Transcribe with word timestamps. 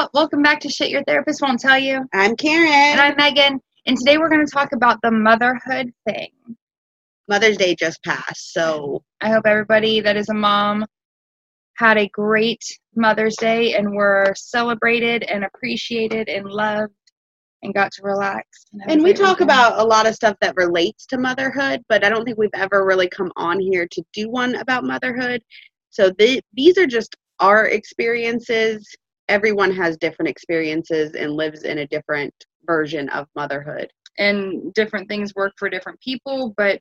y'all. 0.00 0.10
Welcome 0.14 0.42
back 0.42 0.60
to 0.60 0.68
Shit 0.68 0.90
Your 0.90 1.02
Therapist 1.04 1.42
Won't 1.42 1.60
Tell 1.60 1.78
You. 1.78 2.06
I'm 2.14 2.36
Karen. 2.36 2.72
And 2.72 3.00
I'm 3.00 3.16
Megan. 3.16 3.60
And 3.86 3.96
today 3.98 4.16
we're 4.18 4.28
going 4.28 4.44
to 4.44 4.50
talk 4.50 4.72
about 4.72 4.98
the 5.02 5.10
motherhood 5.10 5.92
thing. 6.08 6.30
Mother's 7.28 7.56
Day 7.56 7.74
just 7.74 8.02
passed, 8.02 8.52
so 8.52 9.02
I 9.20 9.28
hope 9.30 9.46
everybody 9.46 10.00
that 10.00 10.16
is 10.16 10.28
a 10.30 10.34
mom 10.34 10.86
had 11.76 11.98
a 11.98 12.08
great 12.08 12.62
Mother's 12.96 13.36
Day 13.36 13.74
and 13.74 13.94
were 13.94 14.32
celebrated 14.36 15.22
and 15.24 15.44
appreciated 15.44 16.28
and 16.28 16.46
loved 16.46 16.92
and 17.62 17.74
got 17.74 17.92
to 17.92 18.02
relax. 18.02 18.46
And, 18.72 18.92
and 18.92 19.02
we 19.02 19.12
talk 19.12 19.40
weekend. 19.40 19.50
about 19.50 19.78
a 19.80 19.84
lot 19.84 20.06
of 20.06 20.14
stuff 20.14 20.36
that 20.40 20.56
relates 20.56 21.04
to 21.06 21.18
motherhood, 21.18 21.82
but 21.88 22.04
I 22.04 22.08
don't 22.08 22.24
think 22.24 22.38
we've 22.38 22.50
ever 22.54 22.86
really 22.86 23.08
come 23.08 23.30
on 23.36 23.60
here 23.60 23.86
to 23.92 24.02
do 24.12 24.30
one 24.30 24.56
about 24.56 24.84
motherhood. 24.84 25.42
So 25.90 26.10
th- 26.10 26.42
these 26.54 26.78
are 26.78 26.86
just 26.86 27.16
our 27.38 27.66
experiences. 27.66 28.88
Everyone 29.30 29.72
has 29.72 29.96
different 29.96 30.28
experiences 30.28 31.14
and 31.14 31.32
lives 31.32 31.62
in 31.62 31.78
a 31.78 31.86
different 31.86 32.34
version 32.66 33.08
of 33.10 33.26
motherhood. 33.34 33.88
and 34.18 34.74
different 34.74 35.08
things 35.08 35.34
work 35.34 35.52
for 35.56 35.70
different 35.70 35.98
people, 36.00 36.52
but 36.56 36.80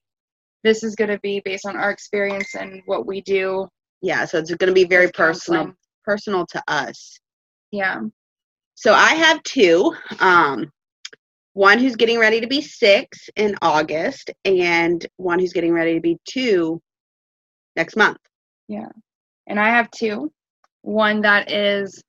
this 0.64 0.84
is 0.84 0.96
going 0.96 1.10
to 1.10 1.20
be 1.20 1.42
based 1.46 1.66
on 1.66 1.78
our 1.78 1.92
experience 1.92 2.56
and 2.56 2.82
what 2.86 3.06
we 3.06 3.22
do. 3.22 3.68
Yeah, 4.02 4.26
so 4.26 4.40
it's 4.40 4.54
going 4.56 4.68
to 4.68 4.74
be 4.74 4.84
very 4.84 5.10
personal 5.12 5.60
counseling. 5.62 5.78
personal 6.04 6.46
to 6.48 6.64
us. 6.68 7.18
Yeah. 7.72 8.02
So 8.76 8.94
I 8.94 9.14
have 9.16 9.42
two. 9.44 9.96
Um, 10.20 10.72
one 11.54 11.80
who's 11.80 11.96
getting 11.96 12.20
ready 12.20 12.42
to 12.42 12.48
be 12.48 12.62
six 12.62 13.30
in 13.36 13.56
August, 13.62 14.32
and 14.46 15.06
one 15.18 15.40
who's 15.40 15.54
getting 15.54 15.74
ready 15.74 15.94
to 15.96 16.02
be 16.02 16.18
two 16.26 16.82
next 17.76 17.96
month. 17.96 18.18
Yeah. 18.68 18.90
And 19.48 19.60
I 19.60 19.70
have 19.70 19.90
two. 19.92 20.32
One 20.82 21.22
that 21.22 21.52
is 21.52 22.02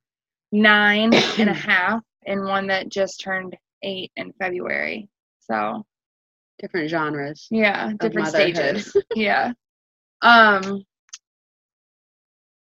nine 0.53 1.12
and 1.39 1.48
a 1.51 1.55
half, 1.55 2.03
and 2.27 2.45
one 2.45 2.67
that 2.69 2.89
just 2.89 3.20
turned 3.20 3.56
eight 3.83 4.12
in 4.17 4.33
February. 4.34 5.09
So 5.41 5.84
Different 6.59 6.91
genres. 6.91 7.47
yeah, 7.51 7.93
different 8.01 8.29
stages. 8.29 8.97
yeah. 9.15 9.53
Um 10.23 10.84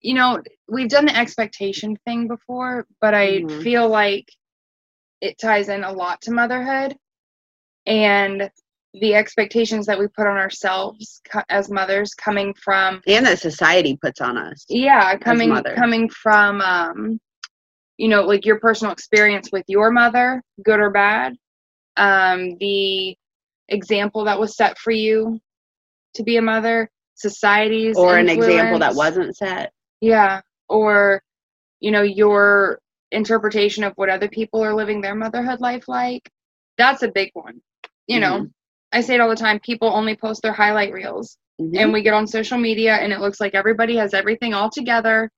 you 0.03 0.15
know, 0.15 0.41
we've 0.69 0.89
done 0.89 1.07
the 1.07 1.17
expectation 1.17 1.97
thing 2.05 2.29
before, 2.29 2.87
but 3.01 3.15
I 3.15 3.45
Mhm. 3.45 3.63
feel 3.63 3.89
like 3.89 4.29
it 5.21 5.39
ties 5.39 5.69
in 5.69 5.85
a 5.85 5.93
lot 5.93 6.21
to 6.23 6.31
motherhood 6.33 6.97
and 7.87 8.51
the 8.95 9.15
expectations 9.15 9.87
that 9.87 9.99
we 9.99 10.07
put 10.09 10.27
on 10.27 10.37
ourselves 10.37 11.21
co- 11.31 11.43
as 11.49 11.71
mothers 11.71 12.15
coming 12.15 12.55
from 12.55 13.01
And 13.07 13.27
that 13.27 13.39
society 13.39 13.97
puts 14.01 14.21
on 14.21 14.37
us. 14.37 14.65
yeah 14.69 15.17
coming 15.17 15.63
coming 15.77 16.09
from 16.09 16.61
um 16.61 17.21
you 17.99 18.09
know 18.09 18.23
like 18.23 18.47
your 18.47 18.59
personal 18.61 18.93
experience 18.93 19.51
with 19.53 19.65
your 19.69 19.91
mother 19.91 20.43
good 20.65 20.81
or 20.81 20.91
bad 20.91 21.35
um 21.97 22.57
the 22.59 23.17
example 23.69 24.25
that 24.25 24.39
was 24.41 24.57
set 24.57 24.79
for 24.79 24.91
you 24.93 25.39
to 26.15 26.23
be 26.23 26.37
a 26.37 26.43
mother 26.43 26.89
society's 27.15 27.97
Or 27.97 28.17
an 28.17 28.29
example 28.29 28.79
that 28.79 28.95
wasn't 28.95 29.37
set. 29.37 29.73
yeah 30.01 30.41
or 30.69 31.23
you 31.81 31.91
know 31.91 32.03
your 32.03 32.79
interpretation 33.11 33.85
of 33.85 33.93
what 33.97 34.09
other 34.09 34.29
people 34.29 34.63
are 34.65 34.75
living 34.75 35.01
their 35.01 35.15
motherhood 35.15 35.61
life 35.61 35.89
like. 35.89 36.31
That's 36.77 37.03
a 37.03 37.09
big 37.09 37.31
one 37.35 37.61
you 38.07 38.21
know? 38.21 38.47
I 38.93 39.03
say 39.03 39.15
it 39.17 39.21
all 39.21 39.29
the 39.29 39.37
time 39.37 39.61
people 39.61 39.89
only 39.93 40.17
post 40.17 40.41
their 40.43 40.53
highlight 40.53 40.93
reels. 40.95 41.37
Mhm. 41.61 41.77
and 41.77 41.93
we 41.93 42.03
get 42.03 42.15
on 42.15 42.27
social 42.27 42.57
media 42.57 42.95
and 42.95 43.13
it 43.13 43.21
looks 43.21 43.41
like 43.41 43.55
everybody 43.55 43.97
has 43.97 44.15
everything 44.15 44.55
all 44.55 44.71
together 44.71 45.29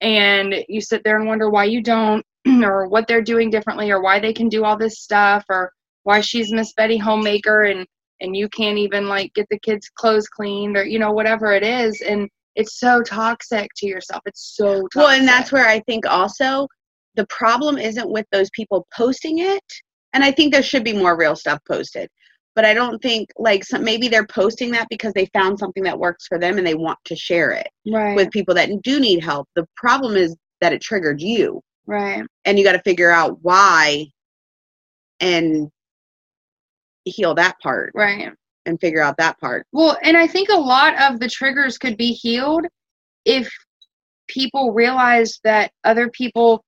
and 0.00 0.54
you 0.68 0.80
sit 0.80 1.02
there 1.04 1.18
and 1.18 1.26
wonder 1.26 1.50
why 1.50 1.64
you 1.64 1.82
don't 1.82 2.24
or 2.62 2.88
what 2.88 3.06
they're 3.06 3.22
doing 3.22 3.50
differently 3.50 3.90
or 3.90 4.02
why 4.02 4.18
they 4.18 4.32
can 4.32 4.48
do 4.48 4.64
all 4.64 4.76
this 4.76 5.00
stuff 5.00 5.44
or 5.48 5.72
why 6.04 6.20
she's 6.20 6.52
miss 6.52 6.72
betty 6.74 6.96
homemaker 6.96 7.62
and 7.62 7.86
and 8.22 8.36
you 8.36 8.48
can't 8.50 8.78
even 8.78 9.08
like 9.08 9.32
get 9.34 9.46
the 9.50 9.58
kids 9.58 9.90
clothes 9.94 10.26
cleaned 10.28 10.76
or 10.76 10.84
you 10.84 10.98
know 10.98 11.12
whatever 11.12 11.52
it 11.52 11.62
is 11.62 12.00
and 12.00 12.28
it's 12.56 12.78
so 12.78 13.02
toxic 13.02 13.70
to 13.76 13.86
yourself 13.86 14.22
it's 14.26 14.54
so 14.56 14.82
toxic. 14.82 14.96
well, 14.96 15.08
and 15.08 15.28
that's 15.28 15.52
where 15.52 15.66
I 15.66 15.80
think 15.80 16.06
also 16.06 16.66
the 17.14 17.26
problem 17.26 17.78
isn't 17.78 18.10
with 18.10 18.26
those 18.32 18.50
people 18.50 18.86
posting 18.96 19.38
it. 19.38 19.64
And 20.12 20.24
I 20.24 20.32
think 20.32 20.52
there 20.52 20.62
should 20.62 20.84
be 20.84 20.92
more 20.92 21.16
real 21.16 21.36
stuff 21.36 21.60
posted. 21.68 22.08
But 22.60 22.66
I 22.66 22.74
don't 22.74 23.00
think 23.00 23.30
like 23.38 23.64
some, 23.64 23.82
maybe 23.82 24.08
they're 24.08 24.26
posting 24.26 24.70
that 24.72 24.86
because 24.90 25.14
they 25.14 25.24
found 25.32 25.58
something 25.58 25.82
that 25.84 25.98
works 25.98 26.26
for 26.26 26.38
them 26.38 26.58
and 26.58 26.66
they 26.66 26.74
want 26.74 26.98
to 27.06 27.16
share 27.16 27.52
it 27.52 27.68
right 27.90 28.14
with 28.14 28.30
people 28.30 28.54
that 28.54 28.68
do 28.82 29.00
need 29.00 29.24
help. 29.24 29.48
The 29.56 29.66
problem 29.76 30.14
is 30.14 30.36
that 30.60 30.74
it 30.74 30.82
triggered 30.82 31.22
you. 31.22 31.62
right 31.86 32.22
and 32.44 32.58
you 32.58 32.64
got 32.66 32.72
to 32.72 32.82
figure 32.82 33.10
out 33.10 33.38
why 33.40 34.08
and 35.20 35.70
heal 37.06 37.34
that 37.36 37.58
part 37.62 37.92
right 37.94 38.30
and 38.66 38.78
figure 38.78 39.00
out 39.00 39.16
that 39.16 39.40
part 39.40 39.66
Well, 39.72 39.96
and 40.02 40.14
I 40.14 40.26
think 40.26 40.50
a 40.50 40.54
lot 40.54 41.00
of 41.00 41.18
the 41.18 41.28
triggers 41.30 41.78
could 41.78 41.96
be 41.96 42.12
healed 42.12 42.66
if 43.24 43.50
people 44.28 44.74
realize 44.74 45.40
that 45.44 45.72
other 45.84 46.10
people 46.10 46.62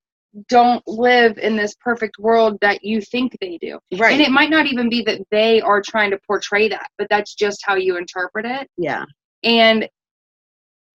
don't 0.48 0.82
live 0.86 1.36
in 1.38 1.56
this 1.56 1.74
perfect 1.80 2.18
world 2.18 2.58
that 2.62 2.82
you 2.82 3.00
think 3.00 3.36
they 3.40 3.58
do. 3.60 3.78
right 3.98 4.12
And 4.12 4.20
it 4.20 4.30
might 4.30 4.50
not 4.50 4.66
even 4.66 4.88
be 4.88 5.02
that 5.02 5.20
they 5.30 5.60
are 5.60 5.82
trying 5.82 6.10
to 6.10 6.18
portray 6.26 6.68
that, 6.68 6.88
but 6.98 7.06
that's 7.10 7.34
just 7.34 7.60
how 7.64 7.74
you 7.76 7.96
interpret 7.96 8.46
it. 8.46 8.68
yeah 8.78 9.04
And 9.42 9.88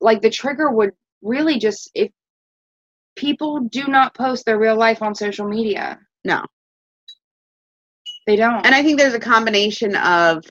like 0.01 0.21
the 0.21 0.29
trigger 0.29 0.71
would 0.71 0.91
really 1.21 1.59
just 1.59 1.89
if 1.93 2.11
people 3.15 3.61
do 3.61 3.85
not 3.87 4.13
post 4.13 4.45
their 4.45 4.59
real 4.59 4.75
life 4.75 5.01
on 5.01 5.15
social 5.15 5.47
media. 5.47 5.99
No. 6.23 6.43
They 8.27 8.35
don't. 8.35 8.65
and 8.65 8.75
i 8.75 8.83
think 8.83 8.99
there's 8.99 9.13
a 9.13 9.19
combination 9.19 9.95
of 9.95 10.43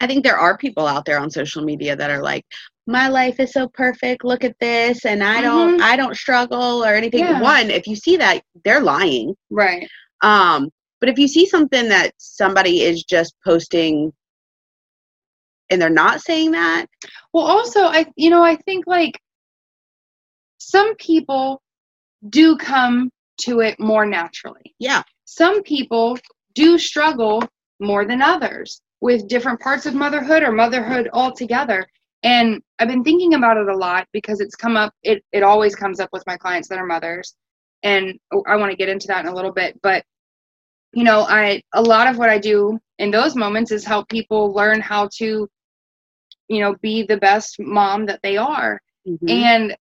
i 0.00 0.06
think 0.06 0.24
there 0.24 0.38
are 0.38 0.56
people 0.56 0.86
out 0.86 1.04
there 1.04 1.18
on 1.20 1.28
social 1.30 1.62
media 1.62 1.94
that 1.94 2.10
are 2.10 2.22
like 2.22 2.44
my 2.90 3.08
life 3.08 3.38
is 3.38 3.52
so 3.52 3.68
perfect 3.68 4.24
look 4.24 4.42
at 4.44 4.58
this 4.58 5.04
and 5.06 5.22
i 5.22 5.40
don't 5.40 5.80
i 5.80 5.96
don't 5.96 6.16
struggle 6.16 6.84
or 6.84 6.94
anything 6.94 7.20
Yeah. 7.20 7.40
one 7.40 7.70
if 7.70 7.86
you 7.86 7.94
see 7.96 8.16
that 8.16 8.42
they're 8.64 8.80
lying 8.80 9.34
right. 9.50 9.86
um 10.22 10.68
but 11.00 11.08
if 11.08 11.18
you 11.18 11.28
see 11.28 11.46
something 11.46 11.88
that 11.88 12.12
somebody 12.18 12.82
is 12.82 13.04
just 13.04 13.34
posting 13.46 14.12
and 15.70 15.80
they're 15.80 15.88
not 15.88 16.20
saying 16.20 16.50
that 16.52 16.86
Well, 17.32 17.46
also, 17.46 17.80
I 17.84 18.06
you 18.16 18.30
know 18.30 18.42
I 18.42 18.56
think 18.56 18.86
like 18.86 19.18
some 20.58 20.94
people 20.96 21.62
do 22.28 22.56
come 22.56 23.10
to 23.42 23.60
it 23.60 23.78
more 23.80 24.04
naturally. 24.04 24.74
yeah 24.78 25.02
Some 25.24 25.62
people 25.62 26.18
do 26.54 26.76
struggle 26.78 27.42
more 27.78 28.04
than 28.04 28.20
others 28.20 28.82
with 29.00 29.28
different 29.28 29.60
parts 29.60 29.86
of 29.86 29.94
motherhood 29.94 30.42
or 30.42 30.52
motherhood 30.52 31.08
altogether. 31.14 31.86
And 32.22 32.62
I've 32.78 32.88
been 32.88 33.04
thinking 33.04 33.34
about 33.34 33.56
it 33.56 33.68
a 33.68 33.76
lot 33.76 34.06
because 34.12 34.40
it's 34.40 34.54
come 34.54 34.76
up. 34.76 34.92
It 35.02 35.24
it 35.32 35.42
always 35.42 35.74
comes 35.74 36.00
up 36.00 36.10
with 36.12 36.24
my 36.26 36.36
clients 36.36 36.68
that 36.68 36.78
are 36.78 36.86
mothers, 36.86 37.34
and 37.82 38.18
I 38.46 38.56
want 38.56 38.70
to 38.70 38.76
get 38.76 38.88
into 38.88 39.06
that 39.08 39.24
in 39.24 39.30
a 39.30 39.34
little 39.34 39.52
bit. 39.52 39.78
But 39.82 40.04
you 40.92 41.04
know, 41.04 41.22
I 41.22 41.62
a 41.74 41.82
lot 41.82 42.08
of 42.08 42.18
what 42.18 42.28
I 42.28 42.38
do 42.38 42.78
in 42.98 43.10
those 43.10 43.36
moments 43.36 43.72
is 43.72 43.84
help 43.84 44.08
people 44.08 44.52
learn 44.52 44.80
how 44.80 45.08
to 45.18 45.48
you 46.48 46.60
know 46.60 46.74
be 46.82 47.02
the 47.04 47.16
best 47.16 47.56
mom 47.60 48.06
that 48.06 48.20
they 48.22 48.36
are 48.36 48.80
Mhm. 49.06 49.30
and 49.30 49.76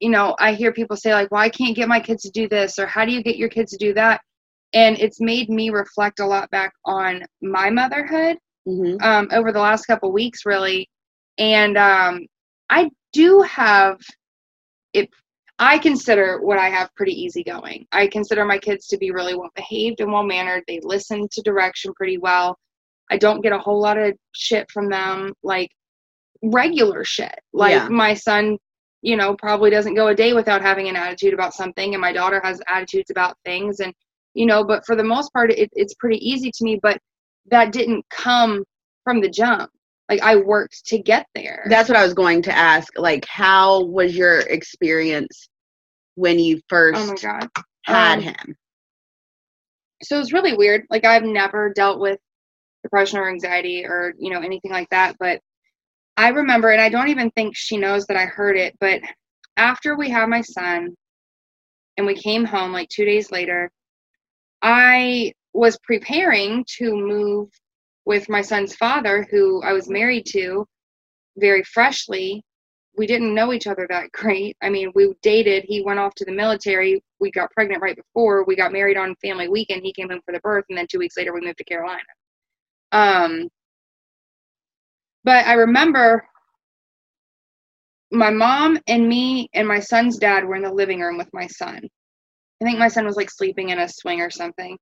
you 0.00 0.10
know 0.10 0.36
i 0.38 0.52
hear 0.52 0.72
people 0.72 0.96
say 0.96 1.12
like 1.14 1.30
well 1.30 1.40
i 1.40 1.48
can't 1.48 1.74
get 1.74 1.88
my 1.88 1.98
kids 1.98 2.22
to 2.22 2.30
do 2.30 2.48
this 2.48 2.78
or 2.78 2.86
how 2.86 3.04
do 3.04 3.12
you 3.12 3.22
get 3.22 3.36
your 3.36 3.48
kids 3.48 3.72
to 3.72 3.78
do 3.78 3.92
that 3.94 4.20
and 4.74 4.98
it's 5.00 5.20
made 5.20 5.48
me 5.48 5.70
reflect 5.70 6.20
a 6.20 6.26
lot 6.26 6.50
back 6.50 6.72
on 6.84 7.22
my 7.42 7.70
motherhood 7.70 8.36
Mhm. 8.68 9.02
um, 9.02 9.28
over 9.32 9.50
the 9.50 9.58
last 9.60 9.86
couple 9.86 10.12
weeks 10.12 10.44
really 10.44 10.88
and 11.38 11.76
um, 11.78 12.26
i 12.70 12.90
do 13.12 13.40
have 13.42 13.98
it 14.92 15.08
i 15.58 15.78
consider 15.78 16.40
what 16.42 16.58
i 16.58 16.68
have 16.68 16.94
pretty 16.94 17.12
easygoing. 17.12 17.86
I 17.92 18.06
consider 18.06 18.44
my 18.44 18.58
kids 18.58 18.86
to 18.88 18.98
be 18.98 19.10
really 19.10 19.34
well 19.34 19.50
behaved 19.54 20.00
and 20.00 20.12
well 20.12 20.22
mannered 20.24 20.64
they 20.66 20.80
listen 20.82 21.26
to 21.32 21.42
direction 21.42 21.92
pretty 21.94 22.18
well. 22.18 22.56
I 23.10 23.16
don't 23.16 23.40
get 23.40 23.52
a 23.52 23.58
whole 23.58 23.80
lot 23.80 23.96
of 23.98 24.14
shit 24.32 24.70
from 24.70 24.88
them 24.90 25.32
like 25.42 25.70
regular 26.42 27.04
shit. 27.04 27.38
Like 27.52 27.72
Yeah. 27.72 27.88
my 27.88 28.14
son 28.14 28.58
you 29.02 29.16
know 29.16 29.34
probably 29.36 29.70
doesn't 29.70 29.94
go 29.94 30.08
a 30.08 30.14
day 30.14 30.32
without 30.32 30.62
having 30.62 30.88
an 30.88 30.96
attitude 30.96 31.34
about 31.34 31.54
something 31.54 31.94
and 31.94 32.00
my 32.00 32.12
daughter 32.12 32.40
has 32.42 32.60
attitudes 32.68 33.10
about 33.10 33.36
things 33.44 33.80
and 33.80 33.92
you 34.34 34.46
know 34.46 34.64
but 34.64 34.84
for 34.86 34.96
the 34.96 35.04
most 35.04 35.32
part 35.32 35.50
it, 35.50 35.70
it's 35.72 35.94
pretty 35.94 36.18
easy 36.28 36.50
to 36.50 36.64
me 36.64 36.78
but 36.82 36.98
that 37.50 37.72
didn't 37.72 38.04
come 38.10 38.64
from 39.04 39.20
the 39.20 39.28
jump 39.28 39.70
like 40.08 40.20
i 40.22 40.36
worked 40.36 40.84
to 40.86 40.98
get 40.98 41.26
there 41.34 41.66
That's 41.68 41.88
what 41.88 41.98
I 41.98 42.04
was 42.04 42.14
going 42.14 42.42
to 42.42 42.56
ask. 42.56 42.92
Like, 42.98 43.24
how 43.26 43.84
was 43.84 44.16
your 44.16 44.40
experience 44.40 45.48
when 46.14 46.38
you 46.38 46.60
first 46.68 47.00
oh 47.00 47.06
my 47.06 47.14
god 47.16 47.48
had 47.84 48.18
Um, 48.18 48.24
him? 48.24 48.56
so 50.02 50.18
it's 50.20 50.32
really 50.32 50.56
weird 50.56 50.84
like 50.90 51.04
i've 51.04 51.24
never 51.24 51.72
dealt 51.72 51.98
with 52.00 52.18
depression 52.82 53.18
or 53.18 53.28
anxiety 53.28 53.84
or 53.84 54.14
you 54.18 54.30
know 54.30 54.40
anything 54.40 54.70
like 54.70 54.88
that 54.90 55.16
but 55.18 55.40
i 56.16 56.28
remember 56.28 56.70
and 56.70 56.80
i 56.80 56.88
don't 56.88 57.08
even 57.08 57.30
think 57.32 57.56
she 57.56 57.76
knows 57.76 58.06
that 58.06 58.16
i 58.16 58.24
heard 58.24 58.56
it 58.56 58.74
but 58.80 59.00
after 59.56 59.96
we 59.96 60.08
had 60.08 60.28
my 60.28 60.40
son 60.40 60.94
and 61.96 62.06
we 62.06 62.14
came 62.14 62.44
home 62.44 62.72
like 62.72 62.88
two 62.88 63.04
days 63.04 63.30
later. 63.32 63.70
I 64.62 65.32
was 65.52 65.78
preparing 65.82 66.64
to 66.78 66.94
move 66.96 67.48
with 68.08 68.26
my 68.30 68.40
son's 68.40 68.74
father, 68.74 69.28
who 69.30 69.62
I 69.62 69.74
was 69.74 69.90
married 69.90 70.24
to 70.30 70.66
very 71.36 71.62
freshly. 71.62 72.42
We 72.96 73.06
didn't 73.06 73.34
know 73.34 73.52
each 73.52 73.66
other 73.66 73.86
that 73.90 74.10
great. 74.12 74.56
I 74.62 74.70
mean, 74.70 74.90
we 74.94 75.12
dated. 75.22 75.64
He 75.68 75.82
went 75.82 75.98
off 76.00 76.14
to 76.16 76.24
the 76.24 76.32
military. 76.32 77.04
We 77.20 77.30
got 77.30 77.52
pregnant 77.52 77.82
right 77.82 77.94
before. 77.94 78.44
We 78.44 78.56
got 78.56 78.72
married 78.72 78.96
on 78.96 79.14
family 79.16 79.48
weekend. 79.48 79.82
He 79.82 79.92
came 79.92 80.08
home 80.08 80.22
for 80.24 80.32
the 80.32 80.40
birth, 80.40 80.64
and 80.70 80.78
then 80.78 80.86
two 80.90 80.98
weeks 80.98 81.18
later, 81.18 81.34
we 81.34 81.42
moved 81.42 81.58
to 81.58 81.64
Carolina. 81.64 82.00
Um, 82.92 83.48
but 85.22 85.46
I 85.46 85.52
remember 85.52 86.26
my 88.10 88.30
mom 88.30 88.78
and 88.86 89.06
me 89.06 89.50
and 89.52 89.68
my 89.68 89.80
son's 89.80 90.16
dad 90.16 90.46
were 90.46 90.56
in 90.56 90.62
the 90.62 90.72
living 90.72 91.00
room 91.00 91.18
with 91.18 91.28
my 91.34 91.46
son. 91.46 91.82
I 92.62 92.64
think 92.64 92.78
my 92.78 92.88
son 92.88 93.04
was 93.04 93.16
like 93.16 93.30
sleeping 93.30 93.68
in 93.68 93.78
a 93.78 93.86
swing 93.86 94.22
or 94.22 94.30
something. 94.30 94.78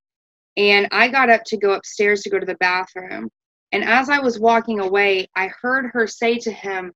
And 0.57 0.87
I 0.91 1.07
got 1.07 1.29
up 1.29 1.43
to 1.45 1.57
go 1.57 1.73
upstairs 1.73 2.23
to 2.23 2.29
go 2.29 2.39
to 2.39 2.45
the 2.45 2.55
bathroom. 2.55 3.29
And 3.71 3.83
as 3.83 4.09
I 4.09 4.19
was 4.19 4.39
walking 4.39 4.79
away, 4.79 5.27
I 5.35 5.49
heard 5.61 5.91
her 5.93 6.07
say 6.07 6.37
to 6.39 6.51
him, 6.51 6.91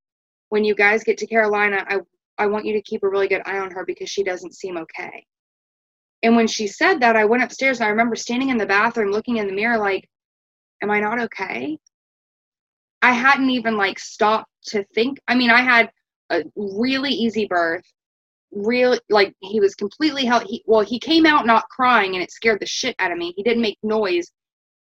When 0.50 0.66
you 0.66 0.74
guys 0.74 1.04
get 1.04 1.18
to 1.19 1.28
Carolina, 1.28 1.86
I, 1.88 2.00
I 2.38 2.48
want 2.48 2.66
you 2.66 2.74
to 2.74 2.81
keep 2.81 3.04
a 3.04 3.10
really 3.10 3.28
good 3.28 3.44
eye 3.46 3.60
on 3.60 3.72
her 3.72 3.86
because 3.86 4.10
she 4.10 4.24
doesn't 4.24 4.56
seem 4.56 4.78
okay. 4.78 5.25
And 6.24 6.36
when 6.36 6.48
she 6.48 6.68
said 6.68 7.00
that, 7.02 7.16
I 7.16 7.25
went 7.25 7.44
upstairs 7.44 7.80
and 7.80 7.88
I 7.88 7.92
remember 7.92 8.16
standing 8.16 8.50
in 8.50 8.58
the 8.58 8.66
bathroom 8.66 9.12
looking 9.12 9.38
in 9.38 9.48
the 9.48 9.54
mirror 9.54 9.78
like, 9.78 10.07
Am 10.81 10.90
I 10.90 11.00
not 11.00 11.19
okay? 11.22 11.78
I 13.04 13.12
hadn't 13.12 13.50
even 13.50 13.78
like 13.78 14.00
stopped 14.00 14.50
to 14.68 14.84
think. 14.96 15.19
I 15.28 15.36
mean, 15.36 15.52
I 15.52 15.62
had 15.62 15.92
a 16.30 16.44
really 16.56 17.12
easy 17.12 17.46
birth. 17.46 17.84
Real 18.51 18.98
like 19.09 19.33
he 19.39 19.59
was 19.59 19.75
completely 19.75 20.25
healthy. 20.25 20.48
He, 20.48 20.63
well, 20.65 20.81
he 20.81 21.00
came 21.00 21.25
out 21.25 21.45
not 21.45 21.69
crying, 21.69 22.15
and 22.15 22.24
it 22.24 22.31
scared 22.31 22.59
the 22.59 22.65
shit 22.65 22.95
out 23.00 23.12
of 23.12 23.18
me. 23.18 23.33
He 23.36 23.44
didn't 23.44 23.62
make 23.62 23.77
noise, 23.83 24.31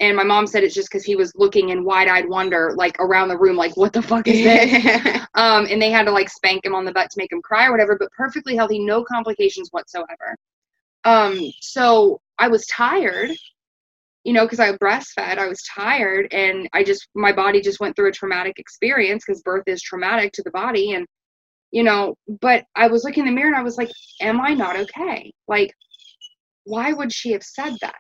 and 0.01 0.17
my 0.17 0.23
mom 0.23 0.47
said 0.47 0.63
it's 0.63 0.75
just 0.75 0.89
because 0.89 1.05
he 1.05 1.17
was 1.17 1.33
looking 1.35 1.71
in 1.71 1.85
wide-eyed 1.85 2.29
wonder, 2.29 2.75
like 2.77 2.97
around 3.01 3.29
the 3.29 3.39
room, 3.39 3.57
like 3.57 3.77
what 3.77 3.93
the 3.93 4.03
fuck 4.03 4.29
is 4.29 4.45
this? 4.45 5.27
um, 5.35 5.67
and 5.69 5.83
they 5.83 5.91
had 5.91 6.05
to 6.05 6.13
like 6.13 6.29
spank 6.29 6.65
him 6.65 6.75
on 6.75 6.85
the 6.85 6.93
butt 6.93 7.11
to 7.11 7.19
make 7.19 7.33
him 7.33 7.43
cry 7.43 7.67
or 7.67 7.73
whatever. 7.73 7.97
But 7.99 8.13
perfectly 8.13 8.55
healthy, 8.55 8.79
no 8.79 9.03
complications 9.05 9.69
whatsoever. 9.73 10.37
Um, 11.05 11.53
so 11.61 12.21
I 12.39 12.49
was 12.49 12.67
tired 12.67 13.37
you 14.27 14.33
know, 14.33 14.45
because 14.45 14.59
I 14.59 14.73
breastfed, 14.73 15.39
I 15.39 15.47
was 15.47 15.63
tired 15.63 16.27
and 16.33 16.69
I 16.73 16.83
just, 16.83 17.07
my 17.15 17.31
body 17.31 17.61
just 17.61 17.79
went 17.79 17.95
through 17.95 18.09
a 18.09 18.13
traumatic 18.13 18.59
experience 18.59 19.23
because 19.25 19.41
birth 19.43 19.63
is 19.69 19.81
traumatic 19.81 20.33
to 20.33 20.43
the 20.43 20.51
body. 20.51 20.95
And, 20.95 21.07
you 21.77 21.83
know, 21.83 22.15
but 22.41 22.65
I 22.75 22.89
was 22.89 23.05
looking 23.05 23.27
in 23.27 23.29
the 23.29 23.37
mirror 23.37 23.49
and 23.49 23.57
I 23.57 23.63
was 23.63 23.77
like, 23.77 23.91
am 24.23 24.41
I 24.41 24.55
not 24.55 24.77
okay? 24.77 25.31
Like, 25.47 25.75
why 26.65 26.95
would 26.95 27.13
she 27.13 27.33
have 27.33 27.43
said 27.43 27.77
that? 27.83 27.99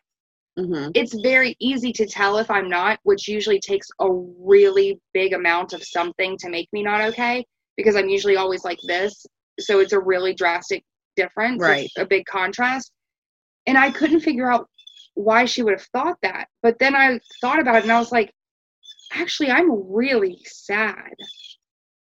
Mm-hmm. 0.58 0.92
It's 0.94 1.12
very 1.22 1.54
easy 1.60 1.92
to 1.92 2.06
tell 2.06 2.38
if 2.38 2.50
I'm 2.50 2.70
not, 2.70 2.98
which 3.02 3.28
usually 3.28 3.60
takes 3.60 3.86
a 4.00 4.10
really 4.10 4.98
big 5.12 5.34
amount 5.34 5.74
of 5.74 5.82
something 5.84 6.38
to 6.38 6.48
make 6.48 6.70
me 6.72 6.82
not 6.82 7.02
okay 7.02 7.44
because 7.76 7.96
I'm 7.96 8.08
usually 8.08 8.36
always 8.36 8.64
like 8.64 8.78
this. 8.86 9.26
So 9.60 9.80
it's 9.80 9.92
a 9.92 10.00
really 10.00 10.32
drastic 10.32 10.82
difference, 11.14 11.60
right? 11.60 11.90
A 11.98 12.06
big 12.06 12.24
contrast. 12.24 12.90
And 13.66 13.76
I 13.76 13.90
couldn't 13.90 14.20
figure 14.20 14.50
out 14.50 14.70
why 15.12 15.44
she 15.44 15.62
would 15.62 15.74
have 15.74 15.88
thought 15.92 16.16
that. 16.22 16.48
But 16.62 16.78
then 16.78 16.96
I 16.96 17.20
thought 17.42 17.60
about 17.60 17.76
it 17.76 17.82
and 17.82 17.92
I 17.92 17.98
was 17.98 18.10
like, 18.10 18.32
actually, 19.12 19.50
I'm 19.50 19.92
really 19.92 20.38
sad 20.46 21.12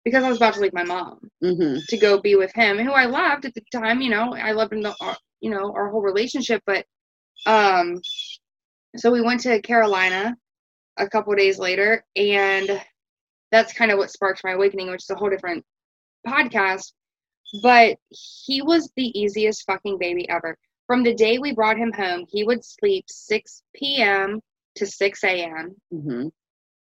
because 0.06 0.22
I 0.22 0.28
was 0.28 0.36
about 0.36 0.54
to 0.54 0.60
leave 0.60 0.72
my 0.72 0.84
mom 0.84 1.18
mm-hmm. 1.42 1.80
to 1.88 1.96
go 1.96 2.20
be 2.20 2.36
with 2.36 2.54
him, 2.54 2.78
who 2.78 2.92
I 2.92 3.06
loved 3.06 3.44
at 3.44 3.54
the 3.54 3.62
time. 3.72 4.00
You 4.00 4.10
know, 4.10 4.34
I 4.34 4.52
loved 4.52 4.72
him, 4.72 4.80
the, 4.80 4.94
uh, 5.00 5.16
you 5.40 5.50
know, 5.50 5.72
our 5.72 5.90
whole 5.90 6.00
relationship. 6.00 6.62
But 6.64 6.86
um, 7.44 8.00
so 8.96 9.10
we 9.10 9.20
went 9.20 9.40
to 9.40 9.60
Carolina 9.62 10.36
a 10.96 11.08
couple 11.08 11.34
days 11.34 11.58
later, 11.58 12.04
and 12.14 12.80
that's 13.50 13.72
kind 13.72 13.90
of 13.90 13.98
what 13.98 14.12
sparked 14.12 14.44
my 14.44 14.52
awakening, 14.52 14.92
which 14.92 15.02
is 15.02 15.10
a 15.10 15.16
whole 15.16 15.28
different 15.28 15.64
podcast. 16.24 16.92
But 17.60 17.96
he 18.10 18.62
was 18.62 18.88
the 18.94 19.08
easiest 19.18 19.64
fucking 19.66 19.98
baby 19.98 20.28
ever. 20.28 20.56
From 20.86 21.02
the 21.02 21.14
day 21.14 21.38
we 21.38 21.52
brought 21.52 21.78
him 21.78 21.92
home, 21.92 22.26
he 22.28 22.44
would 22.44 22.64
sleep 22.64 23.06
6 23.08 23.62
p.m. 23.74 24.40
to 24.76 24.86
6 24.86 25.24
a.m. 25.24 25.74
Mm-hmm. 25.92 26.28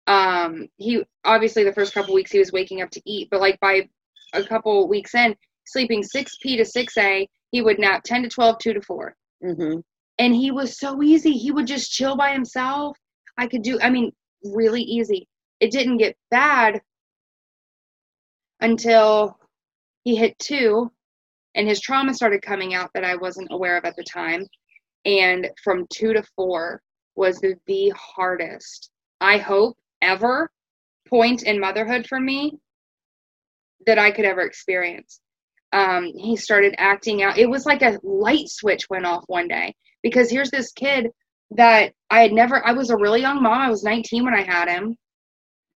Um, 0.07 0.67
he 0.77 1.03
obviously 1.23 1.63
the 1.63 1.73
first 1.73 1.93
couple 1.93 2.13
weeks 2.13 2.31
he 2.31 2.39
was 2.39 2.51
waking 2.51 2.81
up 2.81 2.91
to 2.91 3.01
eat, 3.05 3.29
but 3.31 3.41
like 3.41 3.59
by 3.59 3.89
a 4.33 4.43
couple 4.43 4.87
weeks 4.87 5.15
in, 5.15 5.35
sleeping 5.65 6.03
6 6.03 6.37
p 6.41 6.57
to 6.57 6.65
6 6.65 6.97
a, 6.97 7.27
he 7.51 7.61
would 7.61 7.79
nap 7.79 8.03
10 8.03 8.23
to 8.23 8.29
12, 8.29 8.57
2 8.59 8.73
to 8.73 8.81
4. 8.81 9.15
Mm-hmm. 9.43 9.79
And 10.19 10.35
he 10.35 10.51
was 10.51 10.79
so 10.79 11.01
easy. 11.01 11.31
He 11.31 11.51
would 11.51 11.67
just 11.67 11.91
chill 11.91 12.15
by 12.15 12.31
himself. 12.31 12.97
I 13.37 13.47
could 13.47 13.63
do, 13.63 13.79
I 13.81 13.89
mean, 13.89 14.11
really 14.43 14.81
easy. 14.81 15.27
It 15.59 15.71
didn't 15.71 15.97
get 15.97 16.15
bad 16.31 16.81
until 18.61 19.37
he 20.03 20.15
hit 20.15 20.37
two 20.39 20.91
and 21.55 21.67
his 21.67 21.81
trauma 21.81 22.13
started 22.13 22.41
coming 22.41 22.73
out 22.73 22.91
that 22.93 23.03
I 23.03 23.15
wasn't 23.15 23.47
aware 23.51 23.77
of 23.77 23.85
at 23.85 23.95
the 23.95 24.03
time. 24.03 24.45
And 25.05 25.49
from 25.63 25.87
two 25.93 26.13
to 26.13 26.23
four 26.35 26.81
was 27.15 27.37
the, 27.39 27.55
the 27.65 27.93
hardest, 27.95 28.91
I 29.21 29.37
hope, 29.37 29.77
ever 30.05 30.49
point 31.09 31.43
in 31.43 31.59
motherhood 31.59 32.07
for 32.07 32.19
me 32.19 32.57
that 33.85 33.99
I 33.99 34.11
could 34.11 34.25
ever 34.25 34.41
experience. 34.41 35.19
Um, 35.73 36.05
he 36.15 36.37
started 36.37 36.75
acting 36.77 37.23
out. 37.23 37.37
It 37.37 37.49
was 37.49 37.65
like 37.65 37.81
a 37.81 37.99
light 38.03 38.47
switch 38.47 38.89
went 38.89 39.05
off 39.05 39.23
one 39.27 39.47
day 39.47 39.75
because 40.03 40.29
here's 40.29 40.51
this 40.51 40.71
kid 40.71 41.09
that 41.51 41.93
I 42.09 42.21
had 42.21 42.31
never, 42.31 42.65
I 42.65 42.71
was 42.71 42.89
a 42.89 42.97
really 42.97 43.21
young 43.21 43.41
mom. 43.43 43.61
I 43.61 43.69
was 43.69 43.83
19 43.83 44.23
when 44.23 44.33
I 44.33 44.41
had 44.41 44.69
him. 44.69 44.95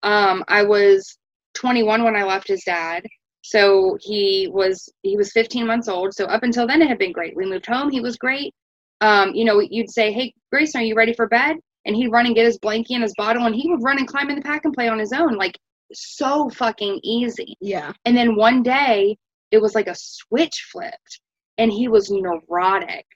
Um, 0.03 0.43
I 0.47 0.63
was 0.63 1.17
21 1.55 2.03
when 2.03 2.15
I 2.15 2.23
left 2.23 2.47
his 2.47 2.63
dad. 2.65 3.03
So 3.41 3.97
he 4.01 4.49
was 4.51 4.89
he 5.01 5.17
was 5.17 5.31
15 5.31 5.65
months 5.65 5.87
old. 5.87 6.13
So 6.13 6.25
up 6.25 6.43
until 6.43 6.67
then, 6.67 6.81
it 6.81 6.87
had 6.87 6.99
been 6.99 7.11
great. 7.11 7.35
We 7.35 7.45
moved 7.45 7.65
home. 7.65 7.89
He 7.89 8.01
was 8.01 8.17
great. 8.17 8.53
Um, 9.01 9.33
you 9.33 9.45
know, 9.45 9.59
you'd 9.59 9.89
say, 9.89 10.11
"Hey, 10.11 10.33
Grayson, 10.51 10.81
are 10.81 10.83
you 10.83 10.95
ready 10.95 11.13
for 11.13 11.27
bed?" 11.27 11.57
And 11.89 11.97
he'd 11.97 12.11
run 12.11 12.27
and 12.27 12.35
get 12.35 12.45
his 12.45 12.59
blankie 12.59 12.91
and 12.91 13.01
his 13.01 13.15
bottle, 13.17 13.47
and 13.47 13.55
he 13.55 13.67
would 13.67 13.81
run 13.81 13.97
and 13.97 14.07
climb 14.07 14.29
in 14.29 14.35
the 14.35 14.43
pack 14.43 14.63
and 14.63 14.73
play 14.75 14.87
on 14.89 14.99
his 14.99 15.11
own, 15.11 15.37
like 15.37 15.57
so 15.91 16.47
fucking 16.51 16.99
easy. 17.01 17.55
Yeah. 17.59 17.93
And 18.05 18.15
then 18.15 18.35
one 18.35 18.61
day, 18.61 19.17
it 19.49 19.59
was 19.59 19.73
like 19.73 19.87
a 19.87 19.95
switch 19.95 20.67
flipped, 20.71 21.21
and 21.57 21.71
he 21.71 21.87
was 21.87 22.11
neurotic, 22.11 23.07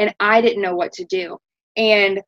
and 0.00 0.12
I 0.18 0.40
didn't 0.40 0.62
know 0.62 0.74
what 0.74 0.92
to 0.94 1.04
do. 1.04 1.38
And 1.76 2.20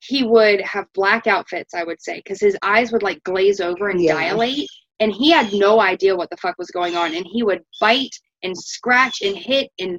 he 0.00 0.24
would 0.24 0.60
have 0.62 0.86
blackout 0.92 1.48
fits, 1.48 1.72
I 1.72 1.84
would 1.84 2.02
say, 2.02 2.16
because 2.16 2.40
his 2.40 2.56
eyes 2.64 2.90
would 2.90 3.04
like 3.04 3.22
glaze 3.22 3.60
over 3.60 3.88
and 3.90 4.00
yeah. 4.00 4.14
dilate 4.14 4.68
and 5.00 5.12
he 5.12 5.30
had 5.30 5.52
no 5.52 5.80
idea 5.80 6.16
what 6.16 6.30
the 6.30 6.36
fuck 6.36 6.56
was 6.58 6.70
going 6.70 6.96
on 6.96 7.14
and 7.14 7.26
he 7.30 7.42
would 7.42 7.62
bite 7.80 8.14
and 8.42 8.56
scratch 8.56 9.22
and 9.22 9.36
hit 9.36 9.70
and 9.78 9.98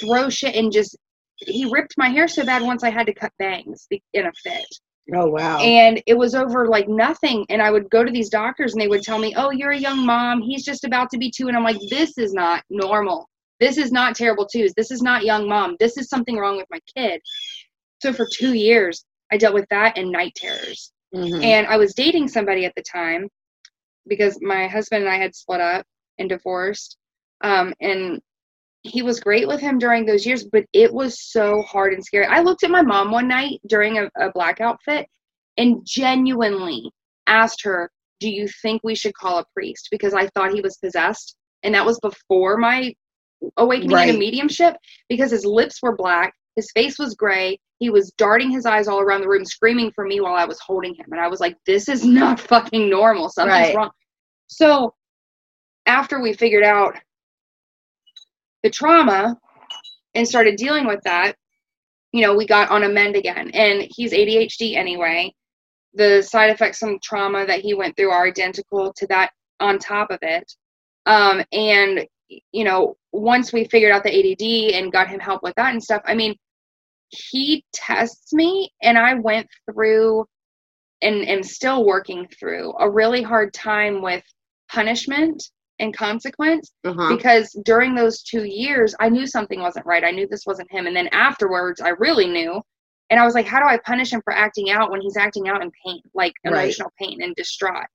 throw 0.00 0.28
shit 0.28 0.54
and 0.54 0.72
just 0.72 0.96
he 1.40 1.70
ripped 1.70 1.94
my 1.96 2.08
hair 2.08 2.28
so 2.28 2.44
bad 2.44 2.62
once 2.62 2.82
I 2.82 2.90
had 2.90 3.06
to 3.06 3.14
cut 3.14 3.32
bangs 3.38 3.86
in 4.12 4.26
a 4.26 4.32
fit. 4.32 4.66
Oh 5.14 5.26
wow. 5.26 5.58
And 5.58 6.02
it 6.06 6.16
was 6.16 6.34
over 6.34 6.68
like 6.68 6.88
nothing 6.88 7.46
and 7.48 7.62
I 7.62 7.70
would 7.70 7.88
go 7.90 8.04
to 8.04 8.12
these 8.12 8.28
doctors 8.28 8.72
and 8.72 8.80
they 8.80 8.88
would 8.88 9.02
tell 9.02 9.18
me, 9.18 9.34
"Oh, 9.36 9.50
you're 9.50 9.70
a 9.70 9.78
young 9.78 10.04
mom. 10.04 10.42
He's 10.42 10.64
just 10.64 10.84
about 10.84 11.10
to 11.10 11.18
be 11.18 11.30
2." 11.30 11.48
And 11.48 11.56
I'm 11.56 11.64
like, 11.64 11.78
"This 11.88 12.18
is 12.18 12.34
not 12.34 12.62
normal. 12.68 13.28
This 13.58 13.78
is 13.78 13.90
not 13.90 14.14
terrible 14.14 14.46
twos. 14.46 14.74
This 14.76 14.90
is 14.90 15.00
not 15.00 15.24
young 15.24 15.48
mom. 15.48 15.76
This 15.80 15.96
is 15.96 16.08
something 16.08 16.36
wrong 16.36 16.56
with 16.56 16.66
my 16.70 16.80
kid." 16.94 17.22
So 18.02 18.12
for 18.12 18.26
2 18.30 18.52
years, 18.52 19.04
I 19.32 19.38
dealt 19.38 19.54
with 19.54 19.66
that 19.70 19.96
and 19.96 20.10
night 20.12 20.34
terrors. 20.34 20.92
Mm-hmm. 21.14 21.42
And 21.42 21.66
I 21.66 21.78
was 21.78 21.94
dating 21.94 22.28
somebody 22.28 22.66
at 22.66 22.74
the 22.76 22.82
time 22.82 23.28
because 24.06 24.38
my 24.42 24.66
husband 24.66 25.04
and 25.04 25.12
I 25.12 25.16
had 25.16 25.34
split 25.34 25.60
up 25.60 25.86
and 26.18 26.28
divorced. 26.28 26.98
Um, 27.40 27.72
and 27.80 28.20
he 28.88 29.02
was 29.02 29.20
great 29.20 29.46
with 29.46 29.60
him 29.60 29.78
during 29.78 30.04
those 30.04 30.26
years, 30.26 30.44
but 30.44 30.64
it 30.72 30.92
was 30.92 31.20
so 31.20 31.62
hard 31.62 31.92
and 31.92 32.04
scary. 32.04 32.26
I 32.26 32.40
looked 32.40 32.64
at 32.64 32.70
my 32.70 32.82
mom 32.82 33.10
one 33.10 33.28
night 33.28 33.60
during 33.66 33.98
a, 33.98 34.10
a 34.18 34.32
blackout 34.32 34.78
fit 34.84 35.06
and 35.56 35.80
genuinely 35.84 36.90
asked 37.26 37.62
her, 37.64 37.90
Do 38.20 38.30
you 38.30 38.48
think 38.62 38.82
we 38.82 38.94
should 38.94 39.14
call 39.14 39.38
a 39.38 39.44
priest? 39.54 39.88
Because 39.90 40.14
I 40.14 40.26
thought 40.28 40.52
he 40.52 40.60
was 40.60 40.78
possessed. 40.78 41.36
And 41.62 41.74
that 41.74 41.86
was 41.86 41.98
before 42.00 42.56
my 42.56 42.94
awakening 43.56 43.94
right. 43.94 44.08
into 44.08 44.18
mediumship 44.18 44.76
because 45.08 45.30
his 45.30 45.44
lips 45.44 45.80
were 45.82 45.96
black, 45.96 46.32
his 46.56 46.70
face 46.72 46.98
was 46.98 47.14
gray, 47.14 47.58
he 47.78 47.90
was 47.90 48.12
darting 48.16 48.50
his 48.50 48.66
eyes 48.66 48.88
all 48.88 49.00
around 49.00 49.20
the 49.20 49.28
room, 49.28 49.44
screaming 49.44 49.92
for 49.92 50.04
me 50.04 50.20
while 50.20 50.34
I 50.34 50.44
was 50.44 50.58
holding 50.60 50.94
him. 50.94 51.06
And 51.10 51.20
I 51.20 51.28
was 51.28 51.40
like, 51.40 51.56
this 51.66 51.88
is 51.88 52.04
not 52.06 52.40
fucking 52.40 52.88
normal. 52.88 53.28
Something's 53.28 53.68
right. 53.68 53.76
wrong. 53.76 53.90
So 54.48 54.94
after 55.86 56.20
we 56.20 56.32
figured 56.32 56.64
out 56.64 56.96
the 58.68 58.74
trauma 58.74 59.36
and 60.14 60.28
started 60.28 60.56
dealing 60.56 60.86
with 60.86 61.00
that, 61.04 61.34
you 62.12 62.22
know, 62.22 62.36
we 62.36 62.46
got 62.46 62.70
on 62.70 62.84
a 62.84 62.88
mend 62.88 63.16
again. 63.16 63.50
And 63.54 63.86
he's 63.90 64.12
ADHD 64.12 64.76
anyway. 64.76 65.32
The 65.94 66.22
side 66.22 66.50
effects 66.50 66.78
from 66.78 66.98
trauma 67.02 67.46
that 67.46 67.60
he 67.60 67.74
went 67.74 67.96
through 67.96 68.10
are 68.10 68.26
identical 68.26 68.92
to 68.94 69.06
that 69.06 69.30
on 69.58 69.78
top 69.78 70.10
of 70.10 70.18
it. 70.20 70.52
Um, 71.06 71.42
and, 71.52 72.06
you 72.52 72.64
know, 72.64 72.96
once 73.12 73.52
we 73.52 73.64
figured 73.64 73.92
out 73.92 74.04
the 74.04 74.12
ADD 74.14 74.74
and 74.74 74.92
got 74.92 75.08
him 75.08 75.18
help 75.18 75.42
with 75.42 75.54
that 75.56 75.72
and 75.72 75.82
stuff, 75.82 76.02
I 76.04 76.14
mean, 76.14 76.36
he 77.08 77.64
tests 77.72 78.34
me 78.34 78.70
and 78.82 78.98
I 78.98 79.14
went 79.14 79.48
through 79.70 80.26
and 81.00 81.26
am 81.26 81.42
still 81.42 81.86
working 81.86 82.28
through 82.38 82.74
a 82.78 82.90
really 82.90 83.22
hard 83.22 83.54
time 83.54 84.02
with 84.02 84.22
punishment 84.70 85.42
and 85.80 85.96
consequence 85.96 86.72
Uh-huh. 86.84 87.14
because 87.16 87.52
during 87.64 87.94
those 87.94 88.22
two 88.22 88.44
years 88.44 88.94
I 89.00 89.08
knew 89.08 89.26
something 89.26 89.60
wasn't 89.60 89.86
right. 89.86 90.04
I 90.04 90.10
knew 90.10 90.26
this 90.26 90.46
wasn't 90.46 90.70
him. 90.72 90.86
And 90.86 90.96
then 90.96 91.08
afterwards 91.08 91.80
I 91.80 91.90
really 91.90 92.26
knew. 92.26 92.60
And 93.10 93.18
I 93.18 93.24
was 93.24 93.34
like, 93.34 93.46
how 93.46 93.58
do 93.58 93.66
I 93.66 93.78
punish 93.86 94.12
him 94.12 94.20
for 94.22 94.34
acting 94.34 94.70
out 94.70 94.90
when 94.90 95.00
he's 95.00 95.16
acting 95.16 95.48
out 95.48 95.62
in 95.62 95.70
pain, 95.84 96.00
like 96.14 96.32
Right. 96.44 96.52
emotional 96.64 96.92
pain 96.98 97.22
and 97.22 97.34
distraught? 97.36 97.86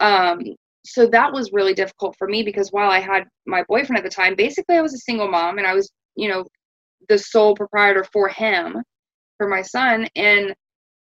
Um, 0.00 0.42
so 0.84 1.06
that 1.08 1.32
was 1.32 1.52
really 1.52 1.74
difficult 1.74 2.14
for 2.16 2.28
me 2.28 2.42
because 2.42 2.70
while 2.70 2.90
I 2.90 3.00
had 3.00 3.24
my 3.46 3.64
boyfriend 3.68 3.98
at 3.98 4.04
the 4.04 4.14
time, 4.14 4.34
basically 4.36 4.76
I 4.76 4.82
was 4.82 4.94
a 4.94 4.98
single 4.98 5.28
mom 5.28 5.58
and 5.58 5.66
I 5.66 5.74
was, 5.74 5.90
you 6.14 6.28
know, 6.28 6.44
the 7.08 7.18
sole 7.18 7.54
proprietor 7.54 8.04
for 8.12 8.28
him, 8.28 8.82
for 9.36 9.48
my 9.48 9.62
son. 9.62 10.08
And 10.16 10.54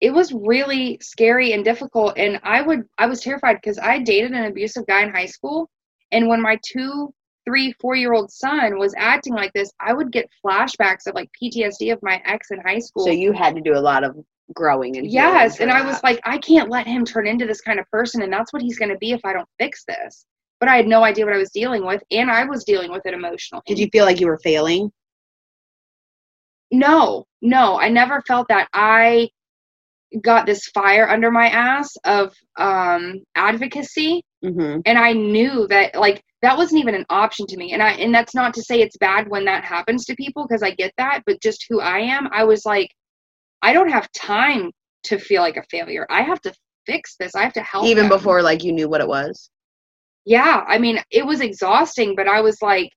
it 0.00 0.10
was 0.12 0.32
really 0.32 0.98
scary 1.02 1.52
and 1.52 1.64
difficult. 1.64 2.16
And 2.16 2.38
I 2.42 2.62
would, 2.62 2.84
I 2.98 3.06
was 3.06 3.20
terrified 3.20 3.54
because 3.54 3.78
I 3.78 3.98
dated 3.98 4.32
an 4.32 4.44
abusive 4.44 4.86
guy 4.86 5.02
in 5.02 5.10
high 5.10 5.26
school. 5.26 5.68
And 6.12 6.28
when 6.28 6.40
my 6.40 6.58
two, 6.64 7.12
three, 7.44 7.72
four 7.80 7.94
year 7.94 8.12
old 8.12 8.30
son 8.30 8.78
was 8.78 8.94
acting 8.96 9.34
like 9.34 9.52
this, 9.52 9.72
I 9.80 9.92
would 9.92 10.12
get 10.12 10.28
flashbacks 10.44 11.06
of 11.06 11.14
like 11.14 11.30
PTSD 11.40 11.92
of 11.92 11.98
my 12.02 12.20
ex 12.24 12.50
in 12.50 12.60
high 12.60 12.78
school. 12.78 13.04
So 13.04 13.10
you 13.10 13.32
had 13.32 13.54
to 13.54 13.60
do 13.60 13.74
a 13.74 13.80
lot 13.80 14.04
of 14.04 14.16
growing 14.54 14.96
and 14.96 15.10
Yes, 15.10 15.60
and 15.60 15.70
I 15.70 15.84
was 15.84 16.02
like, 16.02 16.20
I 16.24 16.38
can't 16.38 16.70
let 16.70 16.86
him 16.86 17.04
turn 17.04 17.26
into 17.26 17.46
this 17.46 17.60
kind 17.60 17.78
of 17.80 17.90
person, 17.90 18.22
and 18.22 18.32
that's 18.32 18.52
what 18.52 18.62
he's 18.62 18.78
going 18.78 18.90
to 18.90 18.98
be 18.98 19.12
if 19.12 19.20
I 19.24 19.32
don't 19.32 19.48
fix 19.58 19.84
this. 19.86 20.26
But 20.60 20.68
I 20.68 20.76
had 20.76 20.86
no 20.86 21.04
idea 21.04 21.24
what 21.24 21.34
I 21.34 21.38
was 21.38 21.50
dealing 21.50 21.84
with, 21.84 22.02
and 22.10 22.30
I 22.30 22.44
was 22.44 22.64
dealing 22.64 22.90
with 22.90 23.04
it 23.04 23.14
emotionally. 23.14 23.62
Did 23.66 23.78
you 23.78 23.88
feel 23.92 24.04
like 24.04 24.20
you 24.20 24.26
were 24.26 24.38
failing? 24.38 24.90
No, 26.72 27.26
no, 27.42 27.78
I 27.78 27.88
never 27.88 28.22
felt 28.22 28.48
that. 28.48 28.68
I 28.72 29.28
got 30.22 30.46
this 30.46 30.66
fire 30.68 31.08
under 31.08 31.30
my 31.30 31.48
ass 31.48 31.96
of 32.04 32.34
um, 32.56 33.22
advocacy, 33.34 34.22
Mm-hmm. 34.46 34.80
and 34.86 34.98
I 34.98 35.12
knew 35.12 35.66
that 35.68 35.94
like 35.96 36.22
that 36.42 36.56
wasn't 36.56 36.80
even 36.80 36.94
an 36.94 37.06
option 37.10 37.46
to 37.48 37.56
me. 37.56 37.72
And 37.72 37.82
I 37.82 37.92
and 37.92 38.14
that's 38.14 38.34
not 38.34 38.54
to 38.54 38.62
say 38.62 38.80
it's 38.80 38.96
bad 38.98 39.28
when 39.28 39.44
that 39.46 39.64
happens 39.64 40.04
to 40.06 40.14
people 40.14 40.46
because 40.46 40.62
I 40.62 40.70
get 40.70 40.92
that, 40.98 41.22
but 41.26 41.42
just 41.42 41.66
who 41.68 41.80
I 41.80 41.98
am, 41.98 42.28
I 42.32 42.44
was 42.44 42.64
like, 42.64 42.90
I 43.62 43.72
don't 43.72 43.90
have 43.90 44.10
time 44.12 44.70
to 45.04 45.18
feel 45.18 45.42
like 45.42 45.56
a 45.56 45.64
failure. 45.70 46.06
I 46.10 46.22
have 46.22 46.40
to 46.42 46.52
fix 46.86 47.16
this. 47.18 47.34
I 47.34 47.42
have 47.42 47.52
to 47.54 47.62
help. 47.62 47.86
Even 47.86 48.04
them. 48.08 48.16
before 48.18 48.42
like 48.42 48.62
you 48.62 48.72
knew 48.72 48.88
what 48.88 49.00
it 49.00 49.08
was. 49.08 49.50
yeah 50.24 50.64
i 50.68 50.76
mean 50.78 50.98
it 51.10 51.24
was 51.24 51.40
exhausting 51.40 52.14
but 52.16 52.26
i 52.28 52.40
was 52.40 52.56
like 52.60 52.90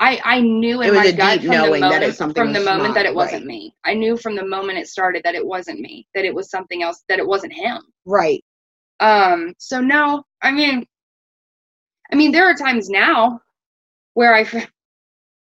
i 0.00 0.20
i 0.24 0.40
knew 0.40 0.80
in 0.80 0.88
It 0.88 0.92
was 0.92 1.00
my 1.00 1.06
a 1.06 1.12
gut 1.12 1.40
deep 1.40 1.48
from 1.48 1.56
the 1.56 1.62
knowing 1.66 1.80
that 1.82 1.88
moment 1.90 2.04
it's 2.04 2.18
something 2.18 2.42
from 2.44 2.52
the 2.52 2.60
moment 2.60 2.88
not 2.90 2.94
that 2.94 3.06
it 3.06 3.14
wasn't 3.14 3.42
right. 3.42 3.54
me 3.54 3.74
i 3.84 3.92
knew 3.94 4.16
from 4.16 4.34
the 4.36 4.46
moment 4.46 4.78
it 4.78 4.86
started 4.86 5.22
that 5.24 5.34
it 5.34 5.44
wasn't 5.54 5.80
me 5.80 6.06
that 6.14 6.24
it 6.24 6.34
was 6.34 6.50
something 6.50 6.82
else 6.86 7.02
that 7.08 7.18
it 7.18 7.26
wasn't 7.26 7.52
him 7.52 7.80
Right. 8.06 8.42
um 9.00 9.52
so 9.58 9.80
no 9.80 10.22
i 10.42 10.50
mean 10.50 10.86
i 12.12 12.16
mean 12.16 12.32
there 12.32 12.48
are 12.48 12.54
times 12.54 12.88
now 12.88 13.40
where 14.14 14.34
i 14.34 14.44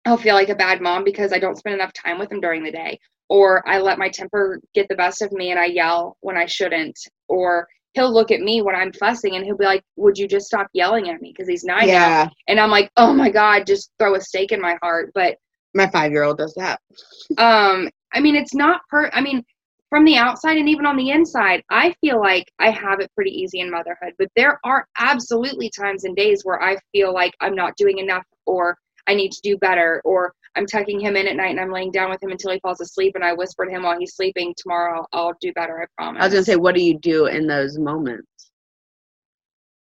i'll 0.07 0.17
feel 0.17 0.35
like 0.35 0.49
a 0.49 0.55
bad 0.55 0.81
mom 0.81 1.05
because 1.05 1.33
i 1.33 1.39
don't 1.39 1.59
spend 1.59 1.75
enough 1.75 1.93
time 1.93 2.19
with 2.19 2.31
him 2.31 2.41
during 2.41 2.63
the 2.63 2.73
day 2.73 2.99
or 3.29 3.67
i 3.69 3.79
let 3.79 3.99
my 3.99 4.09
temper 4.09 4.61
get 4.75 4.87
the 4.89 4.97
best 4.97 5.23
of 5.23 5.33
me 5.33 5.51
and 5.51 5.61
i 5.61 5.67
yell 5.67 6.17
when 6.21 6.37
i 6.37 6.47
shouldn't 6.47 6.99
or 7.29 7.67
he'll 7.95 8.13
look 8.13 8.31
at 8.31 8.41
me 8.41 8.63
when 8.63 8.75
i'm 8.75 8.93
fussing 8.93 9.35
and 9.37 9.45
he'll 9.45 9.57
be 9.57 9.65
like 9.65 9.83
would 9.97 10.17
you 10.19 10.29
just 10.29 10.47
stop 10.47 10.67
yelling 10.73 11.09
at 11.11 11.21
me 11.21 11.33
because 11.35 11.49
he's 11.49 11.65
nine 11.65 11.87
now 11.87 11.93
yeah. 11.93 12.29
and 12.47 12.61
I'm 12.61 12.71
like, 12.71 12.91
oh 12.97 13.13
my 13.13 13.31
god, 13.31 13.67
just 13.67 13.91
throw 13.99 14.15
a 14.15 14.21
stake 14.21 14.53
in 14.53 14.61
my 14.61 14.77
heart. 14.83 15.11
But 15.15 15.37
My 15.75 15.89
five 15.89 16.13
year 16.13 16.23
old 16.23 16.39
does 16.39 16.55
that. 16.57 16.81
um, 17.39 17.89
I 18.13 18.21
mean, 18.21 18.37
it's 18.37 18.55
not 18.55 18.81
per. 18.89 19.11
I 19.13 19.21
mean, 19.21 19.45
from 19.91 20.05
the 20.05 20.17
outside 20.17 20.59
and 20.59 20.69
even 20.69 20.87
on 20.87 20.97
the 20.97 21.11
inside, 21.11 21.63
I 21.71 21.95
feel 22.01 22.21
like 22.21 22.51
I 22.59 22.71
have 22.71 23.01
it 23.01 23.11
pretty 23.15 23.31
easy 23.31 23.61
in 23.61 23.71
motherhood. 23.71 24.13
But 24.19 24.29
there 24.37 24.61
are 24.65 24.87
absolutely 24.99 25.71
times 25.71 26.05
and 26.05 26.15
days 26.17 26.43
where 26.45 26.63
I 26.63 26.77
feel 26.93 27.13
like 27.13 27.35
I'm 27.41 27.55
not 27.55 27.77
doing 27.77 27.99
enough, 27.99 28.25
or 28.47 28.77
I 29.07 29.15
need 29.15 29.33
to 29.33 29.41
do 29.43 29.57
better, 29.59 30.03
or 30.05 30.33
I'm 30.57 30.67
tucking 30.67 31.01
him 31.01 31.17
in 31.17 31.27
at 31.29 31.37
night 31.37 31.51
and 31.51 31.61
I'm 31.61 31.73
laying 31.73 31.91
down 31.91 32.11
with 32.11 32.23
him 32.23 32.31
until 32.31 32.53
he 32.53 32.61
falls 32.61 32.81
asleep, 32.81 33.15
and 33.15 33.25
I 33.25 33.33
whisper 33.33 33.65
to 33.65 33.71
him 33.71 33.83
while 33.85 33.99
he's 33.99 34.15
sleeping, 34.15 34.55
"Tomorrow 34.59 35.07
I'll, 35.13 35.27
I'll 35.29 35.35
do 35.41 35.53
better. 35.55 35.81
I 35.83 35.87
promise." 35.97 36.21
I 36.21 36.27
was 36.27 36.35
gonna 36.35 36.45
say, 36.45 36.57
what 36.57 36.75
do 36.75 36.83
you 36.83 36.99
do 36.99 37.27
in 37.27 37.47
those 37.47 37.79
moments? 37.79 38.51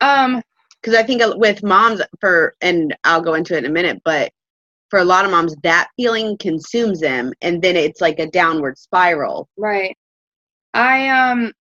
um, 0.02 0.42
Because 0.82 0.96
I 0.96 1.04
think 1.04 1.22
with 1.38 1.64
moms, 1.64 2.02
for 2.22 2.56
and 2.62 2.96
I'll 3.04 3.22
go 3.22 3.34
into 3.34 3.56
it 3.56 3.60
in 3.60 3.66
a 3.66 3.74
minute, 3.74 4.02
but 4.06 4.32
for 4.90 5.00
a 5.00 5.06
lot 5.06 5.26
of 5.26 5.32
moms, 5.32 5.56
that 5.64 5.90
feeling 5.98 6.38
consumes 6.38 7.00
them, 7.00 7.34
and 7.42 7.62
then 7.62 7.76
it's 7.76 8.02
like 8.02 8.20
a 8.20 8.30
downward 8.30 8.78
spiral. 8.78 9.50
Right. 9.58 9.98
I 10.74 11.10
um 11.10 11.52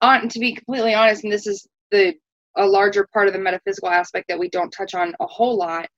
on 0.00 0.28
to 0.28 0.38
be 0.38 0.54
completely 0.54 0.94
honest, 0.94 1.24
and 1.24 1.32
this 1.32 1.46
is 1.46 1.66
the 1.90 2.14
a 2.56 2.66
larger 2.66 3.06
part 3.12 3.28
of 3.28 3.34
the 3.34 3.40
metaphysical 3.40 3.90
aspect 3.90 4.28
that 4.28 4.38
we 4.38 4.48
don't 4.48 4.70
touch 4.70 4.94
on 4.94 5.14
a 5.20 5.26
whole 5.26 5.56
lot. 5.56 5.88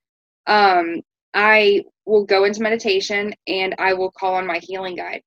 Um, 0.47 1.03
I 1.33 1.85
will 2.05 2.25
go 2.25 2.45
into 2.45 2.63
meditation 2.63 3.33
and 3.47 3.75
I 3.79 3.95
will 3.95 4.11
call 4.11 4.35
on 4.35 4.47
my 4.47 4.59
healing 4.59 4.97
guide. 4.97 5.23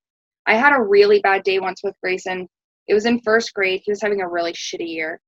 I 0.46 0.56
had 0.56 0.74
a 0.74 0.82
really 0.82 1.22
bad 1.22 1.44
day 1.44 1.60
once 1.60 1.82
with 1.84 1.96
Grayson. 2.04 2.48
It 2.88 2.94
was 2.94 3.06
in 3.06 3.22
first 3.22 3.54
grade. 3.54 3.82
He 3.86 3.92
was 3.92 4.02
having 4.02 4.22
a 4.22 4.28
really 4.28 4.54
shitty 4.54 4.88
year. 4.88 5.22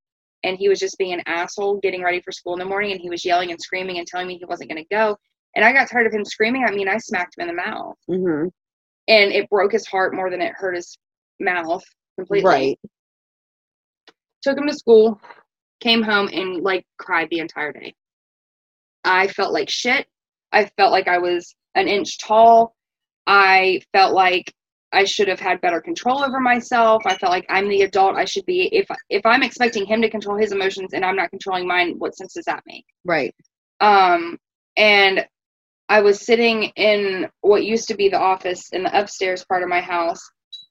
And 0.44 0.58
he 0.58 0.70
was 0.70 0.80
just 0.80 0.98
being 0.98 1.14
an 1.14 1.24
asshole 1.26 1.80
getting 1.82 2.04
ready 2.04 2.22
for 2.22 2.32
school 2.32 2.54
in 2.54 2.60
the 2.60 2.66
morning 2.66 2.92
and 2.92 3.00
he 3.00 3.10
was 3.10 3.24
yelling 3.24 3.52
and 3.52 3.62
screaming 3.62 3.98
and 3.98 4.08
telling 4.08 4.28
me 4.28 4.38
he 4.38 4.46
wasn't 4.46 4.70
gonna 4.70 4.84
go. 4.92 5.18
And 5.56 5.64
I 5.64 5.72
got 5.72 5.90
tired 5.90 6.08
of 6.08 6.14
him 6.14 6.26
screaming 6.26 6.64
at 6.64 6.74
me 6.74 6.82
and 6.82 6.90
I 6.90 6.98
smacked 6.98 7.38
him 7.38 7.48
in 7.48 7.56
the 7.56 7.62
mouth 7.62 7.96
hmm 8.08 8.48
and 9.08 9.32
it 9.32 9.50
broke 9.50 9.72
his 9.72 9.86
heart 9.86 10.14
more 10.16 10.30
than 10.30 10.42
it 10.42 10.54
hurt 10.56 10.76
his 10.76 10.98
mouth 11.40 11.84
completely. 12.18 12.50
Right. 12.50 12.80
Took 14.44 14.58
him 14.58 14.68
to 14.68 14.74
school, 14.74 15.20
came 15.80 16.02
home 16.02 16.30
and 16.32 16.62
like 16.64 16.86
cried 16.98 17.30
the 17.30 17.40
entire 17.40 17.72
day. 17.72 17.94
I 19.04 19.28
felt 19.28 19.54
like 19.54 19.70
shit. 19.70 20.08
I 20.52 20.66
felt 20.78 20.92
like 20.92 21.08
I 21.08 21.18
was 21.18 21.56
an 21.76 21.88
inch 21.88 22.20
tall. 22.20 22.76
I 23.28 23.82
felt 23.94 24.14
like 24.14 24.54
I 24.94 25.04
should 25.06 25.28
have 25.28 25.40
had 25.40 25.62
better 25.62 25.82
control 25.82 26.24
over 26.24 26.40
myself. 26.40 27.04
I 27.06 27.18
felt 27.18 27.32
like 27.32 27.46
I'm 27.50 27.68
the 27.70 27.82
adult 27.84 28.16
I 28.16 28.26
should 28.26 28.46
be. 28.46 28.70
If 28.72 28.88
if 29.10 29.26
I'm 29.26 29.44
expecting 29.44 29.86
him 29.86 30.02
to 30.02 30.10
control 30.10 30.38
his 30.38 30.52
emotions 30.52 30.94
and 30.94 31.04
I'm 31.04 31.16
not 31.16 31.32
controlling 31.32 31.68
mine, 31.68 31.96
what 31.98 32.16
sense 32.16 32.34
does 32.34 32.46
that 32.46 32.64
make? 32.68 32.86
Right. 33.06 33.34
um 33.82 34.38
and 34.78 35.26
i 35.90 36.00
was 36.02 36.26
sitting 36.26 36.64
in 36.76 37.28
what 37.42 37.66
used 37.66 37.88
to 37.88 37.96
be 37.96 38.10
the 38.10 38.18
office 38.20 38.70
in 38.72 38.84
the 38.84 39.00
upstairs 39.00 39.46
part 39.46 39.64
of 39.64 39.70
my 39.70 39.82
house 39.82 40.22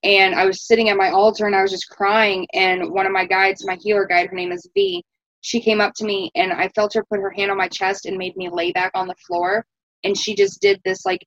and 0.02 0.34
i 0.34 0.44
was 0.44 0.66
sitting 0.66 0.88
at 0.88 0.96
my 0.96 1.10
altar 1.10 1.46
and 1.46 1.54
i 1.54 1.62
was 1.62 1.70
just 1.70 1.88
crying 1.88 2.46
and 2.54 2.90
one 2.90 3.06
of 3.06 3.12
my 3.12 3.24
guides 3.26 3.66
my 3.66 3.76
healer 3.80 4.06
guide 4.06 4.28
her 4.28 4.36
name 4.36 4.52
is 4.52 4.68
v 4.74 5.04
she 5.42 5.60
came 5.60 5.80
up 5.80 5.92
to 5.94 6.04
me 6.04 6.30
and 6.34 6.52
i 6.52 6.68
felt 6.74 6.94
her 6.94 7.04
put 7.10 7.20
her 7.20 7.30
hand 7.30 7.50
on 7.50 7.56
my 7.56 7.68
chest 7.68 8.06
and 8.06 8.16
made 8.16 8.36
me 8.36 8.48
lay 8.50 8.72
back 8.72 8.90
on 8.94 9.06
the 9.06 9.14
floor 9.26 9.64
and 10.04 10.16
she 10.16 10.34
just 10.34 10.60
did 10.60 10.80
this 10.84 11.04
like 11.04 11.24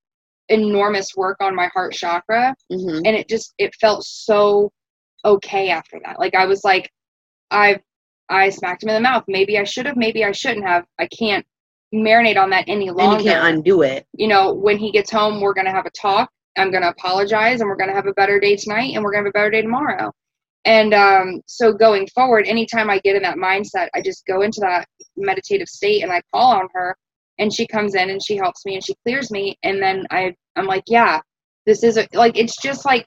enormous 0.50 1.16
work 1.16 1.38
on 1.42 1.56
my 1.56 1.68
heart 1.74 1.94
chakra 1.94 2.56
hmm 2.72 2.98
and 3.06 3.08
it 3.08 3.28
just 3.28 3.54
it 3.58 3.74
felt 3.76 4.04
so 4.04 4.72
okay 5.26 5.70
after 5.70 6.00
that. 6.06 6.20
Like 6.20 6.36
i 6.36 6.46
was 6.46 6.64
like 6.64 6.90
i 7.52 7.80
i 8.30 8.50
smacked 8.50 8.84
him 8.84 8.90
in 8.90 8.96
the 8.96 9.02
mouth. 9.02 9.24
Maybe 9.28 9.58
i 9.58 9.64
should 9.64 9.86
have 9.86 9.98
maybe 9.98 10.24
i 10.24 10.32
shouldn't 10.32 10.66
have. 10.66 10.86
I 11.00 11.08
can't 11.08 11.46
marinate 11.94 12.38
on 12.38 12.50
that 12.52 12.66
any 12.68 12.90
longer 12.92 13.16
And 13.16 13.24
you 13.24 13.32
can't 13.32 13.56
undo 13.56 13.82
it. 13.82 14.06
you 14.14 14.28
know 14.28 14.54
when 14.54 14.78
he 14.78 14.92
gets 14.92 15.12
home 15.12 15.42
we're 15.42 15.54
to 15.66 15.72
have 15.72 15.86
a 15.86 15.92
talk. 15.92 16.30
I'm 16.58 16.72
to 16.84 16.90
apologize 16.90 17.60
and 17.60 17.70
we're 17.70 17.76
to 17.90 17.94
have 17.94 18.08
a 18.08 18.14
better 18.14 18.40
day 18.40 18.56
tonight 18.56 18.94
and 18.94 19.04
we're 19.04 19.12
to 19.12 19.18
have 19.18 19.26
a 19.26 19.32
better 19.32 19.50
day 19.50 19.62
tomorrow. 19.62 20.12
And 20.64 20.94
um, 20.94 21.42
so 21.48 21.74
going 21.74 22.08
forward 22.08 22.48
anytime 22.48 22.90
i 22.90 23.00
get 23.00 23.16
in 23.16 23.24
that 23.24 23.38
mindset 23.38 23.90
i 23.94 24.02
just 24.02 24.26
go 24.26 24.42
into 24.42 24.60
that 24.62 24.88
meditative 25.18 25.68
state 25.68 26.04
and 26.04 26.12
i 26.12 26.22
call 26.34 26.52
on 26.54 26.68
her 26.74 26.96
and 27.40 27.54
she 27.54 27.66
comes 27.68 27.96
in 27.96 28.10
and 28.10 28.24
she 28.24 28.36
helps 28.36 28.66
me 28.66 28.76
and 28.76 28.84
she 28.84 28.96
clears 29.04 29.32
me 29.32 29.58
and 29.64 29.82
then 29.82 30.06
i 30.12 30.34
i'm 30.56 30.66
like 30.66 30.84
yeah 30.88 31.20
this 31.66 31.84
is 31.84 31.98
a, 31.98 32.08
like 32.14 32.38
it's 32.38 32.62
just 32.62 32.86
like 32.86 33.06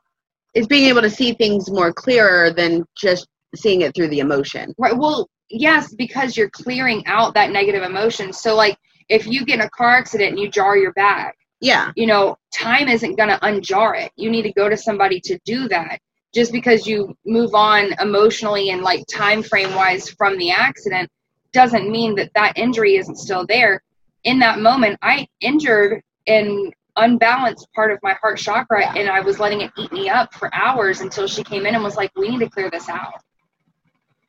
It's 0.54 0.66
being 0.66 0.88
able 0.88 1.02
to 1.02 1.10
see 1.10 1.32
things 1.32 1.70
more 1.70 1.92
clearer 1.92 2.52
than 2.52 2.84
just 2.96 3.26
seeing 3.54 3.82
it 3.82 3.94
through 3.94 4.08
the 4.08 4.18
emotion. 4.18 4.74
Right. 4.78 4.96
Well, 4.96 5.28
yes, 5.48 5.94
because 5.94 6.36
you're 6.36 6.50
clearing 6.50 7.02
out 7.06 7.34
that 7.34 7.50
negative 7.52 7.82
emotion. 7.82 8.32
So, 8.32 8.54
like, 8.56 8.76
if 9.08 9.26
you 9.26 9.44
get 9.44 9.60
in 9.60 9.66
a 9.66 9.70
car 9.70 9.96
accident 9.96 10.30
and 10.30 10.38
you 10.38 10.50
jar 10.50 10.76
your 10.76 10.92
back, 10.94 11.34
Yeah. 11.60 11.92
you 11.96 12.06
know, 12.06 12.36
time 12.52 12.88
isn't 12.88 13.16
going 13.16 13.30
to 13.30 13.38
unjar 13.38 13.90
it. 14.04 14.10
You 14.16 14.28
need 14.30 14.42
to 14.42 14.52
go 14.52 14.68
to 14.68 14.76
somebody 14.76 15.20
to 15.28 15.38
do 15.44 15.68
that. 15.68 15.98
Just 16.34 16.50
because 16.52 16.86
you 16.86 17.14
move 17.24 17.54
on 17.54 17.94
emotionally 18.00 18.70
and 18.70 18.82
like 18.82 19.02
time 19.06 19.42
frame 19.42 19.74
wise 19.74 20.10
from 20.10 20.36
the 20.38 20.50
accident 20.50 21.08
doesn't 21.52 21.90
mean 21.90 22.14
that 22.16 22.30
that 22.34 22.52
injury 22.58 22.96
isn't 22.96 23.16
still 23.16 23.46
there. 23.46 23.82
In 24.24 24.38
that 24.40 24.58
moment, 24.60 24.98
I 25.02 25.26
injured 25.40 26.02
an 26.26 26.72
unbalanced 26.96 27.68
part 27.74 27.92
of 27.92 27.98
my 28.02 28.14
heart 28.20 28.38
chakra 28.38 28.86
and 28.96 29.08
I 29.08 29.20
was 29.20 29.38
letting 29.38 29.60
it 29.60 29.70
eat 29.78 29.92
me 29.92 30.08
up 30.08 30.34
for 30.34 30.52
hours 30.54 31.00
until 31.00 31.26
she 31.28 31.44
came 31.44 31.64
in 31.66 31.74
and 31.74 31.84
was 31.84 31.96
like, 31.96 32.10
we 32.16 32.28
need 32.28 32.40
to 32.40 32.50
clear 32.50 32.70
this 32.70 32.88
out. 32.88 33.14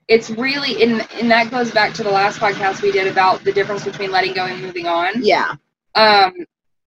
it's 0.07 0.29
really 0.31 0.81
and 0.83 1.07
and 1.19 1.29
that 1.31 1.51
goes 1.51 1.71
back 1.71 1.93
to 1.93 2.03
the 2.03 2.09
last 2.09 2.39
podcast 2.39 2.81
we 2.81 2.91
did 2.91 3.07
about 3.07 3.43
the 3.43 3.51
difference 3.51 3.83
between 3.85 4.11
letting 4.11 4.33
go 4.33 4.45
and 4.45 4.61
moving 4.61 4.87
on. 4.87 5.13
Yeah. 5.23 5.53
Um, 5.95 6.33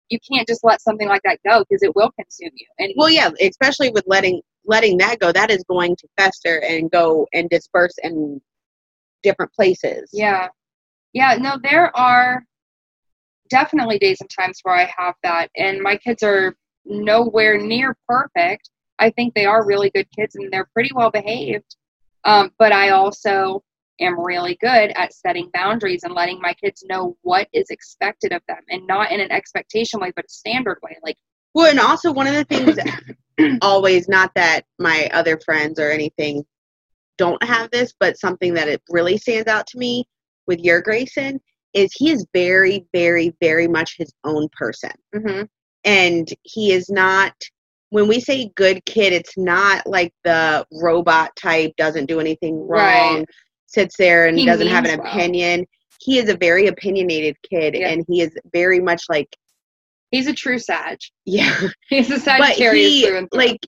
you 0.10 0.18
can't 0.32 0.48
just 0.48 0.64
let 0.64 0.82
something 0.82 1.08
like 1.08 1.22
that 1.24 1.40
go 1.46 1.64
because 1.70 1.84
it 1.84 1.96
will 1.96 2.12
consume 2.20 2.52
you. 2.56 2.66
And 2.80 2.94
Well, 2.96 3.10
yeah, 3.10 3.30
especially 3.42 3.92
with 3.92 4.04
letting 4.08 4.42
letting 4.66 4.98
that 5.00 5.20
go, 5.20 5.32
that 5.32 5.52
is 5.52 5.64
going 5.70 5.96
to 5.98 6.08
fester 6.18 6.62
and 6.68 6.90
go 6.92 7.28
and 7.34 7.50
disperse 7.50 7.96
in 8.04 8.42
different 9.24 9.52
places. 9.54 10.10
Yeah. 10.14 10.48
Yeah, 11.14 11.36
no, 11.40 11.58
there 11.62 11.96
are 11.98 12.44
definitely 13.50 14.00
days 14.00 14.18
and 14.22 14.30
times 14.30 14.60
where 14.64 14.76
I 14.76 14.92
have 14.98 15.16
that, 15.24 15.50
and 15.56 15.82
my 15.82 15.98
kids 15.98 16.24
are 16.24 16.56
nowhere 16.86 17.58
near 17.58 17.96
perfect. 18.08 18.70
I 19.00 19.10
think 19.12 19.34
they 19.34 19.46
are 19.46 19.66
really 19.66 19.90
good 19.90 20.08
kids 20.16 20.36
and 20.36 20.52
they're 20.52 20.70
pretty 20.74 20.92
well 20.94 21.12
behaved. 21.12 21.76
Um, 22.26 22.52
but 22.60 22.74
I 22.74 22.90
also 22.90 23.64
am 24.02 24.20
really 24.20 24.58
good 24.62 24.92
at 24.96 25.14
setting 25.14 25.50
boundaries 25.54 26.04
and 26.04 26.14
letting 26.14 26.42
my 26.42 26.54
kids 26.54 26.84
know 26.88 27.18
what 27.22 27.48
is 27.54 27.70
expected 27.70 28.34
of 28.34 28.42
them 28.48 28.60
and 28.70 28.86
not 28.88 29.12
in 29.12 29.20
an 29.20 29.32
expectation 29.32 30.00
way, 30.00 30.12
but 30.16 30.26
a 30.26 30.30
standard 30.30 30.80
way. 30.84 30.98
Like, 31.04 31.18
Well, 31.54 31.70
and 31.70 31.80
also 31.80 32.12
one 32.12 32.28
of 32.28 32.34
the 32.34 32.44
things, 32.44 32.78
always 33.62 34.10
not 34.10 34.32
that 34.36 34.66
my 34.80 35.10
other 35.14 35.40
friends 35.46 35.80
or 35.80 35.90
anything 35.92 36.44
don't 37.18 37.42
have 37.44 37.70
this, 37.72 37.94
but 38.00 38.20
something 38.20 38.54
that 38.54 38.68
it 38.68 38.82
really 38.90 39.18
stands 39.18 39.48
out 39.48 39.68
to 39.68 39.78
me 39.78 40.06
with 40.48 40.60
your 40.60 40.82
Grayson 40.82 41.40
is 41.74 41.92
he 41.94 42.12
is 42.12 42.26
very, 42.34 42.86
very, 42.94 43.34
very 43.42 43.68
much 43.68 43.96
his 43.98 44.12
own 44.24 44.48
person, 44.58 44.92
mhm, 45.16 45.48
and 45.84 46.28
he 46.44 46.72
is 46.74 46.90
not. 46.90 47.34
When 47.92 48.08
we 48.08 48.20
say 48.20 48.52
good 48.56 48.86
kid, 48.86 49.14
it's 49.14 49.36
not 49.36 49.88
like 49.88 50.14
the 50.24 50.64
robot 50.72 51.32
type, 51.36 51.72
doesn't 51.78 52.06
do 52.06 52.20
anything 52.20 52.56
wrong, 52.68 53.18
Right. 53.18 53.26
sits 53.66 53.98
there 53.98 54.28
and 54.28 54.38
He 54.38 54.46
doesn't 54.46 54.68
have 54.68 54.86
an 54.86 55.00
well. 55.00 55.08
opinion. 55.08 55.66
He 56.00 56.20
is 56.20 56.30
a 56.30 56.38
very 56.38 56.68
opinionated 56.68 57.36
kid, 57.50 57.74
Yeah. 57.76 57.90
and 57.90 58.06
he 58.08 58.22
is 58.22 58.32
very 58.54 58.80
much 58.80 59.04
like, 59.10 59.28
he's 60.12 60.28
a 60.28 60.34
true 60.34 60.60
Sag. 60.60 61.00
yeah, 61.26 61.60
He's 61.90 62.10
a 62.12 62.16
but 62.16 62.22
Sagittarius 62.56 62.88
he 62.94 63.06
through 63.08 63.18
and 63.18 63.28
through. 63.32 63.40
like 63.40 63.60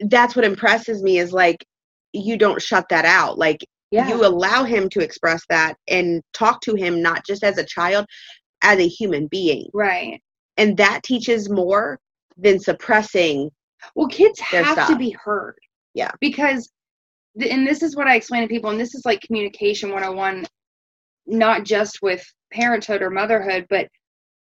that's 0.00 0.34
what 0.34 0.44
impresses 0.44 1.02
me 1.02 1.18
is 1.18 1.32
like 1.32 1.64
you 2.12 2.36
don't 2.36 2.60
shut 2.60 2.86
that 2.90 3.04
out 3.04 3.38
like 3.38 3.58
yeah, 3.94 4.08
you 4.08 4.24
allow 4.26 4.64
him 4.64 4.88
to 4.90 5.00
express 5.00 5.42
that 5.48 5.76
and 5.88 6.22
talk 6.32 6.60
to 6.62 6.74
him 6.74 7.00
not 7.02 7.24
just 7.26 7.44
as 7.44 7.58
a 7.58 7.64
child 7.64 8.06
as 8.62 8.78
a 8.78 8.88
human 8.88 9.26
being 9.28 9.68
right. 9.72 10.20
and 10.56 10.76
that 10.76 11.02
teaches 11.02 11.50
more 11.50 11.98
than 12.36 12.58
suppressing 12.58 13.50
Well, 13.94 14.08
kids 14.08 14.40
have 14.40 14.88
to 14.88 14.96
be 14.96 15.10
heard. 15.10 15.56
Yeah. 15.94 16.10
Because, 16.20 16.70
th- 17.38 17.52
and 17.52 17.66
this 17.66 17.82
is 17.82 17.96
what 17.96 18.08
I 18.08 18.16
explain 18.16 18.42
to 18.42 18.48
people, 18.48 18.70
and 18.70 18.80
this 18.80 18.94
is 18.94 19.02
like 19.04 19.20
communication 19.20 19.90
101, 19.90 20.46
not 21.26 21.64
just 21.64 21.98
with 22.02 22.24
parenthood 22.52 23.02
or 23.02 23.10
motherhood, 23.10 23.66
but 23.68 23.88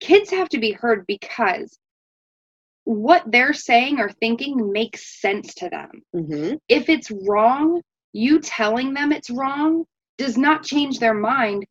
kids 0.00 0.30
have 0.30 0.49
to 0.50 0.59
be 0.59 0.73
heard 0.73 1.04
because 1.07 1.78
what 2.85 3.23
they're 3.30 3.52
saying 3.52 4.00
or 4.00 4.11
thinking 4.11 4.73
makes 4.73 5.21
sense 5.21 5.54
to 5.54 5.68
them. 5.68 6.02
hmm 6.12 6.54
If 6.68 6.88
it's 6.88 7.11
wrong, 7.28 7.80
you 8.12 8.41
telling 8.41 8.95
them 8.95 9.12
it's 9.12 9.31
wrong 9.31 9.85
does 10.17 10.37
not 10.37 10.65
change 10.65 10.99
their 10.99 11.15
mind. 11.15 11.65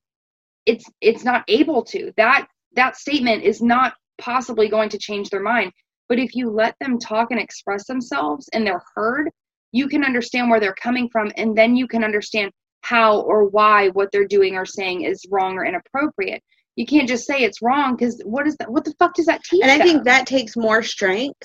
It's 0.66 0.86
it's 1.02 1.24
not 1.24 1.44
able 1.48 1.84
to. 1.86 2.12
That 2.18 2.48
that 2.76 2.98
statement 2.98 3.44
is 3.44 3.62
not 3.62 3.94
possibly 4.18 4.70
going 4.70 4.90
to 4.90 4.98
change 4.98 5.30
their 5.30 5.42
mind. 5.42 5.72
But 6.10 6.20
if 6.20 6.36
you 6.36 6.50
let 6.50 6.76
them 6.80 7.00
talk 7.00 7.32
and 7.32 7.40
express 7.40 7.86
themselves 7.86 8.50
and 8.54 8.66
they're 8.66 8.84
heard, 8.96 9.30
you 9.72 9.88
can 9.88 10.04
understand 10.04 10.50
where 10.50 10.60
they're 10.60 10.76
coming 10.76 11.10
from 11.10 11.32
and 11.36 11.58
then 11.58 11.76
you 11.76 11.88
can 11.88 12.04
understand 12.04 12.52
how 12.82 13.20
or 13.22 13.46
why 13.46 13.90
what 13.90 14.10
they're 14.12 14.28
doing 14.28 14.56
or 14.56 14.66
saying 14.66 15.02
is 15.02 15.26
wrong 15.30 15.58
or 15.58 15.66
inappropriate. 15.66 16.42
You 16.76 16.86
can't 16.86 17.08
just 17.08 17.26
say 17.26 17.40
it's 17.40 17.62
wrong 17.62 17.96
because 17.96 18.22
what 18.24 18.48
is 18.48 18.56
that? 18.58 18.72
What 18.72 18.86
the 18.86 18.94
fuck 19.00 19.16
does 19.16 19.26
that 19.26 19.44
teach? 19.44 19.62
and 19.62 19.72
i 19.72 19.78
them? 19.78 19.88
think 19.88 20.04
that 20.06 20.28
takes 20.28 20.56
more 20.56 20.84
strength 20.84 21.42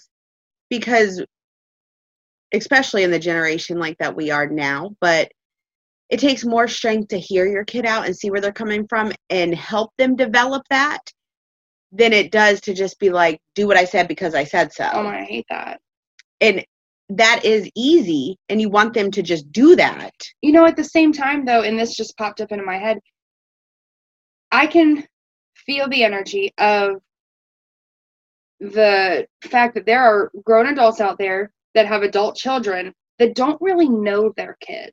because 0.70 1.22
especially 2.52 3.02
in 3.02 3.10
the 3.10 3.18
generation 3.18 3.78
like 3.78 3.96
that 3.98 4.16
we 4.16 4.30
are 4.30 4.46
now 4.46 4.94
but 5.00 5.30
it 6.10 6.20
takes 6.20 6.44
more 6.44 6.68
strength 6.68 7.08
to 7.08 7.18
hear 7.18 7.46
your 7.46 7.64
kid 7.64 7.86
out 7.86 8.04
and 8.04 8.16
see 8.16 8.30
where 8.30 8.40
they're 8.40 8.52
coming 8.52 8.86
from 8.86 9.12
and 9.30 9.54
help 9.54 9.90
them 9.96 10.14
develop 10.14 10.62
that 10.68 11.00
than 11.90 12.12
it 12.12 12.30
does 12.30 12.60
to 12.60 12.74
just 12.74 12.98
be 12.98 13.10
like 13.10 13.40
do 13.54 13.66
what 13.66 13.76
i 13.76 13.84
said 13.84 14.08
because 14.08 14.34
i 14.34 14.44
said 14.44 14.72
so 14.72 14.88
oh, 14.92 15.06
I 15.06 15.24
hate 15.24 15.46
that. 15.50 15.80
and 16.40 16.64
that 17.10 17.44
is 17.44 17.70
easy 17.76 18.38
and 18.48 18.60
you 18.60 18.70
want 18.70 18.94
them 18.94 19.10
to 19.10 19.22
just 19.22 19.50
do 19.52 19.76
that 19.76 20.14
you 20.40 20.52
know 20.52 20.66
at 20.66 20.76
the 20.76 20.84
same 20.84 21.12
time 21.12 21.44
though 21.44 21.62
and 21.62 21.78
this 21.78 21.94
just 21.94 22.16
popped 22.16 22.40
up 22.40 22.52
into 22.52 22.64
my 22.64 22.78
head 22.78 22.98
i 24.50 24.66
can 24.66 25.04
feel 25.54 25.88
the 25.88 26.04
energy 26.04 26.52
of 26.58 26.96
the 28.60 29.26
fact 29.42 29.74
that 29.74 29.86
there 29.86 30.02
are 30.02 30.30
grown 30.44 30.66
adults 30.66 31.00
out 31.00 31.18
there 31.18 31.52
that 31.74 31.86
have 31.86 32.02
adult 32.02 32.36
children 32.36 32.92
that 33.18 33.34
don't 33.34 33.60
really 33.60 33.88
know 33.88 34.32
their 34.36 34.56
kids. 34.60 34.92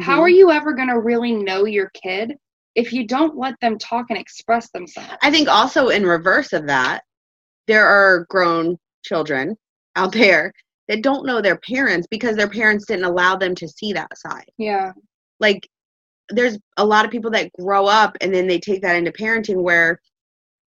How 0.00 0.20
are 0.20 0.28
mm-hmm. 0.28 0.36
you 0.36 0.50
ever 0.50 0.72
going 0.72 0.88
to 0.88 0.98
really 0.98 1.32
know 1.32 1.66
your 1.66 1.90
kid 1.90 2.36
if 2.74 2.92
you 2.92 3.06
don't 3.06 3.36
let 3.36 3.54
them 3.60 3.78
talk 3.78 4.06
and 4.10 4.18
express 4.18 4.70
themselves? 4.70 5.16
I 5.22 5.30
think 5.30 5.48
also 5.48 5.88
in 5.88 6.04
reverse 6.04 6.52
of 6.52 6.66
that 6.66 7.02
there 7.66 7.86
are 7.86 8.26
grown 8.28 8.76
children 9.04 9.56
out 9.96 10.12
there 10.12 10.52
that 10.88 11.02
don't 11.02 11.26
know 11.26 11.40
their 11.40 11.58
parents 11.58 12.06
because 12.10 12.36
their 12.36 12.48
parents 12.48 12.86
didn't 12.86 13.04
allow 13.04 13.36
them 13.36 13.54
to 13.54 13.68
see 13.68 13.92
that 13.92 14.10
side. 14.18 14.50
Yeah. 14.58 14.92
Like 15.40 15.66
there's 16.30 16.58
a 16.76 16.84
lot 16.84 17.04
of 17.04 17.10
people 17.10 17.30
that 17.30 17.52
grow 17.58 17.86
up 17.86 18.16
and 18.20 18.34
then 18.34 18.46
they 18.46 18.58
take 18.58 18.82
that 18.82 18.96
into 18.96 19.12
parenting 19.12 19.62
where 19.62 19.98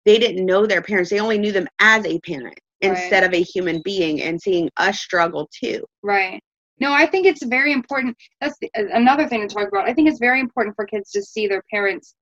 they 0.04 0.18
didn't 0.18 0.44
know 0.44 0.66
their 0.66 0.82
parents. 0.82 1.10
They 1.10 1.20
only 1.20 1.38
knew 1.38 1.52
them 1.52 1.68
as 1.78 2.04
a 2.04 2.20
parent 2.20 2.58
Right. 2.84 2.98
instead 2.98 3.24
of 3.24 3.32
a 3.32 3.42
human 3.42 3.82
being 3.84 4.22
and 4.22 4.40
seeing 4.40 4.70
us 4.76 4.98
struggle 5.00 5.48
too 5.60 5.84
Right. 6.02 6.40
No, 6.80 6.92
I 6.92 7.06
think 7.06 7.26
it's 7.26 7.44
very 7.44 7.72
important. 7.72 8.16
That's 8.40 8.56
the, 8.60 8.68
another 8.74 9.28
thing 9.28 9.46
to 9.46 9.54
talk 9.54 9.68
about. 9.68 9.88
I 9.88 9.94
think 9.94 10.08
it's 10.08 10.18
very 10.18 10.40
important 10.40 10.74
for 10.74 10.86
kids 10.86 11.10
to 11.12 11.22
see 11.22 11.46
their 11.46 11.62
parents 11.70 12.14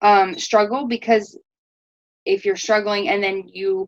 um, 0.00 0.38
struggle 0.38 0.86
because 0.86 1.38
if 2.24 2.44
you're 2.44 2.56
struggling 2.56 3.08
and 3.08 3.22
then 3.22 3.44
you 3.46 3.86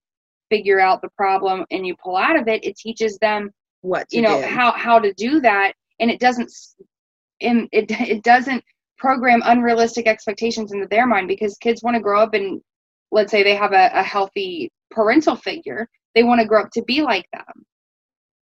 figure 0.50 0.80
out 0.80 1.00
the 1.00 1.08
problem 1.16 1.64
and 1.70 1.86
you 1.86 1.94
pull 2.02 2.16
out 2.16 2.38
of 2.38 2.48
it, 2.48 2.64
it 2.64 2.76
teaches 2.76 3.16
them, 3.18 3.50
what 3.82 4.08
to 4.10 4.16
you 4.16 4.22
know, 4.22 4.40
do. 4.40 4.46
how 4.46 4.72
how 4.72 4.98
to 4.98 5.12
do 5.14 5.40
that, 5.40 5.72
and 6.00 6.10
it 6.10 6.20
doesn't, 6.20 6.52
and 7.40 7.68
it 7.72 7.90
it 7.90 8.22
doesn't 8.22 8.62
program 8.98 9.40
unrealistic 9.46 10.06
expectations 10.06 10.72
into 10.72 10.86
their 10.86 11.06
mind 11.06 11.28
because 11.28 11.56
kids 11.58 11.82
want 11.82 11.94
to 11.94 12.02
grow 12.02 12.20
up 12.20 12.34
and 12.34 12.60
let's 13.12 13.30
say 13.30 13.42
they 13.42 13.54
have 13.54 13.72
a, 13.72 13.90
a 13.94 14.02
healthy 14.02 14.70
parental 14.90 15.34
figure, 15.34 15.88
they 16.14 16.22
want 16.24 16.40
to 16.40 16.46
grow 16.46 16.62
up 16.62 16.70
to 16.72 16.82
be 16.82 17.02
like 17.02 17.26
them. 17.32 17.44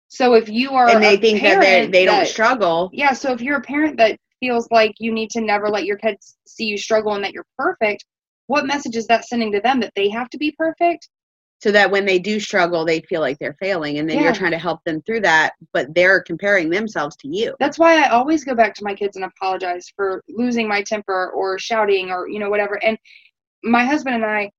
So 0.09 0.35
if 0.35 0.49
you 0.49 0.71
are 0.73 0.89
and 0.89 1.03
they 1.03 1.15
a 1.15 1.19
think 1.19 1.43
that 1.43 1.61
they 1.61 1.87
they 1.89 2.05
don't 2.05 2.19
that- 2.21 2.29
struggle 2.29 2.91
yeah, 2.93 3.13
so 3.13 3.33
if 3.33 3.41
you're 3.41 3.59
a 3.59 3.63
parent 3.63 3.97
that 3.99 4.19
feels 4.41 4.69
like 4.71 4.93
you 4.99 5.13
need 5.13 5.31
to 5.31 5.41
never 5.41 5.69
let 5.69 5.85
your 5.85 5.97
kids 5.97 6.37
see 6.47 6.65
you 6.67 6.79
struggle 6.79 7.15
and 7.15 7.25
that 7.25 7.33
you're 7.33 7.47
perfect, 7.59 8.05
what 8.47 8.67
message 8.67 8.95
is 8.97 9.07
that 9.09 9.25
sending 9.25 9.51
to 9.53 9.61
them 9.61 9.81
that 9.81 9.93
they 9.97 10.09
have 10.11 10.29
to 10.31 10.39
be 10.39 10.53
perfect? 10.57 11.09
so 11.63 11.73
that 11.73 11.91
when 11.91 12.05
they 12.05 12.19
do 12.19 12.39
struggle 12.39 12.85
they 12.85 13.01
feel 13.01 13.23
like 13.23 13.39
they're 13.39 13.57
failing 13.59 13.99
and 13.99 14.09
then 14.09 14.19
Yeah. 14.19 14.25
you're 14.25 14.35
trying 14.35 14.51
to 14.51 14.59
help 14.59 14.85
them 14.85 15.01
through 15.03 15.21
that 15.23 15.55
but 15.73 15.93
they're 15.95 16.21
comparing 16.23 16.69
themselves 16.69 17.17
to 17.17 17.29
you 17.29 17.55
That's 17.59 17.79
why 17.79 17.97
I 18.05 18.11
always 18.11 18.45
go 18.45 18.55
back 18.55 18.75
to 18.75 18.85
my 18.85 18.95
kids 18.95 19.17
and 19.17 19.25
apologize 19.25 19.87
for 19.97 20.23
losing 20.29 20.69
my 20.69 20.83
temper 20.83 21.31
or 21.35 21.59
shouting 21.59 22.11
or 22.11 22.29
you 22.29 22.39
know 22.41 22.51
whatever. 22.51 22.75
And 22.85 22.99
my 23.65 23.85
husband 23.87 24.17
and 24.17 24.25
i 24.27 24.51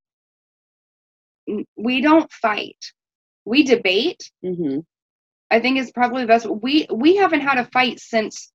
we 1.76 2.00
don't 2.00 2.30
fight. 2.32 2.76
We 3.48 3.62
debate. 3.62 4.22
hmm 4.42 4.80
I 5.50 5.60
think 5.60 5.78
is 5.78 5.90
probably 5.92 6.22
the 6.22 6.28
best. 6.28 6.46
We 6.46 6.86
we 6.94 7.16
haven't 7.16 7.40
had 7.40 7.58
a 7.58 7.70
fight 7.72 7.98
since 8.00 8.52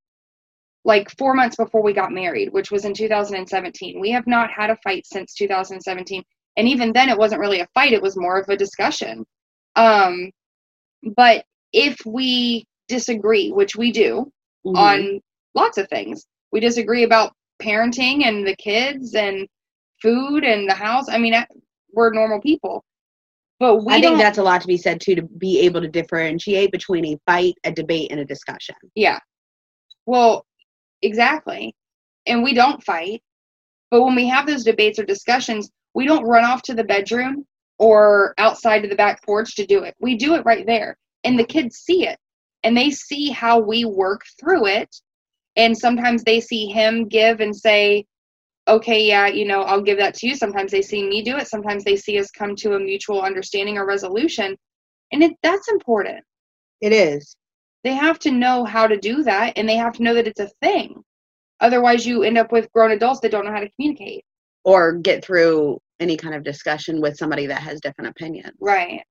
like 0.86 1.10
four 1.18 1.34
months 1.34 1.56
before 1.56 1.82
we 1.82 1.94
got 1.94 2.12
married, 2.12 2.50
which 2.54 2.70
was 2.72 2.86
in 2.86 2.94
2017. 2.94 4.00
We 4.00 4.12
have 4.12 4.28
not 4.28 4.52
had 4.52 4.70
a 4.70 4.78
fight 4.84 5.06
since 5.08 5.34
2017, 5.34 6.24
and 6.58 6.68
even 6.68 6.94
then, 6.94 7.10
it 7.10 7.18
wasn't 7.18 7.42
really 7.42 7.62
a 7.62 7.68
fight. 7.74 7.94
It 7.94 8.02
was 8.02 8.18
more 8.18 8.38
of 8.40 8.50
a 8.50 8.58
discussion. 8.58 9.26
Um, 9.76 10.30
but 11.16 11.46
if 11.74 11.98
we 12.06 12.66
disagree, 12.88 13.52
which 13.52 13.76
we 13.76 13.92
do 13.92 14.32
Mm-hmm. 14.66 14.78
on 14.78 15.22
lots 15.56 15.78
of 15.78 15.90
things, 15.90 16.26
we 16.54 16.60
disagree 16.62 17.04
about 17.04 17.34
parenting 17.62 18.26
and 18.26 18.48
the 18.48 18.56
kids 18.56 19.14
and 19.16 19.48
food 20.02 20.44
and 20.46 20.70
the 20.70 20.74
house. 20.74 21.10
I 21.10 21.18
mean, 21.18 21.34
we're 21.94 22.14
normal 22.14 22.40
people, 22.42 22.84
but 23.64 23.92
I 23.92 24.02
think 24.02 24.18
that's 24.18 24.38
a 24.38 24.44
lot 24.44 24.62
to 24.62 24.68
be 24.68 24.78
said 24.78 25.00
too 25.00 25.16
to 25.16 25.22
be 25.22 25.62
able 25.62 25.82
to 25.82 25.88
differentiate 25.88 26.72
between 26.72 27.06
a 27.06 27.20
fight, 27.26 27.56
a 27.64 27.72
debate, 27.72 28.12
and 28.12 28.20
a 28.20 28.26
discussion. 28.26 28.76
Yeah. 28.96 29.20
Well, 30.06 30.46
exactly. 31.02 31.74
And 32.26 32.44
we 32.44 32.54
don't 32.54 32.84
fight. 32.84 33.22
But 33.90 34.04
when 34.04 34.16
we 34.16 34.28
have 34.28 34.48
those 34.48 34.64
debates 34.64 35.00
or 35.00 35.06
discussions, 35.06 35.70
we 35.94 36.06
don't 36.06 36.26
run 36.26 36.44
off 36.44 36.62
to 36.64 36.74
the 36.74 36.84
bedroom 36.84 37.46
or 37.80 38.34
outside 38.38 38.82
to 38.82 38.90
the 38.90 38.96
back 38.96 39.24
porch 39.24 39.56
to 39.56 39.66
do 39.66 39.84
it. 39.84 39.96
We 40.00 40.18
do 40.18 40.36
it 40.36 40.46
right 40.46 40.66
there. 40.66 40.98
And 41.24 41.40
the 41.40 41.46
kids 41.46 41.78
see 41.78 42.08
it. 42.08 42.18
And 42.64 42.76
they 42.76 42.92
see 42.92 43.30
how 43.30 43.60
we 43.60 43.86
work 43.86 44.22
through 44.40 44.68
it. 44.68 44.94
And 45.56 45.78
sometimes 45.78 46.24
they 46.24 46.40
see 46.40 46.66
him 46.68 47.08
give 47.08 47.40
and 47.40 47.56
say, 47.56 48.06
okay, 48.68 49.04
yeah, 49.06 49.28
you 49.28 49.46
know, 49.46 49.62
I'll 49.64 49.82
give 49.82 49.98
that 49.98 50.14
to 50.16 50.28
you. 50.28 50.36
Sometimes 50.36 50.72
they 50.72 50.82
see 50.82 51.08
me 51.08 51.22
do 51.22 51.38
it. 51.38 51.48
Sometimes 51.48 51.84
they 51.84 51.96
see 51.96 52.20
us 52.20 52.32
come 52.32 52.56
to 52.58 52.76
a 52.76 52.80
mutual 52.80 53.22
understanding 53.22 53.78
or 53.78 53.86
resolution. 53.86 54.56
And 55.12 55.24
it, 55.24 55.34
that's 55.44 55.70
important. 55.70 56.24
It 56.82 56.94
is. 56.94 57.36
They 57.84 57.94
have 57.94 58.20
to 58.20 58.32
know 58.32 58.64
how 58.64 58.88
to 58.88 58.98
do 58.98 59.24
that 59.24 59.54
and 59.58 59.68
they 59.68 59.76
have 59.76 59.94
to 59.94 60.04
know 60.04 60.14
that 60.14 60.28
it's 60.28 60.40
a 60.40 60.50
thing. 60.62 61.04
Otherwise, 61.60 62.06
you 62.06 62.24
end 62.24 62.38
up 62.38 62.52
with 62.52 62.72
grown 62.72 62.92
adults 62.92 63.20
that 63.22 63.32
don't 63.32 63.46
know 63.46 63.52
how 63.52 63.60
to 63.60 63.70
communicate. 63.76 64.24
Or 64.64 64.94
get 64.94 65.24
through 65.24 65.80
any 66.00 66.18
kind 66.18 66.34
of 66.34 66.44
discussion 66.44 67.02
with 67.02 67.18
somebody 67.18 67.46
that 67.48 67.62
has 67.62 67.82
different 67.82 68.10
opinions. 68.10 68.56
Right. 68.60 69.02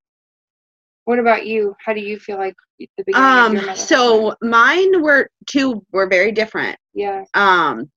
What 1.05 1.19
about 1.19 1.47
you? 1.47 1.75
How 1.85 1.93
do 1.93 2.01
you 2.01 2.19
feel 2.19 2.39
like 2.39 2.55
the 2.79 3.05
beginning 3.05 3.69
Um, 3.69 3.77
so 3.77 4.35
mine 4.43 5.03
were 5.03 5.29
two 5.47 5.85
were 5.93 6.09
very 6.09 6.33
different. 6.33 6.77
yeah, 6.95 7.25
Um, 7.35 7.91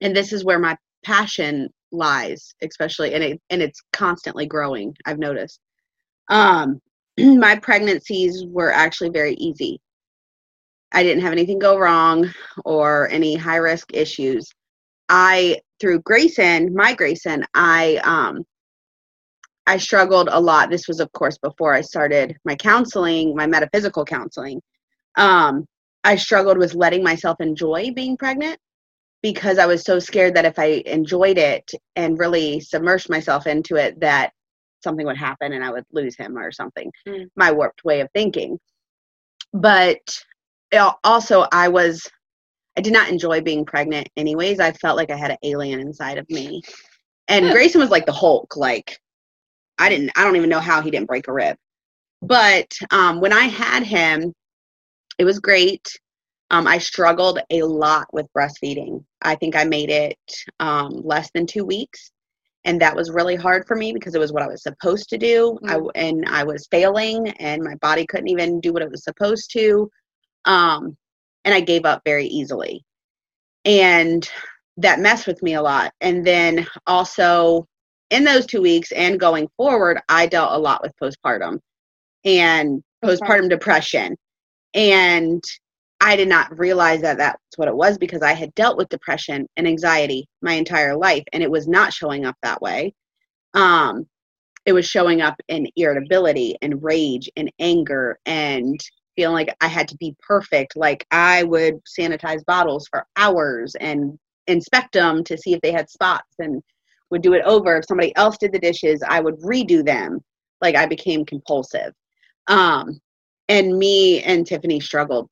and 0.00 0.14
this 0.14 0.32
is 0.32 0.44
where 0.44 0.58
my 0.58 0.76
passion 1.04 1.68
lies, 1.92 2.54
especially 2.62 3.14
and 3.14 3.24
it 3.24 3.40
and 3.50 3.62
it's 3.62 3.80
constantly 3.92 4.46
growing. 4.46 4.94
I've 5.06 5.18
noticed. 5.18 5.60
Um, 6.28 6.80
my 7.18 7.56
pregnancies 7.56 8.44
were 8.46 8.72
actually 8.72 9.10
very 9.10 9.34
easy. 9.34 9.80
I 10.92 11.02
didn't 11.02 11.22
have 11.22 11.32
anything 11.32 11.58
go 11.58 11.78
wrong 11.78 12.32
or 12.64 13.08
any 13.10 13.36
high 13.36 13.56
risk 13.56 13.94
issues. 13.94 14.48
I 15.08 15.60
through 15.80 16.02
Grayson, 16.02 16.74
my 16.74 16.94
Grayson, 16.94 17.44
I 17.54 18.00
um 18.04 18.44
I 19.66 19.76
struggled 19.78 20.28
a 20.32 20.40
lot. 20.40 20.70
This 20.70 20.88
was 20.88 21.00
of 21.00 21.12
course 21.12 21.38
before 21.38 21.74
I 21.74 21.82
started 21.82 22.36
my 22.44 22.54
counseling, 22.56 23.34
my 23.36 23.46
metaphysical 23.46 24.04
counseling. 24.04 24.60
Um 25.16 25.66
I 26.04 26.16
struggled 26.16 26.58
with 26.58 26.74
letting 26.74 27.02
myself 27.02 27.40
enjoy 27.40 27.92
being 27.92 28.16
pregnant 28.16 28.58
because 29.22 29.58
I 29.58 29.66
was 29.66 29.82
so 29.82 29.98
scared 29.98 30.34
that 30.34 30.44
if 30.44 30.58
I 30.58 30.82
enjoyed 30.86 31.38
it 31.38 31.70
and 31.96 32.18
really 32.18 32.60
submerged 32.60 33.10
myself 33.10 33.46
into 33.46 33.76
it 33.76 33.98
that 34.00 34.32
something 34.82 35.06
would 35.06 35.16
happen 35.16 35.52
and 35.52 35.64
I 35.64 35.70
would 35.70 35.84
lose 35.92 36.16
him 36.16 36.38
or 36.38 36.52
something. 36.52 36.90
Mm. 37.06 37.26
My 37.36 37.50
warped 37.50 37.84
way 37.84 38.00
of 38.00 38.08
thinking. 38.14 38.58
But 39.52 39.98
also 41.02 41.46
I 41.52 41.68
was 41.68 42.08
I 42.76 42.80
did 42.80 42.92
not 42.92 43.08
enjoy 43.08 43.40
being 43.40 43.64
pregnant 43.64 44.08
anyways. 44.16 44.60
I 44.60 44.72
felt 44.72 44.96
like 44.96 45.10
I 45.10 45.16
had 45.16 45.32
an 45.32 45.38
alien 45.42 45.80
inside 45.80 46.18
of 46.18 46.30
me. 46.30 46.62
And 47.26 47.50
Grayson 47.50 47.80
was 47.80 47.90
like 47.90 48.06
the 48.06 48.12
Hulk, 48.12 48.56
like 48.56 48.98
I 49.78 49.88
didn't 49.88 50.12
I 50.16 50.24
don't 50.24 50.36
even 50.36 50.50
know 50.50 50.60
how 50.60 50.80
he 50.80 50.90
didn't 50.90 51.08
break 51.08 51.28
a 51.28 51.32
rib. 51.32 51.56
But 52.22 52.72
um 52.90 53.20
when 53.20 53.32
I 53.32 53.44
had 53.44 53.82
him, 53.82 54.32
it 55.18 55.24
was 55.24 55.40
great. 55.40 55.98
Um, 56.50 56.66
I 56.66 56.78
struggled 56.78 57.40
a 57.50 57.62
lot 57.62 58.06
with 58.12 58.26
breastfeeding. 58.36 59.04
I 59.22 59.34
think 59.34 59.54
I 59.54 59.64
made 59.64 59.90
it 59.90 60.18
um, 60.60 60.90
less 61.04 61.30
than 61.32 61.46
two 61.46 61.64
weeks, 61.64 62.10
and 62.64 62.80
that 62.80 62.96
was 62.96 63.10
really 63.10 63.36
hard 63.36 63.66
for 63.66 63.76
me 63.76 63.92
because 63.92 64.14
it 64.14 64.20
was 64.20 64.32
what 64.32 64.42
I 64.42 64.48
was 64.48 64.62
supposed 64.62 65.10
to 65.10 65.18
do. 65.18 65.58
I 65.66 65.74
w 65.74 65.90
and 65.94 66.24
I 66.26 66.44
was 66.44 66.66
failing, 66.70 67.28
and 67.28 67.62
my 67.62 67.74
body 67.76 68.06
couldn't 68.06 68.28
even 68.28 68.60
do 68.60 68.72
what 68.72 68.82
it 68.82 68.90
was 68.90 69.04
supposed 69.04 69.52
to. 69.52 69.90
Um, 70.44 70.96
and 71.44 71.54
I 71.54 71.60
gave 71.60 71.84
up 71.84 72.02
very 72.04 72.26
easily, 72.26 72.82
and 73.64 74.28
that 74.78 75.00
messed 75.00 75.26
with 75.26 75.42
me 75.42 75.54
a 75.54 75.62
lot. 75.62 75.92
And 76.00 76.24
then 76.24 76.66
also 76.86 77.66
in 78.10 78.24
those 78.24 78.46
two 78.46 78.62
weeks 78.62 78.92
and 78.92 79.20
going 79.20 79.48
forward, 79.56 80.00
I 80.08 80.26
dealt 80.26 80.52
a 80.52 80.58
lot 80.58 80.82
with 80.82 80.92
postpartum 81.02 81.58
and 82.24 82.82
Postpartum. 83.04 83.18
postpartum 83.18 83.50
depression. 83.50 84.16
And 84.74 85.42
I 86.00 86.16
did 86.16 86.28
not 86.28 86.58
realize 86.58 87.00
that 87.02 87.18
that's 87.18 87.38
what 87.56 87.68
it 87.68 87.74
was 87.74 87.98
because 87.98 88.22
I 88.22 88.32
had 88.32 88.54
dealt 88.54 88.76
with 88.76 88.88
depression 88.88 89.48
and 89.56 89.66
anxiety 89.66 90.28
my 90.42 90.52
entire 90.52 90.96
life 90.96 91.24
and 91.32 91.42
it 91.42 91.50
was 91.50 91.66
not 91.66 91.92
showing 91.92 92.24
up 92.24 92.36
that 92.42 92.62
way. 92.62 92.94
Um, 93.54 94.06
it 94.64 94.72
was 94.72 94.86
showing 94.86 95.22
up 95.22 95.34
in 95.48 95.66
irritability 95.76 96.56
and 96.62 96.82
rage 96.82 97.30
and 97.36 97.50
anger 97.58 98.18
and 98.26 98.78
feeling 99.16 99.34
like 99.34 99.56
I 99.60 99.66
had 99.66 99.88
to 99.88 99.96
be 99.96 100.14
perfect. 100.20 100.76
Like 100.76 101.06
I 101.10 101.42
would 101.42 101.80
sanitize 101.84 102.44
bottles 102.44 102.86
for 102.88 103.06
hours 103.16 103.74
and 103.80 104.18
inspect 104.46 104.92
them 104.92 105.24
to 105.24 105.36
see 105.36 105.54
if 105.54 105.60
they 105.62 105.72
had 105.72 105.90
spots 105.90 106.34
and 106.38 106.62
would 107.10 107.22
do 107.22 107.32
it 107.32 107.42
over. 107.44 107.76
If 107.76 107.86
somebody 107.86 108.14
else 108.16 108.38
did 108.38 108.52
the 108.52 108.58
dishes, 108.58 109.02
I 109.06 109.20
would 109.20 109.40
redo 109.40 109.84
them. 109.84 110.20
Like 110.60 110.76
I 110.76 110.86
became 110.86 111.24
compulsive. 111.24 111.92
Um, 112.46 113.00
and 113.48 113.78
me 113.78 114.22
and 114.22 114.46
Tiffany 114.46 114.80
struggled. 114.80 115.28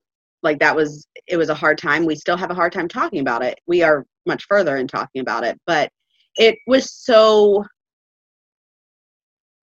Like 0.46 0.60
that 0.60 0.76
was 0.76 1.08
it 1.28 1.38
was 1.38 1.50
a 1.50 1.54
hard 1.54 1.78
time. 1.78 2.06
We 2.06 2.16
still 2.16 2.38
have 2.38 2.50
a 2.52 2.54
hard 2.54 2.72
time 2.72 2.88
talking 2.88 3.20
about 3.20 3.44
it. 3.44 3.58
We 3.66 3.82
are 3.84 4.06
much 4.26 4.46
further 4.48 4.78
in 4.78 4.88
talking 4.88 5.22
about 5.22 5.44
it, 5.44 5.60
but 5.66 5.90
it 6.36 6.58
was 6.68 6.92
so 6.92 7.64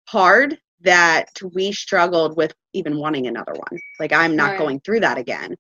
hard 0.07 0.57
that 0.81 1.27
we 1.53 1.71
struggled 1.71 2.37
with 2.37 2.53
even 2.73 2.97
wanting 2.97 3.27
another 3.27 3.53
one. 3.53 3.79
Like 3.99 4.13
I'm 4.13 4.35
not 4.35 4.51
Right. 4.51 4.57
going 4.57 4.81
through 4.81 5.01
that 5.01 5.17
again. 5.17 5.55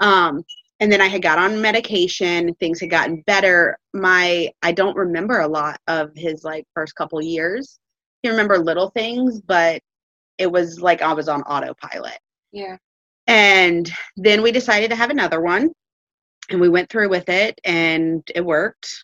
Um 0.00 0.44
and 0.80 0.92
then 0.92 1.00
I 1.02 1.08
had 1.08 1.22
got 1.22 1.38
on 1.38 1.62
medication, 1.62 2.54
things 2.56 2.80
had 2.80 2.90
gotten 2.90 3.22
better. 3.26 3.78
My 3.94 4.50
I 4.62 4.72
don't 4.72 4.96
remember 4.96 5.40
a 5.40 5.48
lot 5.48 5.80
of 5.88 6.12
his 6.16 6.44
like 6.44 6.66
first 6.74 6.96
couple 6.96 7.22
years. 7.22 7.78
I 8.24 8.30
remember 8.30 8.58
little 8.58 8.90
things, 8.90 9.40
but 9.42 9.82
it 10.38 10.50
was 10.50 10.80
like 10.80 11.02
I 11.02 11.14
was 11.14 11.28
on 11.28 11.42
autopilot. 11.42 12.18
yeah, 12.52 12.76
And 13.26 13.90
then 14.16 14.42
we 14.42 14.52
decided 14.52 14.90
to 14.90 14.96
have 14.96 15.10
another 15.10 15.40
one 15.40 15.70
and 16.50 16.60
we 16.60 16.68
went 16.68 16.90
through 16.90 17.08
with 17.08 17.28
it 17.28 17.58
and 17.64 18.22
it 18.34 18.44
worked. 18.44 19.02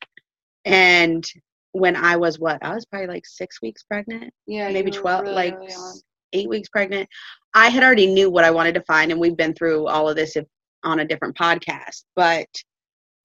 And 0.64 1.24
when 1.72 1.96
I 1.96 2.16
was 2.16 2.38
what? 2.38 2.59
I 2.62 2.74
was 2.74 2.85
probably 2.85 3.09
like 3.09 3.26
6 3.26 3.62
weeks 3.62 3.83
pregnant 3.85 4.33
yeah. 4.46 4.70
maybe 4.70 4.90
12 4.90 5.22
really 5.22 5.35
like 5.35 5.54
early 5.54 5.66
on. 5.66 5.70
s- 5.72 6.02
eight 6.33 6.48
weeks 6.48 6.68
pregnant 6.68 7.09
i 7.54 7.68
had 7.68 7.83
already 7.83 8.06
knew 8.06 8.30
what 8.30 8.44
i 8.44 8.50
wanted 8.50 8.74
to 8.74 8.83
find 8.83 9.11
and 9.11 9.20
we've 9.20 9.37
been 9.37 9.54
through 9.54 9.87
all 9.88 10.09
of 10.09 10.16
this 10.16 10.37
if, 10.37 10.44
on 10.85 11.00
a 11.00 11.04
different 11.04 11.37
podcast 11.37 12.04
but 12.14 12.46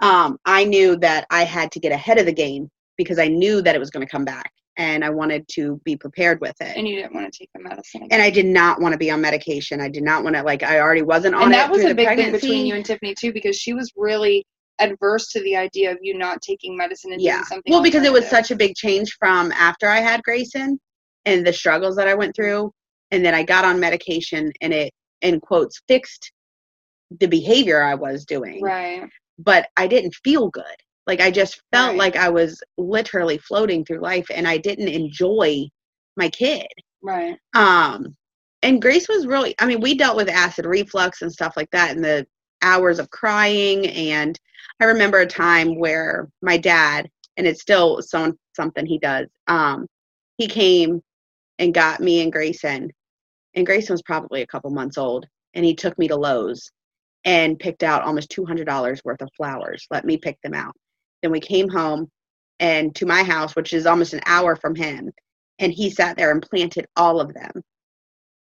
um, 0.02 0.38
i 0.46 0.64
knew 0.64 0.96
that 0.98 1.26
i 1.30 1.44
had 1.44 1.72
to 1.72 1.80
get 1.80 1.92
ahead 1.92 2.18
of 2.18 2.26
the 2.26 2.34
game 2.34 2.70
because 2.98 3.20
i 3.20 3.28
knew 3.28 3.62
that 3.62 3.76
it 3.76 3.80
was 3.80 3.90
going 3.92 4.06
to 4.06 4.12
come 4.12 4.26
back 4.26 4.52
and 4.78 5.04
i 5.04 5.10
wanted 5.10 5.48
to 5.48 5.80
be 5.84 5.96
prepared 5.96 6.40
with 6.42 6.56
it 6.62 6.76
and 6.76 6.88
you 6.88 6.96
didn't 6.96 7.14
want 7.14 7.32
to 7.32 7.38
take 7.38 7.50
the 7.54 7.62
medicine. 7.62 8.08
and 8.12 8.22
i 8.22 8.30
did 8.30 8.46
not 8.46 8.82
want 8.82 8.92
to 8.92 8.98
be 8.98 9.10
on 9.10 9.22
medication 9.22 9.80
i 9.80 9.90
did 9.90 10.04
not 10.04 10.24
want 10.24 10.36
to 10.36 10.44
like 10.44 10.64
i 10.64 10.80
already 10.80 11.02
wasn't 11.02 11.34
on 11.34 11.44
and 11.44 11.54
that 11.54 11.70
was 11.70 11.84
a 11.84 11.94
big 11.94 12.08
thing 12.16 12.32
between 12.32 12.66
you 12.66 12.76
and 12.76 12.86
Tiffany 12.86 13.16
too, 13.16 13.32
because 13.32 13.56
she 13.56 13.74
was 13.74 13.92
really 13.96 14.46
adverse 14.80 15.30
to 15.30 15.42
the 15.44 15.56
idea 15.56 15.92
of 15.92 15.98
you 16.02 16.18
not 16.18 16.42
taking 16.42 16.76
medicine 16.76 17.14
and 17.14 17.22
yeah 17.22 17.36
doing 17.36 17.46
something. 17.46 17.72
well 17.72 17.84
because 17.84 18.04
it 18.04 18.12
was 18.12 18.28
such 18.28 18.52
a 18.52 18.56
big 18.56 18.76
change 18.76 19.16
from 19.18 19.52
after 19.54 19.88
i 19.88 20.00
had 20.00 20.22
grayson 20.24 20.80
and 21.26 21.46
the 21.46 21.54
struggles 21.54 21.96
that 21.96 22.08
i 22.08 22.14
went 22.14 22.36
through 22.36 22.72
and 23.12 23.26
then 23.26 23.34
i 23.34 23.42
got 23.42 23.64
on 23.64 23.80
medication 23.80 24.52
and 24.62 24.74
it 24.74 24.94
in 25.22 25.40
quotes 25.40 25.82
fixed 25.88 26.34
the 27.20 27.28
behavior 27.28 27.82
i 27.82 27.96
was 27.96 28.26
doing 28.26 28.62
right. 28.62 29.08
but 29.40 29.70
i 29.78 29.88
didn't 29.88 30.14
feel 30.24 30.50
good 30.50 30.66
like 31.08 31.22
i 31.22 31.32
just 31.32 31.62
felt 31.72 31.92
Right. 31.92 31.98
like 32.00 32.16
i 32.16 32.30
was 32.30 32.62
literally 32.78 33.38
floating 33.38 33.84
through 33.86 34.00
life 34.02 34.28
and 34.34 34.48
i 34.48 34.58
didn't 34.58 34.88
enjoy 34.90 35.66
my 36.18 36.30
kid 36.30 36.68
Right. 37.02 37.38
um 37.54 38.16
and 38.64 38.82
grace 38.82 39.08
was 39.08 39.28
really 39.28 39.56
i 39.60 39.66
mean 39.66 39.82
we 39.82 39.96
dealt 39.96 40.18
with 40.18 40.30
acid 40.30 40.66
reflux 40.66 41.22
and 41.22 41.32
stuff 41.32 41.54
like 41.56 41.70
that 41.72 41.92
and 41.96 42.04
the 42.04 42.26
hours 42.62 43.00
of 43.00 43.10
crying 43.12 43.86
and 43.88 44.40
i 44.80 44.86
remember 44.86 45.20
a 45.20 45.28
time 45.28 45.78
where 45.80 46.30
my 46.42 46.58
dad 46.58 47.08
and 47.38 47.46
it's 47.46 47.62
still 47.62 48.02
some, 48.02 48.38
something 48.56 48.86
he 48.86 48.98
does 48.98 49.28
um 49.48 49.86
he 50.38 50.48
came 50.48 51.02
and 51.60 51.74
got 51.74 52.00
me 52.02 52.22
and 52.22 52.32
grayson 52.32 52.90
and 53.56 53.66
grayson 53.66 53.94
was 53.94 54.02
probably 54.02 54.42
a 54.42 54.48
couple 54.48 54.70
months 54.72 54.98
old 54.98 55.26
and 55.54 55.64
he 55.64 55.74
took 55.76 55.98
me 55.98 56.08
to 56.08 56.16
Lowe's 56.16 56.70
and 57.24 57.58
picked 57.60 57.84
out 57.84 58.04
almost 58.04 58.30
$200 58.32 59.00
worth 59.06 59.22
of 59.22 59.30
flowers 59.38 59.86
let 59.92 60.06
me 60.06 60.18
pick 60.18 60.38
them 60.42 60.54
out 60.54 60.74
then 61.26 61.32
we 61.32 61.40
came 61.40 61.68
home 61.68 62.08
and 62.60 62.96
to 62.96 63.06
my 63.06 63.24
house 63.24 63.56
which 63.56 63.74
is 63.74 63.86
almost 63.86 64.14
an 64.14 64.22
hour 64.26 64.56
from 64.56 64.76
him 64.76 65.12
and 65.60 65.74
he 65.74 65.90
sat 65.90 66.16
there 66.16 66.32
and 66.32 66.42
planted 66.42 66.86
all 66.96 67.20
of 67.20 67.34
them 67.34 67.52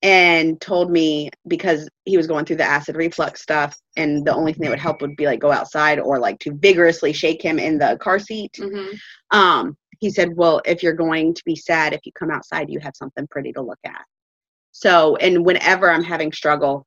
and 0.02 0.60
told 0.60 0.90
me 0.90 1.30
because 1.48 1.88
he 2.06 2.18
was 2.18 2.26
going 2.26 2.44
through 2.44 2.56
the 2.56 2.64
acid 2.64 2.96
reflux 2.96 3.42
stuff 3.42 3.78
and 3.98 4.26
the 4.26 4.34
only 4.34 4.52
thing 4.52 4.64
that 4.64 4.72
would 4.72 4.80
help 4.80 5.00
would 5.02 5.16
be 5.16 5.28
like 5.28 5.40
go 5.40 5.52
outside 5.52 6.00
or 6.00 6.18
like 6.18 6.40
to 6.40 6.52
vigorously 6.54 7.14
shake 7.14 7.42
him 7.42 7.60
in 7.60 7.78
the 7.78 7.98
car 8.02 8.20
seat. 8.20 8.58
Hmm 8.58 8.88
um 9.30 9.78
he 10.00 10.10
said 10.10 10.36
well 10.36 10.60
if 10.66 10.82
you're 10.82 10.94
going 10.94 11.34
to 11.34 11.44
be 11.46 11.56
sad 11.56 11.94
if 11.94 12.02
you 12.04 12.12
come 12.14 12.32
outside 12.32 12.70
you 12.70 12.80
have 12.80 12.96
something 12.96 13.28
pretty 13.28 13.54
to 13.54 13.62
look 13.62 13.80
at. 13.86 14.04
So 14.72 15.16
and 15.18 15.46
whenever 15.46 15.90
i'm 15.90 16.04
having 16.04 16.32
struggle 16.32 16.86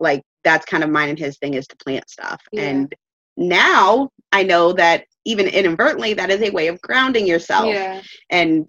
like 0.00 0.22
that's 0.42 0.66
kind 0.66 0.84
of 0.84 0.90
mine 0.90 1.08
and 1.08 1.18
his 1.18 1.38
thing 1.38 1.54
is 1.54 1.66
to 1.68 1.76
plant 1.76 2.10
stuff. 2.10 2.42
Yeah. 2.52 2.62
and 2.62 2.94
now 3.36 4.08
i 4.32 4.42
know 4.42 4.72
that 4.72 5.04
even 5.24 5.46
inadvertently 5.46 6.14
that 6.14 6.30
is 6.30 6.42
a 6.42 6.50
way 6.50 6.68
of 6.68 6.80
grounding 6.82 7.26
yourself 7.26 7.66
Yeah. 7.66 8.00
and 8.30 8.68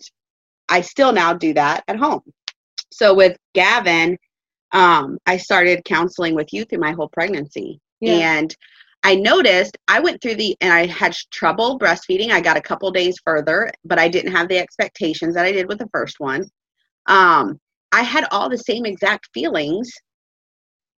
I 0.69 0.81
still 0.81 1.13
now 1.13 1.33
do 1.33 1.53
that 1.53 1.83
at 1.87 1.97
home. 1.97 2.21
So 2.91 3.13
with 3.13 3.37
Gavin, 3.53 4.17
um, 4.73 5.17
I 5.25 5.37
started 5.37 5.85
counseling 5.85 6.35
with 6.35 6.51
you 6.51 6.65
through 6.65 6.79
my 6.79 6.91
whole 6.91 7.09
pregnancy, 7.09 7.79
Yeah. 8.01 8.15
and 8.15 8.55
I 9.03 9.15
noticed 9.15 9.77
I 9.87 9.99
went 10.01 10.21
through 10.21 10.35
the 10.35 10.57
and 10.59 10.73
I 10.73 10.87
had 10.87 11.15
trouble 11.31 11.79
breastfeeding. 11.79 12.31
I 12.31 12.41
got 12.41 12.57
a 12.57 12.61
couple 12.61 12.91
days 12.91 13.15
further, 13.23 13.71
but 13.85 13.99
I 13.99 14.09
didn't 14.09 14.33
have 14.33 14.49
the 14.49 14.57
expectations 14.57 15.35
that 15.35 15.45
I 15.45 15.51
did 15.51 15.67
with 15.69 15.77
the 15.79 15.89
first 15.93 16.19
one. 16.19 16.43
Um, 17.05 17.59
I 17.93 18.01
had 18.01 18.27
all 18.31 18.49
the 18.49 18.57
same 18.57 18.85
exact 18.85 19.29
feelings 19.33 19.89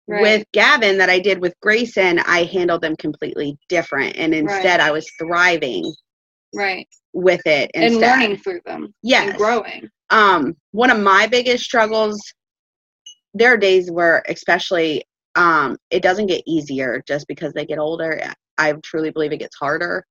Right. 0.08 0.22
with 0.22 0.46
Gavin 0.52 0.98
that 0.98 1.10
I 1.10 1.18
did 1.18 1.40
with 1.40 1.54
Grayson. 1.60 2.18
I 2.20 2.44
handled 2.44 2.82
them 2.82 2.96
completely 2.96 3.56
different, 3.68 4.16
and 4.16 4.34
instead 4.34 4.80
I 4.80 4.90
was 4.90 5.08
thriving 5.18 5.84
right. 6.54 6.86
with 7.12 7.46
it 7.46 7.70
And 7.74 7.96
learning 7.96 8.36
through 8.38 8.60
them. 8.64 8.94
yes, 9.02 9.28
And 9.28 9.38
growing. 9.38 9.88
um 10.10 10.56
one 10.72 10.90
of 10.90 10.98
my 10.98 11.26
biggest 11.26 11.64
struggles 11.64 12.20
there 13.34 13.52
are 13.52 13.58
days 13.58 13.90
where 13.90 14.22
especially 14.28 15.04
um 15.36 15.76
it 15.90 16.02
doesn't 16.02 16.26
get 16.26 16.42
easier 16.46 17.02
just 17.06 17.26
because 17.28 17.52
they 17.52 17.64
get 17.66 17.78
older 17.78 18.20
i 18.58 18.72
truly 18.82 19.10
believe 19.10 19.32
it 19.32 19.38
gets 19.38 19.56
harder 19.56 20.04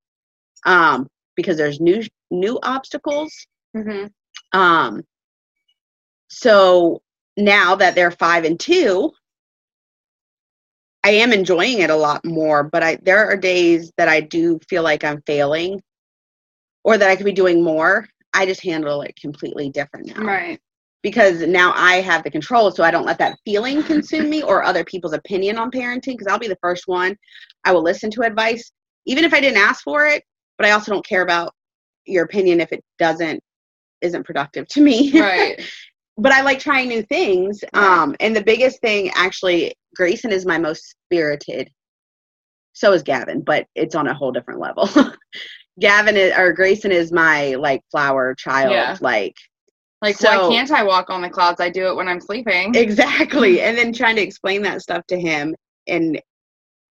um 0.66 1.08
because 1.36 1.58
there's 1.58 1.80
new 1.80 2.02
new 2.32 2.60
obstacles 2.64 3.32
hmm 3.76 4.06
um 4.54 5.02
so 6.30 7.02
now 7.38 7.76
that 7.76 7.96
they're 7.96 8.12
five 8.12 8.44
and 8.46 8.60
two 8.60 9.12
i 11.08 11.12
am 11.24 11.32
enjoying 11.34 11.80
it 11.80 11.90
a 11.90 11.96
lot 12.08 12.22
more 12.26 12.60
but 12.64 12.82
i 12.84 12.92
there 13.04 13.26
are 13.30 13.38
days 13.38 13.92
that 13.98 14.10
i 14.16 14.20
do 14.22 14.60
feel 14.70 14.84
like 14.84 15.04
i'm 15.04 15.22
failing 15.32 15.80
or 16.84 16.98
that 16.98 17.10
i 17.10 17.16
could 17.16 17.26
be 17.26 17.32
doing 17.44 17.64
more 17.64 18.08
i 18.34 18.46
just 18.46 18.64
handle 18.64 19.02
it 19.02 19.14
completely 19.26 19.70
different 19.70 20.06
now 20.16 20.24
Right. 20.24 20.60
because 21.04 21.38
now 21.42 21.72
I 21.76 21.94
have 22.10 22.24
the 22.24 22.32
control, 22.38 22.72
so 22.72 22.84
I 22.84 22.92
don't 22.92 23.06
let 23.06 23.20
that 23.20 23.38
feeling 23.46 23.84
consume 23.84 24.30
me 24.30 24.40
or 24.44 24.64
other 24.64 24.84
people's 24.84 25.14
opinion 25.14 25.58
on 25.58 25.70
parenting. 25.72 26.16
Because 26.16 26.28
I'll 26.28 26.40
be 26.40 26.54
the 26.56 26.64
first 26.68 26.84
one, 26.88 27.16
I 27.64 27.72
will 27.72 27.84
listen 27.84 28.10
to 28.12 28.24
advice, 28.24 28.64
even 29.06 29.24
if 29.24 29.34
I 29.34 29.40
didn't 29.40 29.64
ask 29.70 29.84
for 29.84 30.06
it. 30.14 30.22
But 30.58 30.68
I 30.68 30.72
also 30.72 30.92
don't 30.92 31.06
care 31.06 31.22
about 31.22 31.54
your 32.06 32.26
opinion 32.26 32.60
if 32.60 32.72
it 32.74 32.84
doesn't 33.06 33.40
isn't 34.02 34.26
productive 34.26 34.68
to 34.70 34.82
me. 34.82 34.98
Right. 35.22 35.62
but 36.18 36.32
I 36.32 36.42
like 36.42 36.60
trying 36.60 36.88
new 36.90 37.04
things. 37.04 37.64
Um, 37.74 38.16
and 38.20 38.36
the 38.36 38.44
biggest 38.44 38.82
thing, 38.82 39.12
actually, 39.16 39.74
Grayson 39.96 40.32
is 40.32 40.46
my 40.46 40.58
most 40.58 40.90
spirited. 41.06 41.70
So 42.74 42.94
is 42.94 43.04
Gavin, 43.04 43.42
but 43.42 43.66
it's 43.76 43.96
on 43.96 44.08
a 44.08 44.14
whole 44.14 44.32
different 44.32 44.60
level. 44.60 44.90
Gavin 45.80 46.18
is, 46.18 46.34
or 46.38 46.54
Grayson 46.54 46.92
is 46.92 47.12
my 47.12 47.56
like 47.56 47.82
flower 47.92 48.34
child, 48.36 48.72
Yeah. 48.72 48.98
like 49.02 49.36
Like, 50.02 50.16
So- 50.16 50.50
why 50.50 50.56
can't 50.56 50.72
I 50.72 50.84
walk 50.84 51.10
on 51.10 51.22
the 51.22 51.30
clouds? 51.30 51.60
I 51.62 51.70
do 51.70 51.88
it 51.88 51.96
when 51.96 52.08
I'm 52.08 52.22
sleeping. 52.22 52.76
Exactly. 52.76 53.62
And 53.66 53.78
then 53.78 53.94
trying 53.94 54.16
to 54.18 54.22
explain 54.22 54.62
that 54.64 54.82
stuff 54.82 55.06
to 55.08 55.20
him 55.20 55.56
and 55.88 56.22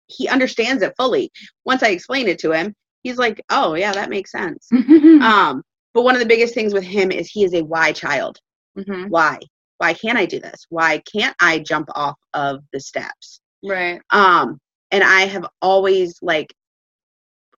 he 0.07 0.29
understands 0.29 0.83
it 0.83 0.93
fully. 0.97 1.31
Once 1.65 1.83
I 1.83 1.89
explain 1.89 2.27
it 2.29 2.39
to 2.41 2.51
him, 2.53 2.75
he's 3.03 3.17
like, 3.17 3.41
"Oh, 3.49 3.75
yeah, 3.75 3.93
that 3.93 4.11
makes 4.11 4.33
sense." 4.33 4.69
Um, 5.23 5.63
but 5.95 6.03
one 6.03 6.15
of 6.15 6.21
the 6.21 6.27
biggest 6.27 6.53
things 6.55 6.73
with 6.75 6.83
him 6.85 7.11
is 7.13 7.29
he 7.31 7.45
is 7.45 7.55
a 7.55 7.63
why 7.63 7.93
child. 7.93 8.39
Hmm 8.87 9.05
Why? 9.09 9.39
Why 9.79 9.95
can't 9.95 10.19
I 10.19 10.27
do 10.27 10.41
this? 10.41 10.67
Why 10.69 11.03
can't 11.11 11.35
I 11.41 11.59
jump 11.61 11.89
off 11.95 12.17
of 12.35 12.61
the 12.73 12.81
steps? 12.81 13.41
Right. 13.65 14.01
Um, 14.11 14.59
and 14.91 15.03
I 15.05 15.23
have 15.23 15.47
always 15.63 16.19
like 16.23 16.53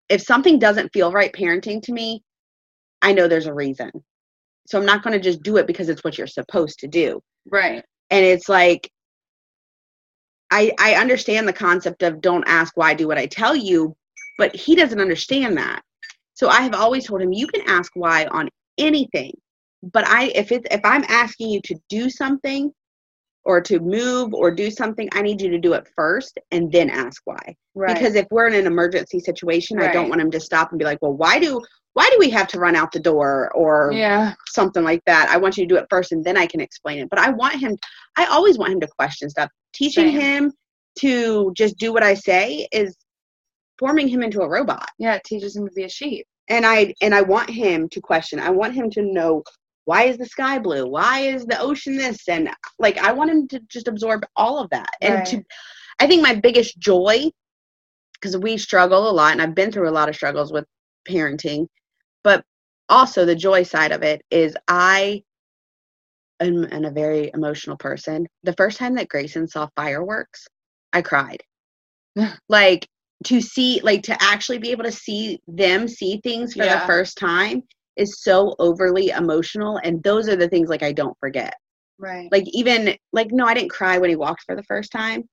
if 0.08 0.22
something 0.22 0.58
doesn't 0.58 0.92
feel 0.92 1.11
right 1.12 1.32
parenting 1.32 1.82
to 1.82 1.92
me, 1.92 2.22
I 3.02 3.12
know 3.12 3.28
there's 3.28 3.46
a 3.46 3.54
reason. 3.54 3.90
So 4.66 4.78
I'm 4.78 4.87
not 4.87 5.02
going 5.02 5.14
to 5.14 5.20
just 5.20 5.42
do 5.42 5.56
it 5.56 5.66
because 5.66 5.88
it's 5.88 6.04
what 6.04 6.18
you're 6.18 6.26
supposed 6.26 6.78
to 6.80 6.88
do. 6.88 7.20
Right. 7.50 7.82
and 8.11 8.24
it's 8.24 8.48
like 8.48 8.88
i 10.50 10.72
i 10.78 10.94
understand 10.94 11.48
the 11.48 11.52
concept 11.52 12.02
of 12.02 12.20
don't 12.20 12.44
ask 12.46 12.76
why 12.76 12.94
do 12.94 13.08
what 13.08 13.18
i 13.18 13.26
tell 13.26 13.56
you 13.56 13.94
but 14.38 14.54
he 14.54 14.74
doesn't 14.76 15.00
understand 15.00 15.56
that 15.56 15.82
so 16.35 16.48
i 16.48 16.61
have 16.61 16.74
always 16.74 17.06
told 17.06 17.20
him 17.22 17.32
you 17.32 17.46
can 17.46 17.62
ask 17.68 17.90
why 17.94 18.26
on 18.26 18.48
anything 18.78 19.32
but 19.82 20.06
i 20.06 20.26
if 20.34 20.52
it's 20.52 20.66
if 20.70 20.80
i'm 20.84 21.04
asking 21.08 21.50
you 21.50 21.60
to 21.64 21.74
do 21.88 22.08
something 22.10 22.72
or 23.44 23.60
to 23.60 23.80
move 23.80 24.32
or 24.34 24.50
do 24.50 24.70
something 24.70 25.08
i 25.12 25.22
need 25.22 25.40
you 25.40 25.50
to 25.50 25.58
do 25.58 25.72
it 25.72 25.88
first 25.96 26.38
and 26.50 26.70
then 26.70 26.88
ask 26.90 27.20
why 27.24 27.56
Right. 27.74 27.94
because 27.94 28.14
if 28.14 28.26
we're 28.30 28.48
in 28.48 28.54
an 28.54 28.66
emergency 28.66 29.18
situation 29.18 29.80
i 29.80 29.92
don't 29.92 30.08
want 30.08 30.20
him 30.20 30.30
to 30.30 30.40
stop 30.40 30.70
and 30.70 30.78
be 30.78 30.84
like 30.84 30.98
well 31.00 31.14
why 31.14 31.38
do 31.38 31.60
why 31.94 32.08
do 32.10 32.16
we 32.18 32.30
have 32.30 32.46
to 32.48 32.58
run 32.58 32.74
out 32.74 32.92
the 32.92 33.00
door 33.00 33.50
or 33.54 33.92
yeah. 33.92 34.32
something 34.48 34.82
like 34.82 35.02
that. 35.06 35.28
I 35.28 35.36
want 35.36 35.56
you 35.56 35.64
to 35.64 35.74
do 35.74 35.78
it 35.78 35.86
first 35.90 36.12
and 36.12 36.24
then 36.24 36.36
I 36.36 36.46
can 36.46 36.60
explain 36.60 37.00
it. 37.00 37.10
But 37.10 37.18
I 37.18 37.30
want 37.30 37.56
him, 37.56 37.76
I 38.16 38.24
always 38.26 38.58
want 38.58 38.72
him 38.72 38.80
to 38.80 38.88
question 38.98 39.28
stuff. 39.28 39.50
Teaching 39.74 40.06
Same. 40.06 40.20
him 40.20 40.52
to 41.00 41.52
just 41.54 41.76
do 41.78 41.92
what 41.92 42.02
I 42.02 42.14
say 42.14 42.66
is 42.72 42.96
forming 43.78 44.08
him 44.08 44.22
into 44.22 44.40
a 44.40 44.48
robot. 44.48 44.88
Yeah. 44.98 45.14
It 45.14 45.24
teaches 45.24 45.54
him 45.54 45.66
to 45.66 45.72
be 45.74 45.84
a 45.84 45.88
sheep. 45.88 46.26
And 46.48 46.66
I 46.66 46.94
and 47.00 47.14
I 47.14 47.22
want 47.22 47.50
him 47.50 47.88
to 47.90 48.00
question. 48.00 48.40
I 48.40 48.50
want 48.50 48.74
him 48.74 48.90
to 48.90 49.02
know 49.02 49.42
why 49.84 50.04
is 50.04 50.16
the 50.18 50.26
sky 50.26 50.58
blue? 50.58 50.86
Why 50.86 51.20
is 51.20 51.44
the 51.46 51.58
ocean 51.58 51.96
this? 51.96 52.28
And 52.28 52.50
like 52.78 52.98
I 52.98 53.12
want 53.12 53.30
him 53.30 53.48
to 53.48 53.60
just 53.68 53.88
absorb 53.88 54.24
all 54.36 54.58
of 54.58 54.70
that. 54.70 54.90
And 55.00 55.24
to 55.26 55.42
I 56.00 56.06
think 56.06 56.22
my 56.22 56.34
biggest 56.34 56.78
joy 56.78 57.30
because 58.14 58.36
we 58.36 58.56
struggle 58.56 59.10
a 59.10 59.12
lot 59.12 59.32
and 59.32 59.42
I've 59.42 59.54
been 59.54 59.72
through 59.72 59.88
a 59.88 59.90
lot 59.90 60.08
of 60.08 60.14
struggles 60.14 60.52
with 60.52 60.64
parenting, 61.08 61.66
but 62.22 62.44
also 62.88 63.24
the 63.24 63.34
joy 63.34 63.64
side 63.64 63.90
of 63.90 64.02
it 64.02 64.22
is 64.30 64.56
I 64.68 65.22
am, 66.40 66.66
am 66.72 66.84
a 66.84 66.90
very 66.90 67.30
emotional 67.34 67.76
person. 67.76 68.26
The 68.44 68.52
first 68.54 68.78
time 68.78 68.94
that 68.94 69.08
Grayson 69.08 69.48
saw 69.48 69.68
fireworks, 69.74 70.46
I 70.92 71.02
cried. 71.02 71.42
like 72.48 72.86
to 73.24 73.40
see 73.40 73.80
like 73.82 74.02
to 74.02 74.22
actually 74.22 74.58
be 74.58 74.70
able 74.70 74.84
to 74.84 74.92
see 74.92 75.40
them 75.48 75.88
see 75.88 76.20
things 76.22 76.54
for 76.54 76.64
Yeah. 76.64 76.80
the 76.80 76.86
first 76.86 77.16
time 77.18 77.62
is 77.96 78.22
so 78.22 78.55
overly 78.59 79.09
emotional 79.11 79.78
and 79.85 80.02
those 80.02 80.28
are 80.28 80.37
the 80.37 80.48
things 80.48 80.68
like 80.68 80.83
I 80.83 80.92
don't 80.92 81.16
forget 81.20 81.55
Right. 81.98 82.28
like 82.33 82.44
even 82.52 82.96
like 83.12 83.28
no 83.33 83.46
i 83.46 83.55
didn't 83.55 83.70
cry 83.70 83.98
when 83.98 84.11
he 84.11 84.16
walked 84.16 84.42
for 84.44 84.57
the 84.57 84.62
first 84.64 84.90
time 84.92 85.24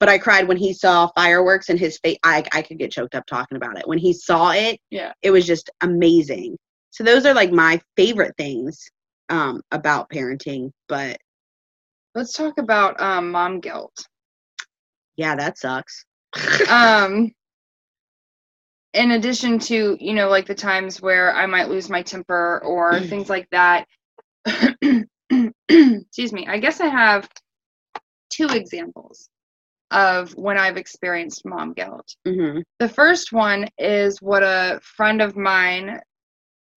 but 0.00 0.08
i 0.08 0.18
cried 0.18 0.48
when 0.48 0.56
he 0.56 0.72
saw 0.72 1.08
fireworks 1.16 1.68
and 1.68 1.78
his 1.78 1.98
face 1.98 2.18
I, 2.24 2.44
I 2.52 2.62
could 2.62 2.78
get 2.78 2.92
choked 2.92 3.14
up 3.14 3.26
talking 3.26 3.56
about 3.56 3.78
it 3.78 3.86
when 3.88 3.98
he 3.98 4.12
saw 4.12 4.50
it 4.52 4.78
Yeah. 4.90 5.12
it 5.22 5.30
was 5.30 5.46
just 5.46 5.70
amazing 5.82 6.56
so 6.90 7.04
those 7.04 7.26
are 7.26 7.34
like 7.34 7.52
my 7.52 7.80
favorite 7.96 8.34
things 8.36 8.78
um 9.30 9.60
about 9.72 10.10
parenting 10.10 10.70
but 10.88 11.16
Let's 12.14 12.32
talk 12.32 12.58
about 12.58 13.00
um, 13.00 13.30
mom 13.30 13.60
guilt. 13.60 14.06
yeah 15.16 15.34
that 15.36 15.58
sucks 15.58 16.04
um 16.68 17.30
in 18.94 19.12
addition 19.12 19.58
to 19.58 19.96
you 20.00 20.14
know 20.14 20.28
like 20.28 20.46
the 20.46 20.54
times 20.54 21.00
where 21.00 21.34
i 21.34 21.46
might 21.46 21.68
lose 21.68 21.88
my 21.88 22.02
temper 22.02 22.60
or 22.64 23.00
things 23.08 23.28
like 23.28 23.48
that. 23.50 23.86
Excuse 25.68 26.32
me. 26.32 26.46
I 26.46 26.58
guess 26.58 26.80
i 26.80 26.86
have 26.86 27.28
two 28.30 28.46
examples 28.48 29.28
of 29.90 30.32
when 30.32 30.58
i've 30.58 30.76
experienced 30.76 31.42
mom 31.44 31.72
guilt. 31.72 32.14
Hmm 32.26 32.60
the 32.78 32.88
first 32.88 33.32
one 33.32 33.68
is 33.78 34.20
what 34.20 34.42
a 34.42 34.80
friend 34.82 35.22
of 35.22 35.36
mine 35.36 36.00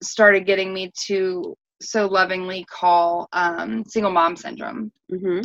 started 0.04 0.46
getting 0.46 0.72
me 0.74 0.92
to 1.08 1.56
so 1.82 2.06
lovingly 2.06 2.66
call 2.70 3.28
um, 3.34 3.84
single 3.88 4.12
mom 4.12 4.36
syndrome. 4.36 4.92
Hmm 5.10 5.42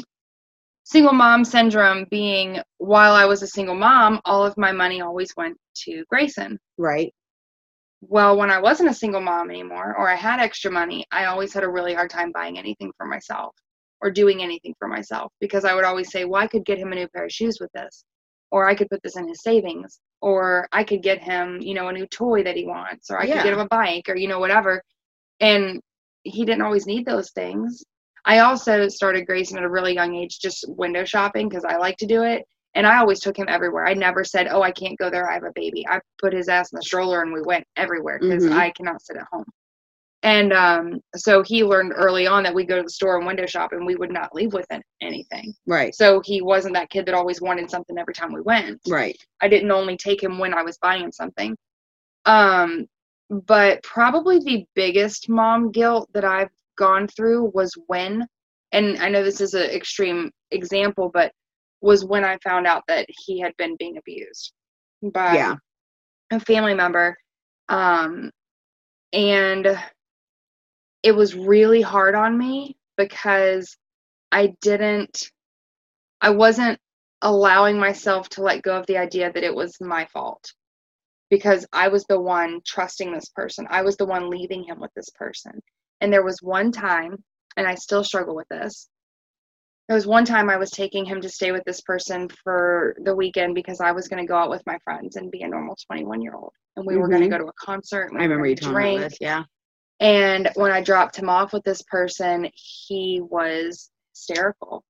single 0.90 1.12
mom 1.12 1.44
syndrome 1.44 2.07
being 2.11 2.61
while 2.79 3.14
I 3.14 3.24
was 3.26 3.42
a 3.42 3.46
single 3.46 3.76
mom, 3.76 4.20
all 4.24 4.44
of 4.44 4.57
my 4.59 4.72
money 4.72 5.00
always 5.00 5.35
went 5.37 5.57
to 5.85 6.05
Grayson. 6.11 6.59
right 6.79 7.12
Well, 8.03 8.37
when 8.37 8.50
I 8.50 8.61
wasn't 8.61 8.90
a 8.90 8.94
single 8.94 9.20
mom 9.20 9.50
anymore 9.50 9.94
or 9.96 10.09
I 10.11 10.16
had 10.16 10.40
extra 10.40 10.70
money, 10.70 11.05
I 11.12 11.26
always 11.26 11.53
had 11.55 11.64
a 11.64 11.68
really 11.68 11.94
hard 11.94 12.11
time 12.11 12.33
buying 12.33 12.59
anything 12.59 12.92
for 12.96 13.07
myself 13.07 13.55
or 14.03 14.11
doing 14.11 14.42
anything 14.42 14.74
for 14.79 14.88
myself 14.88 15.33
because 15.40 15.64
I 15.64 15.74
would 15.74 15.85
always 15.85 16.11
say, 16.11 16.24
well, 16.24 16.42
I 16.42 16.48
could 16.48 16.64
get 16.64 16.79
him 16.79 16.92
a 16.92 16.96
new 16.96 17.09
pair 17.09 17.26
of 17.26 17.33
shoes 17.33 17.59
with 17.61 17.70
this, 17.72 18.05
or 18.50 18.68
I 18.68 18.74
could 18.74 18.88
put 18.90 19.03
this 19.03 19.16
in 19.16 19.29
his 19.29 19.42
savings, 19.42 20.00
or 20.22 20.68
I 20.72 20.85
could 20.85 21.03
get 21.03 21.22
him, 21.22 21.61
you 21.62 21.74
know, 21.74 21.88
a 21.88 21.92
new 21.92 22.07
toy 22.09 22.42
that 22.44 22.57
he 22.57 22.66
wants, 22.66 23.11
or 23.11 23.20
I 23.20 23.26
Yeah. 23.26 23.37
could 23.37 23.44
get 23.44 23.53
him 23.55 23.61
a 23.61 23.68
bike, 23.68 24.09
or, 24.09 24.16
you 24.16 24.29
know, 24.29 24.40
whatever. 24.40 24.83
And 25.40 25.81
he 26.24 26.44
didn't 26.46 26.62
always 26.62 26.87
need 26.87 27.07
those 27.07 27.31
things. 27.33 27.85
I 28.24 28.40
also 28.40 28.88
started 28.88 29.26
Grayson 29.26 29.59
at 29.59 29.64
a 29.64 29.68
really 29.70 29.94
young 29.94 30.14
age 30.14 30.38
just 30.40 30.64
window 30.68 31.04
shopping 31.04 31.48
because 31.48 31.64
I 31.64 31.76
like 31.76 31.96
to 31.98 32.06
do 32.06 32.22
it. 32.22 32.44
And 32.74 32.87
I 32.87 32.98
always 32.98 33.18
took 33.20 33.37
him 33.37 33.46
everywhere. 33.48 33.87
I 33.87 33.94
never 33.94 34.22
said, 34.22 34.46
"Oh, 34.48 34.62
I 34.62 34.70
can't 34.70 34.98
go 34.98 35.11
there. 35.11 35.28
I 35.28 35.35
have 35.35 35.42
a 35.44 35.52
baby." 35.54 35.87
I 35.88 36.00
put 36.20 36.33
his 36.33 36.48
ass 36.48 36.70
in 36.72 36.76
the 36.76 36.83
stroller 36.83 37.22
and 37.22 37.33
we 37.33 37.42
went 37.42 37.66
everywhere 37.76 38.18
because 38.20 38.44
Mhm. 38.44 38.52
I 38.52 38.70
cannot 38.70 39.02
sit 39.02 39.16
at 39.16 39.26
home. 39.33 39.44
And 40.22 40.52
um, 40.52 41.00
so 41.16 41.42
he 41.42 41.64
learned 41.64 41.94
early 41.96 42.26
on 42.26 42.42
that 42.42 42.54
we 42.54 42.64
go 42.64 42.76
to 42.76 42.83
the 42.83 42.90
store 42.90 43.16
and 43.16 43.26
window 43.26 43.46
shop 43.46 43.72
and 43.72 43.87
we 43.87 43.96
would 43.96 44.12
not 44.12 44.35
leave 44.35 44.52
with 44.52 44.66
anything. 45.00 45.54
right 45.66 45.94
So 45.94 46.20
he 46.20 46.42
wasn't 46.42 46.74
that 46.74 46.90
kid 46.90 47.06
that 47.06 47.14
always 47.14 47.40
wanted 47.40 47.70
something 47.70 47.96
every 47.98 48.12
time 48.14 48.33
we 48.33 48.42
went. 48.42 48.80
right 48.87 49.16
I 49.40 49.48
didn't 49.48 49.70
only 49.70 49.96
take 49.96 50.22
him 50.22 50.38
when 50.38 50.52
I 50.52 50.62
was 50.62 50.76
buying 50.78 51.02
him 51.04 51.12
something. 51.12 51.56
Um, 52.26 52.87
but 53.30 53.83
probably 53.83 54.38
the 54.40 54.66
biggest 54.74 55.28
mom 55.28 55.70
guilt 55.72 56.11
that 56.12 56.24
I've 56.24 56.50
gone 56.80 57.06
through 57.08 57.52
was 57.54 57.72
when, 57.86 58.26
and 58.72 58.98
I 58.98 59.08
know 59.10 59.22
this 59.22 59.40
is 59.40 59.54
an 59.54 59.70
extreme 59.70 60.30
example, 60.50 61.10
but 61.12 61.30
was 61.80 62.04
when 62.04 62.24
I 62.24 62.38
found 62.42 62.66
out 62.66 62.82
that 62.88 63.06
he 63.24 63.40
had 63.40 63.52
been 63.56 63.76
being 63.78 63.96
abused. 63.98 64.52
by 65.02 65.34
Yeah. 65.36 65.54
a 66.30 66.40
family 66.40 66.74
member. 66.74 67.16
Um, 67.68 68.30
and 69.12 69.78
it 71.02 71.12
was 71.12 71.34
really 71.34 71.82
hard 71.82 72.14
on 72.14 72.36
me 72.36 72.76
because 72.96 73.76
I 74.32 74.54
didn't, 74.60 75.30
I 76.20 76.30
wasn't 76.30 76.78
allowing 77.22 77.78
myself 77.78 78.28
to 78.30 78.42
let 78.42 78.62
go 78.62 78.76
of 78.78 78.86
the 78.86 78.98
idea 78.98 79.32
that 79.32 79.44
it 79.44 79.54
was 79.54 79.80
my 79.80 80.06
fault 80.06 80.44
because 81.30 81.66
I 81.72 81.88
was 81.88 82.04
the 82.04 82.20
one 82.20 82.60
trusting 82.66 83.12
this 83.12 83.30
person. 83.34 83.66
I 83.70 83.82
was 83.82 83.96
the 83.96 84.06
one 84.06 84.28
leaving 84.30 84.64
him 84.64 84.80
with 84.80 84.92
this 84.94 85.10
person. 85.10 85.60
And 86.00 86.12
there 86.12 86.24
was 86.24 86.42
one 86.42 86.72
time, 86.72 87.22
and 87.56 87.66
I 87.66 87.74
still 87.74 88.04
struggle 88.04 88.34
with 88.34 88.48
this. 88.48 88.88
There 89.88 89.96
was 89.96 90.06
one 90.06 90.24
time 90.24 90.48
I 90.48 90.56
was 90.56 90.70
taking 90.70 91.04
him 91.04 91.20
to 91.20 91.28
stay 91.28 91.50
with 91.50 91.64
this 91.64 91.80
person 91.80 92.28
for 92.44 92.96
the 93.02 93.14
weekend 93.14 93.54
because 93.54 93.80
I 93.80 93.90
was 93.92 94.06
going 94.06 94.22
to 94.22 94.28
go 94.28 94.36
out 94.36 94.50
with 94.50 94.62
my 94.64 94.78
friends 94.84 95.16
and 95.16 95.32
be 95.32 95.42
a 95.42 95.48
normal 95.48 95.76
21 95.86 96.22
year 96.22 96.34
old. 96.34 96.52
And 96.76 96.86
we 96.86 96.96
were 96.96 97.08
going 97.08 97.22
to 97.22 97.26
mm-hmm. 97.26 97.38
go 97.38 97.44
to 97.44 97.50
a 97.50 97.64
concert. 97.64 98.10
we 98.12 98.20
I 98.20 98.22
remember 98.22 98.46
you 98.46 98.54
telling 98.54 99.00
this. 99.00 99.16
Yeah. 99.20 99.42
And 99.98 100.48
when 100.54 100.70
I 100.70 100.80
dropped 100.80 101.16
him 101.16 101.28
off 101.28 101.52
with 101.52 101.64
this 101.64 101.82
person, 101.82 102.48
he 102.54 103.20
was 103.20 103.90
hysterical. 104.14 104.82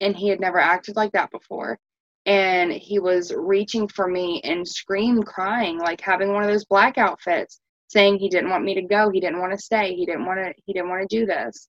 And 0.00 0.14
he 0.14 0.28
had 0.28 0.40
never 0.40 0.58
acted 0.58 0.96
like 0.96 1.12
that 1.12 1.30
before. 1.30 1.78
And 2.26 2.72
he 2.72 2.98
was 2.98 3.32
reaching 3.32 3.88
for 3.88 4.08
me 4.08 4.40
and 4.42 4.66
scream 4.66 5.22
crying, 5.22 5.78
like 5.78 6.00
having 6.00 6.32
one 6.32 6.42
of 6.42 6.50
those 6.50 6.64
blackout 6.64 7.20
fits, 7.22 7.60
saying 7.88 8.18
he 8.18 8.28
didn't 8.28 8.50
want 8.50 8.64
me 8.64 8.74
to 8.74 8.82
go, 8.82 9.10
he 9.10 9.20
didn't 9.20 9.40
want 9.40 9.52
to 9.52 9.58
stay, 9.58 9.94
he 9.94 10.06
didn't 10.06 10.26
want 10.26 10.40
to 10.40 10.52
he 10.64 10.72
didn't 10.72 10.88
want 10.88 11.08
to 11.08 11.16
do 11.18 11.26
this. 11.26 11.68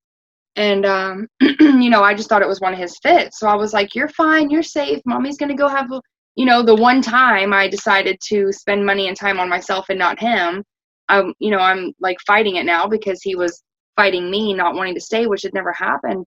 And 0.56 0.86
um, 0.86 1.28
you 1.40 1.90
know, 1.90 2.04
I 2.04 2.16
just 2.16 2.30
thought 2.30 2.42
it 2.42 2.48
was 2.48 2.62
one 2.62 2.74
of 2.74 2.80
his 2.80 2.98
fits. 3.04 3.40
So 3.40 3.48
I 3.48 3.56
was 3.56 3.74
like, 3.74 3.96
You're 3.96 4.10
fine, 4.10 4.50
you're 4.50 4.64
safe, 4.64 5.02
mommy's 5.06 5.38
gonna 5.38 5.56
go 5.56 5.68
have 5.68 5.92
a 5.92 6.02
you 6.38 6.46
know, 6.46 6.62
the 6.62 6.76
one 6.76 7.02
time 7.02 7.52
I 7.52 7.68
decided 7.68 8.20
to 8.28 8.54
spend 8.54 8.86
money 8.86 9.08
and 9.08 9.18
time 9.18 9.40
on 9.40 9.50
myself 9.50 9.88
and 9.90 9.98
not 9.98 10.20
him, 10.20 10.64
I'm, 11.10 11.34
you 11.40 11.50
know, 11.50 11.58
I'm 11.58 11.94
like 12.00 12.18
fighting 12.28 12.58
it 12.58 12.66
now 12.66 12.88
because 12.88 13.24
he 13.24 13.36
was 13.36 13.64
fighting 13.96 14.30
me, 14.30 14.54
not 14.54 14.76
wanting 14.76 14.94
to 14.94 15.02
stay, 15.02 15.26
which 15.26 15.42
had 15.42 15.56
never 15.56 15.74
happened. 15.74 16.24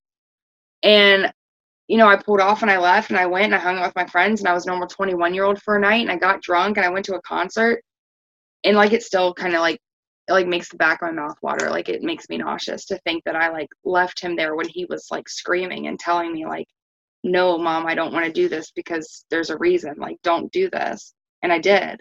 And, 0.83 1.33
you 1.87 1.97
know, 1.97 2.09
I 2.09 2.17
pulled 2.17 2.41
off 2.41 2.63
and 2.63 2.71
I 2.71 2.79
left 2.79 3.11
and 3.11 3.21
I 3.21 3.27
went 3.27 3.47
and 3.47 3.55
I 3.55 3.59
hung 3.59 3.79
out 3.79 3.87
with 3.87 3.95
my 3.95 4.07
friends 4.07 4.41
and 4.41 4.49
I 4.49 4.53
was 4.53 4.67
normal 4.67 4.89
21 4.89 5.33
year 5.33 5.45
old 5.45 5.63
for 5.63 5.77
a 5.77 5.81
night 5.81 6.01
and 6.03 6.11
I 6.11 6.17
got 6.17 6.43
drunk 6.43 6.77
and 6.77 6.85
I 6.85 6.91
went 6.91 7.05
to 7.07 7.15
a 7.15 7.23
concert. 7.23 7.81
And 8.65 8.77
like, 8.77 8.93
it 8.93 9.03
still 9.03 9.33
kind 9.35 9.55
of 9.55 9.61
like, 9.61 9.81
it 10.29 10.33
like 10.33 10.47
makes 10.47 10.69
the 10.69 10.77
back 10.77 11.03
of 11.03 11.09
my 11.09 11.23
mouth 11.23 11.37
water. 11.43 11.71
Like, 11.71 11.89
it 11.89 12.03
makes 12.03 12.29
me 12.29 12.39
nauseous 12.39 12.85
to 12.87 12.99
think 12.99 13.25
that 13.25 13.37
I 13.37 13.51
like 13.51 13.69
left 13.85 14.21
him 14.21 14.37
there 14.37 14.55
when 14.55 14.69
he 14.69 14.85
was 14.87 15.09
like 15.11 15.29
screaming 15.29 15.87
and 15.87 15.99
telling 15.99 16.33
me, 16.33 16.47
like, 16.47 16.67
no, 17.25 17.59
mom, 17.59 17.87
I 17.87 17.95
don't 17.95 18.13
want 18.13 18.27
to 18.27 18.33
do 18.33 18.49
this 18.49 18.71
because 18.71 19.25
there's 19.31 19.51
a 19.51 19.59
reason. 19.59 19.95
Like, 19.99 20.19
don't 20.23 20.51
do 20.53 20.71
this. 20.71 21.15
And 21.43 21.53
I 21.53 21.59
did. 21.59 22.01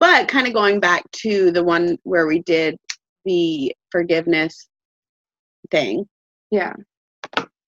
But 0.00 0.28
kind 0.28 0.46
of 0.46 0.54
going 0.54 0.80
back 0.80 1.04
to 1.22 1.50
the 1.52 1.62
one 1.62 1.98
where 2.04 2.26
we 2.26 2.40
did 2.42 2.76
the 3.24 3.74
forgiveness 3.90 4.68
thing, 5.70 6.08
Yeah. 6.50 6.72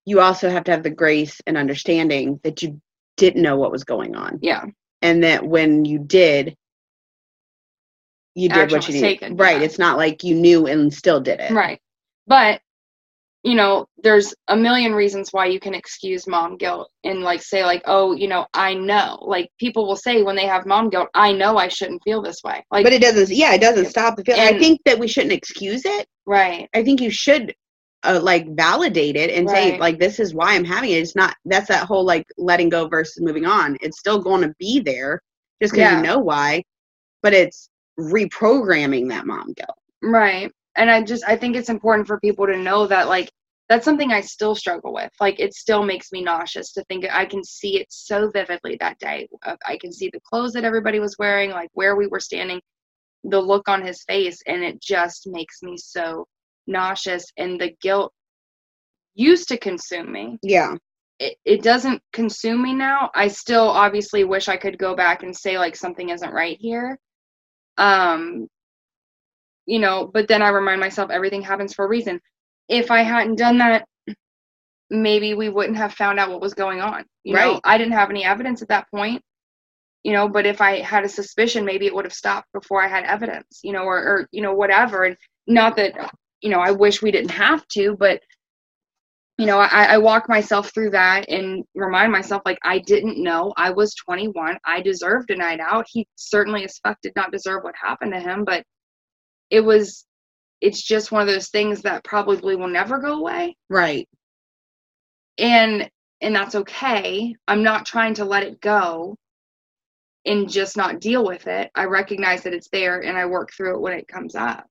you 0.06 0.20
also 0.20 0.48
have 0.48 0.64
to 0.64 0.70
have 0.72 0.82
the 0.82 0.90
grace 0.90 1.40
and 1.46 1.56
understanding 1.56 2.40
that 2.42 2.62
you 2.62 2.80
didn't 3.16 3.42
know 3.42 3.56
what 3.56 3.70
was 3.70 3.84
going 3.84 4.16
on. 4.16 4.38
Yeah. 4.42 4.64
And 5.02 5.22
that 5.24 5.46
when 5.46 5.84
you 5.84 5.98
did, 5.98 6.56
you 8.34 8.48
did 8.48 8.70
what 8.70 8.88
you 8.88 9.00
needed. 9.00 9.38
Right. 9.38 9.58
yeah. 9.58 9.64
It's 9.64 9.78
not 9.78 9.96
like 9.98 10.24
you 10.24 10.34
knew 10.34 10.66
and 10.66 10.92
still 10.92 11.20
did 11.20 11.40
it. 11.40 11.50
Right. 11.52 11.80
But, 12.26 12.60
you 13.42 13.54
know, 13.54 13.86
there's 14.02 14.34
a 14.48 14.56
million 14.56 14.92
reasons 14.94 15.30
why 15.32 15.46
you 15.46 15.58
can 15.58 15.74
excuse 15.74 16.26
mom 16.26 16.56
guilt 16.56 16.90
and 17.04 17.22
like 17.22 17.42
say, 17.42 17.64
like, 17.64 17.82
oh, 17.86 18.14
you 18.14 18.28
know, 18.28 18.46
I 18.54 18.74
know. 18.74 19.18
Like 19.20 19.50
people 19.58 19.86
will 19.86 19.96
say 19.96 20.22
when 20.22 20.36
they 20.36 20.46
have 20.46 20.64
mom 20.64 20.88
guilt, 20.90 21.08
I 21.14 21.32
know 21.32 21.56
I 21.56 21.68
shouldn't 21.68 22.02
feel 22.04 22.22
this 22.22 22.42
way. 22.44 22.64
Like, 22.70 22.84
But 22.84 22.92
it 22.92 23.02
doesn't, 23.02 23.36
yeah, 23.36 23.52
it 23.54 23.60
doesn't 23.60 23.86
stop 23.86 24.16
the 24.16 24.24
feeling. 24.24 24.40
I 24.42 24.58
think 24.58 24.80
that 24.84 24.98
we 24.98 25.08
shouldn't 25.08 25.32
excuse 25.32 25.84
it. 25.84 26.06
right. 26.26 26.68
I 26.74 26.84
think 26.84 27.00
you 27.00 27.10
should 27.10 27.52
uh, 28.04 28.18
like 28.22 28.46
validate 28.56 29.14
it 29.16 29.30
and 29.30 29.48
say 29.48 29.78
like 29.78 29.98
this 30.00 30.18
is 30.18 30.34
why 30.34 30.54
I'm 30.54 30.64
having 30.64 30.90
it. 30.90 30.94
It's 30.94 31.14
not 31.14 31.36
that's 31.44 31.68
that 31.68 31.86
whole 31.86 32.04
like 32.04 32.26
letting 32.36 32.68
go 32.68 32.88
versus 32.88 33.22
moving 33.22 33.44
on. 33.46 33.76
It's 33.80 33.98
still 33.98 34.20
going 34.20 34.42
to 34.42 34.52
be 34.58 34.80
there 34.80 35.20
just 35.62 35.72
because 35.74 35.90
Yeah. 35.90 35.96
you 35.98 36.02
know 36.02 36.18
why, 36.18 36.64
but 37.22 37.32
it's 37.32 37.68
reprogramming 37.98 39.08
that 39.08 39.26
mom 39.26 39.52
guilt. 39.52 39.78
Right. 40.02 40.50
And 40.76 40.90
I 40.90 41.02
just 41.02 41.24
I 41.26 41.36
think 41.36 41.56
it's 41.56 41.68
important 41.68 42.06
for 42.06 42.18
people 42.20 42.46
to 42.46 42.56
know 42.56 42.86
that 42.86 43.08
like 43.08 43.30
that's 43.68 43.84
something 43.84 44.12
I 44.12 44.20
still 44.20 44.54
struggle 44.54 44.92
with. 44.92 45.10
Like 45.20 45.40
it 45.40 45.54
still 45.54 45.82
makes 45.82 46.12
me 46.12 46.22
nauseous 46.22 46.72
to 46.72 46.84
think 46.84 47.06
I 47.10 47.24
can 47.24 47.44
see 47.44 47.80
it 47.80 47.86
so 47.90 48.30
vividly 48.30 48.76
that 48.80 48.98
day. 48.98 49.28
Uh, 49.44 49.56
I 49.66 49.78
can 49.78 49.92
see 49.92 50.10
the 50.12 50.20
clothes 50.28 50.52
that 50.52 50.64
everybody 50.64 50.98
was 50.98 51.16
wearing, 51.18 51.50
like 51.50 51.70
where 51.72 51.96
we 51.96 52.06
were 52.06 52.20
standing, 52.20 52.60
the 53.24 53.40
look 53.40 53.68
on 53.68 53.84
his 53.84 54.02
face 54.04 54.42
and 54.46 54.62
it 54.62 54.82
just 54.82 55.26
makes 55.26 55.62
me 55.62 55.76
so 55.76 56.26
nauseous 56.66 57.24
and 57.38 57.60
the 57.60 57.72
guilt 57.80 58.12
used 59.14 59.48
to 59.48 59.56
consume 59.56 60.10
me. 60.10 60.38
Yeah. 60.42 60.76
It, 61.18 61.36
it 61.44 61.62
doesn't 61.62 62.02
consume 62.12 62.62
me 62.62 62.74
now. 62.74 63.10
I 63.14 63.28
still 63.28 63.68
obviously 63.68 64.24
wish 64.24 64.48
I 64.48 64.56
could 64.56 64.78
go 64.78 64.96
back 64.96 65.22
and 65.22 65.36
say 65.36 65.58
like 65.58 65.76
something 65.76 66.08
isn't 66.08 66.32
right 66.32 66.56
here. 66.60 66.98
Um 67.78 68.48
you 69.66 69.78
know, 69.78 70.10
but 70.12 70.28
then 70.28 70.42
I 70.42 70.48
remind 70.48 70.80
myself 70.80 71.10
everything 71.10 71.42
happens 71.42 71.74
for 71.74 71.84
a 71.84 71.88
reason. 71.88 72.20
If 72.68 72.90
I 72.90 73.02
hadn't 73.02 73.36
done 73.36 73.58
that, 73.58 73.86
maybe 74.90 75.34
we 75.34 75.48
wouldn't 75.48 75.78
have 75.78 75.94
found 75.94 76.18
out 76.18 76.30
what 76.30 76.40
was 76.40 76.54
going 76.54 76.80
on. 76.80 77.04
You 77.24 77.36
know, 77.36 77.54
Right. 77.54 77.60
I 77.64 77.78
didn't 77.78 77.94
have 77.94 78.10
any 78.10 78.24
evidence 78.24 78.62
at 78.62 78.68
that 78.68 78.88
point. 78.90 79.22
You 80.04 80.12
know, 80.12 80.28
but 80.28 80.46
if 80.46 80.60
I 80.60 80.80
had 80.80 81.04
a 81.04 81.08
suspicion, 81.08 81.64
maybe 81.64 81.86
it 81.86 81.94
would 81.94 82.04
have 82.04 82.12
stopped 82.14 82.48
before 82.52 82.82
I 82.82 82.88
had 82.88 83.04
evidence, 83.04 83.60
you 83.62 83.72
know, 83.72 83.84
or, 83.84 83.98
or 83.98 84.28
you 84.32 84.42
know, 84.42 84.54
whatever. 84.54 85.04
And 85.04 85.16
not 85.46 85.76
that, 85.76 85.94
you 86.40 86.50
know, 86.50 86.60
I 86.60 86.72
wish 86.72 87.02
we 87.02 87.12
didn't 87.12 87.30
have 87.32 87.66
to, 87.68 87.96
but 87.98 88.20
you 89.38 89.46
know, 89.46 89.58
I, 89.58 89.94
I 89.94 89.98
walk 89.98 90.28
myself 90.28 90.72
through 90.72 90.90
that 90.90 91.28
and 91.28 91.64
remind 91.74 92.12
myself 92.12 92.42
like 92.44 92.58
I 92.62 92.78
didn't 92.78 93.22
know. 93.22 93.52
I 93.56 93.70
was 93.70 93.94
21. 93.94 94.58
I 94.64 94.82
deserved 94.82 95.30
a 95.30 95.36
night 95.36 95.60
out. 95.60 95.86
He 95.88 96.06
certainly 96.16 96.64
as 96.64 96.78
fuck 96.78 96.98
did 97.02 97.12
not 97.16 97.32
deserve 97.32 97.62
what 97.62 97.74
happened 97.80 98.12
to 98.12 98.20
him, 98.20 98.44
but 98.44 98.62
it 99.50 99.60
was 99.60 100.06
it's 100.60 100.82
just 100.82 101.10
one 101.10 101.22
of 101.22 101.28
those 101.28 101.48
things 101.48 101.82
that 101.82 102.04
probably 102.04 102.56
will 102.56 102.68
never 102.68 102.98
go 102.98 103.18
away. 103.18 103.56
Right. 103.68 104.08
And 105.38 105.90
and 106.20 106.36
that's 106.36 106.54
okay. 106.54 107.34
I'm 107.48 107.62
not 107.62 107.86
trying 107.86 108.14
to 108.14 108.24
let 108.24 108.44
it 108.44 108.60
go 108.60 109.16
and 110.24 110.48
just 110.48 110.76
not 110.76 111.00
deal 111.00 111.24
with 111.24 111.48
it. 111.48 111.70
I 111.74 111.84
recognize 111.86 112.44
that 112.44 112.54
it's 112.54 112.68
there 112.70 113.00
and 113.00 113.18
I 113.18 113.26
work 113.26 113.52
through 113.52 113.74
it 113.74 113.80
when 113.80 113.94
it 113.94 114.06
comes 114.06 114.36
up. 114.36 114.66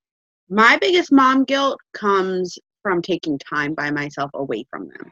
My 0.50 0.78
biggest 0.80 1.12
mom 1.12 1.44
guilt 1.44 1.80
comes 1.94 2.58
from 2.82 3.02
taking 3.02 3.38
time 3.40 3.74
by 3.74 3.92
myself 3.92 4.32
away 4.34 4.66
from 4.70 4.88
them. 4.90 5.12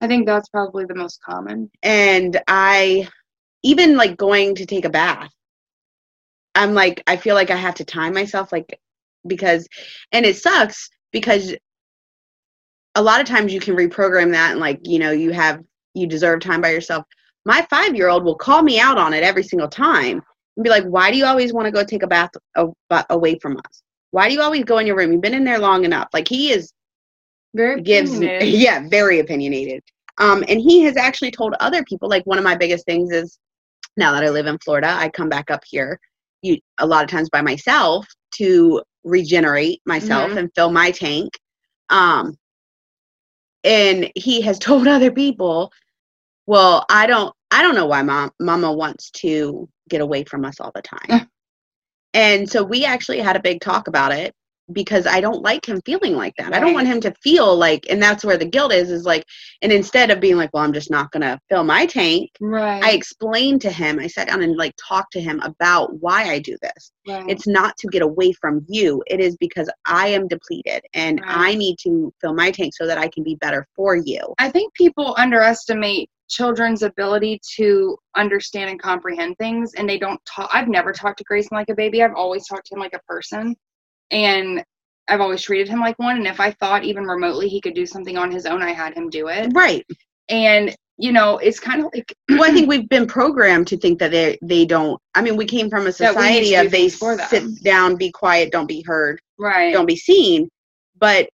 I 0.00 0.06
think 0.08 0.26
that's 0.26 0.48
probably 0.48 0.84
the 0.84 0.94
most 0.94 1.20
common. 1.22 1.70
And 1.82 2.40
I 2.46 3.08
even 3.62 3.96
like 3.96 4.16
going 4.16 4.54
to 4.56 4.66
take 4.66 4.84
a 4.84 4.90
bath. 4.90 5.30
I'm 6.54 6.74
like 6.74 7.02
I 7.06 7.16
feel 7.16 7.34
like 7.34 7.50
I 7.50 7.56
have 7.56 7.74
to 7.76 7.84
time 7.84 8.14
myself 8.14 8.52
like 8.52 8.78
because 9.26 9.68
and 10.12 10.24
it 10.24 10.36
sucks 10.36 10.88
because 11.12 11.54
a 12.94 13.02
lot 13.02 13.20
of 13.20 13.26
times 13.26 13.52
you 13.52 13.60
can 13.60 13.76
reprogram 13.76 14.32
that 14.32 14.52
and 14.52 14.60
like 14.60 14.80
you 14.84 14.98
know 14.98 15.10
you 15.10 15.32
have 15.32 15.62
you 15.94 16.06
deserve 16.06 16.40
time 16.40 16.60
by 16.60 16.70
yourself 16.70 17.04
my 17.44 17.66
five 17.68 17.94
year 17.94 18.08
old 18.08 18.24
will 18.24 18.36
call 18.36 18.62
me 18.62 18.80
out 18.80 18.98
on 18.98 19.12
it 19.12 19.22
every 19.22 19.42
single 19.42 19.68
time 19.68 20.22
and 20.56 20.64
be 20.64 20.70
like 20.70 20.84
why 20.84 21.10
do 21.10 21.18
you 21.18 21.26
always 21.26 21.52
want 21.52 21.66
to 21.66 21.72
go 21.72 21.84
take 21.84 22.02
a 22.02 22.06
bath 22.06 22.30
away 23.10 23.38
from 23.38 23.56
us 23.58 23.82
why 24.12 24.28
do 24.28 24.34
you 24.34 24.40
always 24.40 24.64
go 24.64 24.78
in 24.78 24.86
your 24.86 24.96
room 24.96 25.12
you've 25.12 25.20
been 25.20 25.34
in 25.34 25.44
there 25.44 25.58
long 25.58 25.84
enough 25.84 26.08
like 26.14 26.26
he 26.28 26.52
is 26.52 26.72
Very 27.56 27.80
gives 27.82 28.12
yeah 28.64 28.86
very 28.88 29.18
opinionated. 29.20 29.82
Um 30.18 30.44
and 30.48 30.60
he 30.60 30.82
has 30.82 30.96
actually 30.96 31.30
told 31.30 31.54
other 31.60 31.82
people 31.84 32.08
like 32.08 32.24
one 32.26 32.38
of 32.38 32.44
my 32.44 32.56
biggest 32.56 32.84
things 32.86 33.10
is 33.10 33.38
now 33.96 34.12
that 34.12 34.24
i 34.24 34.28
live 34.30 34.46
in 34.46 34.58
florida 34.64 34.88
i 34.88 35.08
come 35.08 35.28
back 35.28 35.50
up 35.50 35.62
here 35.66 35.98
you 36.42 36.58
a 36.78 36.86
lot 36.86 37.02
of 37.04 37.10
times 37.10 37.28
by 37.30 37.40
myself 37.42 38.06
to 38.38 38.82
regenerate 39.04 39.80
myself 39.86 40.30
Mhm. 40.32 40.36
and 40.38 40.50
fill 40.54 40.70
my 40.70 40.90
tank. 40.90 41.30
Um 41.90 42.36
and 43.64 44.10
he 44.14 44.40
has 44.42 44.58
told 44.68 44.86
other 44.86 45.10
people 45.10 45.72
well 46.46 46.84
i 46.90 47.06
don't 47.06 47.34
i 47.50 47.62
don't 47.62 47.74
know 47.74 47.86
why 47.86 48.02
mom 48.02 48.30
mama 48.40 48.72
wants 48.72 49.10
to 49.12 49.68
get 49.88 50.00
away 50.00 50.24
from 50.24 50.44
us 50.44 50.60
all 50.60 50.72
the 50.74 50.82
time. 50.82 51.08
And 52.14 52.48
so 52.50 52.64
we 52.64 52.84
actually 52.84 53.20
had 53.20 53.36
a 53.36 53.40
big 53.40 53.60
talk 53.60 53.88
about 53.88 54.12
it 54.12 54.34
because 54.72 55.06
I 55.06 55.20
don't 55.20 55.42
like 55.42 55.68
him 55.68 55.80
feeling 55.86 56.14
like 56.16 56.34
that. 56.38 56.52
I 56.52 56.58
don't 56.60 56.74
want 56.74 56.88
him 56.88 57.00
to 57.02 57.14
feel 57.22 57.56
like, 57.56 57.86
and 57.88 58.02
that's 58.02 58.24
where 58.24 58.36
the 58.36 58.44
guilt 58.44 58.72
is, 58.72 58.90
is 58.90 59.04
like, 59.04 59.24
and 59.62 59.70
instead 59.72 60.10
of 60.10 60.20
being 60.20 60.36
like, 60.36 60.50
well, 60.52 60.64
I'm 60.64 60.72
just 60.72 60.90
not 60.90 61.10
going 61.12 61.22
to 61.22 61.38
fill 61.48 61.64
my 61.64 61.86
tank, 61.86 62.30
Right. 62.40 62.82
I 62.82 62.90
explained 62.92 63.60
to 63.62 63.70
him, 63.70 63.98
I 63.98 64.06
sat 64.08 64.28
down 64.28 64.42
and 64.42 64.56
like 64.56 64.74
talked 64.76 65.12
to 65.12 65.20
him 65.20 65.40
about 65.40 66.00
why 66.00 66.24
I 66.24 66.38
do 66.40 66.56
this. 66.62 66.92
right. 67.06 67.28
It's 67.28 67.46
not 67.46 67.76
to 67.78 67.88
get 67.88 68.02
away 68.02 68.32
from 68.32 68.64
you, 68.68 69.02
it 69.06 69.20
is 69.20 69.36
because 69.36 69.70
I 69.86 70.08
am 70.08 70.26
depleted 70.28 70.82
and 70.94 71.20
Right. 71.20 71.52
I 71.52 71.54
need 71.54 71.76
to 71.84 72.12
fill 72.20 72.34
my 72.34 72.50
tank 72.50 72.74
so 72.74 72.86
that 72.86 72.98
I 72.98 73.08
can 73.08 73.22
be 73.22 73.36
better 73.36 73.66
for 73.76 73.96
you. 73.96 74.34
I 74.38 74.50
think 74.50 74.74
people 74.74 75.14
underestimate 75.16 76.10
children's 76.28 76.82
ability 76.82 77.40
to 77.56 77.96
understand 78.16 78.68
and 78.70 78.82
comprehend 78.82 79.36
things 79.38 79.74
and 79.74 79.88
they 79.88 79.98
don't 79.98 80.20
talk 80.26 80.50
I've 80.52 80.66
never 80.68 80.92
talked 80.92 81.18
to 81.18 81.24
Grayson 81.24 81.54
like 81.56 81.68
a 81.68 81.74
baby. 81.74 82.02
I've 82.02 82.16
always 82.16 82.48
talked 82.48 82.66
to 82.66 82.74
him 82.74 82.80
like 82.80 82.94
a 82.94 83.02
person. 83.06 83.54
And 84.10 84.62
I've 85.08 85.20
always 85.20 85.42
treated 85.42 85.68
him 85.68 85.80
like 85.80 85.98
one 85.98 86.16
and 86.16 86.26
if 86.26 86.40
I 86.40 86.50
thought 86.52 86.84
even 86.84 87.04
remotely 87.04 87.48
he 87.48 87.60
could 87.60 87.74
do 87.74 87.86
something 87.86 88.16
on 88.18 88.30
his 88.30 88.44
own, 88.46 88.62
I 88.62 88.72
had 88.72 88.94
him 88.94 89.08
do 89.08 89.28
it. 89.28 89.50
Right. 89.54 89.84
And 90.28 90.74
you 90.98 91.12
know, 91.12 91.38
it's 91.38 91.60
kind 91.60 91.84
of 91.84 91.90
like 91.94 92.12
well, 92.30 92.44
I 92.44 92.52
think 92.52 92.68
we've 92.68 92.88
been 92.88 93.06
programmed 93.06 93.66
to 93.68 93.76
think 93.76 93.98
that 93.98 94.10
they 94.10 94.38
they 94.42 94.64
don't. 94.64 95.00
I 95.14 95.22
mean, 95.22 95.36
we 95.36 95.44
came 95.44 95.68
from 95.68 95.86
a 95.86 95.92
That 95.92 96.16
we 96.16 96.22
need 96.22 96.44
society 96.46 96.54
of 96.54 96.70
they 96.72 96.88
sit 96.88 97.62
down, 97.62 97.96
be 97.96 98.10
quiet, 98.10 98.50
don't 98.50 98.66
be 98.66 98.82
heard, 98.86 99.20
right. 99.38 99.72
don't 99.72 99.86
be 99.86 99.96
seen. 99.96 100.48
But 100.98 101.28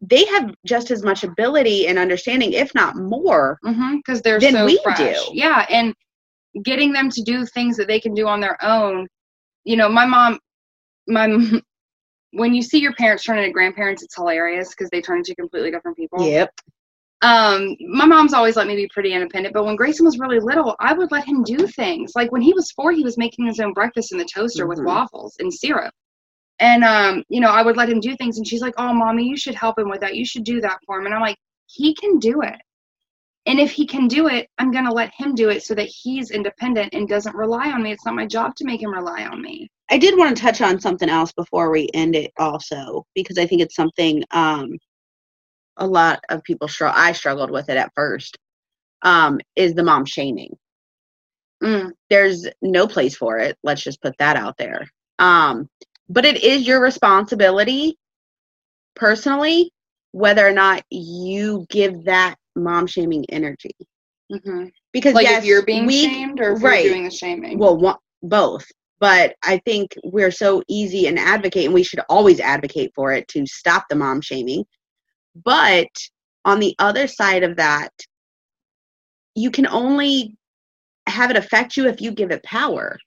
they 0.00 0.24
have 0.26 0.54
just 0.64 0.92
as 0.92 1.02
much 1.02 1.24
ability 1.24 1.88
and 1.88 1.98
understanding, 1.98 2.52
if 2.52 2.72
not 2.74 2.94
more. 2.96 3.58
because 3.62 3.74
Mm-hmm, 3.74 4.18
they're 4.22 4.38
than 4.40 4.52
so 4.52 4.64
we 4.64 4.78
fresh. 4.84 4.98
do. 4.98 5.30
Yeah, 5.32 5.66
and 5.68 5.92
getting 6.64 6.92
them 6.92 7.10
to 7.10 7.22
do 7.22 7.44
things 7.44 7.76
that 7.76 7.88
they 7.88 7.98
can 8.00 8.14
do 8.14 8.28
on 8.28 8.40
their 8.40 8.62
own. 8.64 9.08
You 9.64 9.76
know, 9.76 9.88
my 9.88 10.06
mom, 10.06 10.38
my 11.08 11.26
when 12.32 12.54
you 12.54 12.62
see 12.62 12.78
your 12.78 12.94
parents 12.94 13.24
turn 13.24 13.38
into 13.38 13.50
grandparents, 13.50 14.02
it's 14.02 14.14
hilarious 14.14 14.70
because 14.70 14.90
they 14.90 15.00
turn 15.00 15.18
into 15.18 15.34
completely 15.34 15.70
different 15.70 15.96
people. 15.96 16.24
Yep. 16.24 16.52
Um, 17.20 17.76
my 17.80 18.04
mom's 18.04 18.32
always 18.32 18.54
let 18.54 18.68
me 18.68 18.76
be 18.76 18.88
pretty 18.92 19.12
independent, 19.12 19.52
but 19.52 19.64
when 19.64 19.74
Grayson 19.74 20.04
was 20.04 20.18
really 20.18 20.38
little, 20.38 20.76
I 20.78 20.92
would 20.92 21.10
let 21.10 21.26
him 21.26 21.42
do 21.42 21.66
things. 21.66 22.12
Like 22.14 22.30
when 22.30 22.42
he 22.42 22.52
was 22.52 22.70
four, 22.72 22.92
he 22.92 23.02
was 23.02 23.18
making 23.18 23.46
his 23.46 23.58
own 23.58 23.72
breakfast 23.72 24.12
in 24.12 24.18
the 24.18 24.24
toaster 24.24 24.66
with 24.66 24.78
Mhm. 24.78 24.84
waffles 24.84 25.36
and 25.40 25.52
syrup. 25.52 25.92
And 26.60 26.84
um, 26.84 27.24
you 27.28 27.40
know, 27.40 27.50
I 27.50 27.62
would 27.62 27.76
let 27.76 27.88
him 27.88 28.00
do 28.00 28.14
things 28.16 28.38
and 28.38 28.46
she's 28.46 28.62
like, 28.62 28.74
Oh 28.78 28.92
mommy, 28.92 29.24
you 29.24 29.36
should 29.36 29.54
help 29.54 29.78
him 29.78 29.88
with 29.88 30.00
that. 30.00 30.16
You 30.16 30.24
should 30.24 30.44
do 30.44 30.60
that 30.60 30.78
for 30.86 30.98
him. 30.98 31.06
And 31.06 31.14
I'm 31.14 31.20
like, 31.20 31.38
he 31.66 31.94
can 31.94 32.18
do 32.18 32.42
it. 32.42 32.56
And 33.46 33.58
if 33.58 33.72
he 33.72 33.86
can 33.86 34.06
do 34.08 34.28
it, 34.28 34.48
I'm 34.58 34.70
gonna 34.70 34.92
let 34.92 35.12
him 35.14 35.34
do 35.34 35.48
it 35.48 35.62
so 35.62 35.74
that 35.74 35.88
he's 35.88 36.30
independent 36.30 36.94
and 36.94 37.08
doesn't 37.08 37.34
rely 37.34 37.70
on 37.70 37.82
me. 37.82 37.92
It's 37.92 38.04
not 38.04 38.14
my 38.14 38.26
job 38.26 38.54
to 38.56 38.64
make 38.64 38.82
him 38.82 38.92
rely 38.92 39.24
on 39.24 39.40
me. 39.40 39.68
I 39.90 39.98
did 39.98 40.16
want 40.18 40.36
to 40.36 40.42
touch 40.42 40.60
on 40.60 40.80
something 40.80 41.08
else 41.08 41.32
before 41.32 41.70
we 41.70 41.88
end 41.94 42.14
it, 42.14 42.30
also, 42.38 43.04
because 43.14 43.38
I 43.38 43.46
think 43.46 43.62
it's 43.62 43.74
something 43.74 44.22
um, 44.32 44.76
a 45.78 45.86
lot 45.86 46.20
of 46.28 46.42
people 46.44 46.68
struggle. 46.68 47.00
I 47.00 47.12
struggled 47.12 47.50
with 47.50 47.68
it 47.70 47.76
at 47.76 47.92
first. 47.94 48.38
Um, 49.02 49.40
is 49.56 49.74
the 49.74 49.84
mom 49.84 50.04
shaming? 50.04 50.56
Mm, 51.62 51.92
There's 52.10 52.46
no 52.62 52.86
place 52.86 53.16
for 53.16 53.38
it. 53.38 53.56
Let's 53.62 53.82
just 53.82 54.02
put 54.02 54.16
that 54.18 54.36
out 54.36 54.56
there. 54.58 54.86
Um, 55.18 55.68
but 56.08 56.24
it 56.24 56.42
is 56.42 56.66
your 56.66 56.80
responsibility, 56.80 57.96
personally, 58.94 59.70
whether 60.12 60.46
or 60.46 60.52
not 60.52 60.82
you 60.90 61.66
give 61.70 62.04
that 62.04 62.36
mom 62.56 62.86
shaming 62.86 63.24
energy. 63.30 63.70
hmm 64.30 64.66
Because 64.92 65.14
Like 65.14 65.26
yes, 65.26 65.42
if 65.42 65.48
you're 65.48 65.64
being 65.64 65.86
we, 65.86 66.02
shamed 66.04 66.40
or 66.40 66.52
if 66.52 66.62
right. 66.62 66.84
you're 66.84 66.92
doing 66.94 67.04
the 67.04 67.10
shaming. 67.10 67.58
well 67.58 67.76
one, 67.76 67.96
both 68.22 68.66
but 69.00 69.34
i 69.44 69.58
think 69.64 69.94
we're 70.04 70.30
so 70.30 70.62
easy 70.68 71.06
and 71.06 71.18
advocate 71.18 71.66
and 71.66 71.74
we 71.74 71.82
should 71.82 72.00
always 72.08 72.40
advocate 72.40 72.90
for 72.94 73.12
it 73.12 73.26
to 73.28 73.46
stop 73.46 73.84
the 73.88 73.96
mom 73.96 74.20
shaming 74.20 74.64
but 75.44 75.88
on 76.44 76.60
the 76.60 76.74
other 76.78 77.06
side 77.06 77.42
of 77.42 77.56
that 77.56 77.92
you 79.34 79.50
can 79.50 79.66
only 79.66 80.36
have 81.06 81.30
it 81.30 81.36
affect 81.36 81.76
you 81.76 81.86
if 81.86 82.00
you 82.00 82.10
give 82.12 82.30
it 82.30 82.42
power 82.42 82.98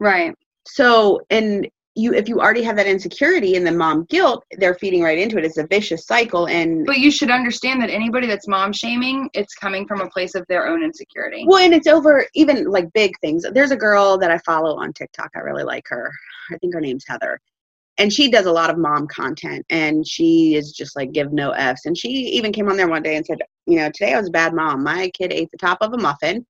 right. 0.00 0.34
so 0.66 1.20
and 1.30 1.68
you 1.96 2.12
if 2.14 2.28
you 2.28 2.40
already 2.40 2.62
have 2.62 2.76
that 2.76 2.86
insecurity 2.86 3.56
and 3.56 3.66
the 3.66 3.72
mom 3.72 4.04
guilt 4.04 4.44
they're 4.58 4.74
feeding 4.74 5.02
right 5.02 5.18
into 5.18 5.38
it 5.38 5.44
it's 5.44 5.56
a 5.56 5.66
vicious 5.66 6.06
cycle 6.06 6.46
and 6.46 6.86
But 6.86 6.98
you 6.98 7.10
should 7.10 7.30
understand 7.30 7.80
that 7.82 7.90
anybody 7.90 8.26
that's 8.26 8.46
mom 8.46 8.72
shaming, 8.72 9.28
it's 9.34 9.54
coming 9.54 9.86
from 9.86 10.00
a 10.00 10.08
place 10.08 10.34
of 10.34 10.46
their 10.48 10.66
own 10.66 10.82
insecurity. 10.82 11.44
Well, 11.46 11.64
and 11.64 11.74
it's 11.74 11.86
over 11.86 12.26
even 12.34 12.66
like 12.66 12.92
big 12.92 13.18
things. 13.20 13.44
There's 13.52 13.70
a 13.70 13.76
girl 13.76 14.18
that 14.18 14.30
I 14.30 14.38
follow 14.38 14.76
on 14.76 14.92
TikTok. 14.92 15.30
I 15.34 15.40
really 15.40 15.64
like 15.64 15.84
her. 15.88 16.12
I 16.50 16.58
think 16.58 16.74
her 16.74 16.80
name's 16.80 17.04
Heather. 17.06 17.40
And 17.98 18.12
she 18.12 18.30
does 18.30 18.46
a 18.46 18.52
lot 18.52 18.68
of 18.68 18.76
mom 18.76 19.06
content 19.06 19.64
and 19.70 20.06
she 20.06 20.54
is 20.54 20.72
just 20.72 20.96
like 20.96 21.12
give 21.12 21.32
no 21.32 21.52
F's. 21.52 21.86
And 21.86 21.96
she 21.96 22.08
even 22.08 22.52
came 22.52 22.68
on 22.68 22.76
there 22.76 22.88
one 22.88 23.02
day 23.02 23.16
and 23.16 23.24
said, 23.24 23.38
you 23.66 23.76
know, 23.76 23.90
today 23.90 24.12
I 24.12 24.18
was 24.18 24.28
a 24.28 24.32
bad 24.32 24.52
mom. 24.52 24.84
My 24.84 25.10
kid 25.10 25.32
ate 25.32 25.50
the 25.50 25.56
top 25.56 25.78
of 25.80 25.94
a 25.94 25.98
muffin, 25.98 26.44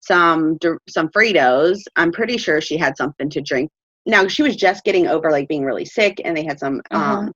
some 0.00 0.58
some 0.88 1.08
Fritos. 1.08 1.80
I'm 1.96 2.12
pretty 2.12 2.38
sure 2.38 2.60
she 2.60 2.78
had 2.78 2.96
something 2.96 3.28
to 3.30 3.42
drink. 3.42 3.70
Now 4.06 4.26
she 4.28 4.42
was 4.42 4.56
just 4.56 4.84
getting 4.84 5.06
over 5.08 5.30
like 5.30 5.48
being 5.48 5.64
really 5.64 5.84
sick 5.84 6.20
and 6.24 6.36
they 6.36 6.44
had 6.44 6.58
some 6.58 6.80
Uh-huh. 6.90 7.18
um 7.18 7.32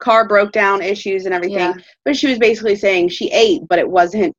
car 0.00 0.26
broke 0.26 0.52
down 0.52 0.80
issues 0.82 1.26
and 1.26 1.34
everything. 1.34 1.58
Yeah. 1.58 1.74
But 2.06 2.16
she 2.16 2.26
was 2.28 2.38
basically 2.38 2.74
saying 2.76 3.10
she 3.10 3.30
ate, 3.32 3.60
but 3.68 3.78
it 3.78 3.88
wasn't 3.88 4.34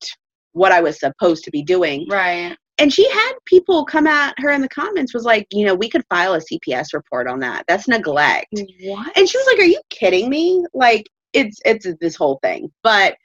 what 0.53 0.71
I 0.71 0.81
was 0.81 0.99
supposed 0.99 1.43
to 1.45 1.51
be 1.51 1.61
doing 1.63 2.05
Right. 2.09 2.57
and 2.77 2.91
she 2.91 3.07
had 3.09 3.33
people 3.45 3.85
come 3.85 4.07
at 4.07 4.33
her 4.39 4.49
in 4.49 4.61
the 4.61 4.67
comments 4.69 5.13
was 5.13 5.23
like 5.23 5.45
you 5.51 5.65
know 5.65 5.75
we 5.75 5.87
could 5.87 6.03
file 6.09 6.33
a 6.33 6.39
cps 6.41 6.93
report 6.93 7.27
on 7.27 7.39
that 7.39 7.63
that's 7.69 7.87
neglect 7.87 8.47
What? 8.81 9.15
and 9.17 9.29
she 9.29 9.37
was 9.37 9.47
like 9.47 9.59
are 9.59 9.69
you 9.69 9.79
kidding 9.89 10.29
me 10.29 10.65
like 10.73 11.05
it's 11.33 11.59
it's 11.63 11.87
this 12.01 12.15
whole 12.15 12.37
thing 12.43 12.69
but 12.83 13.15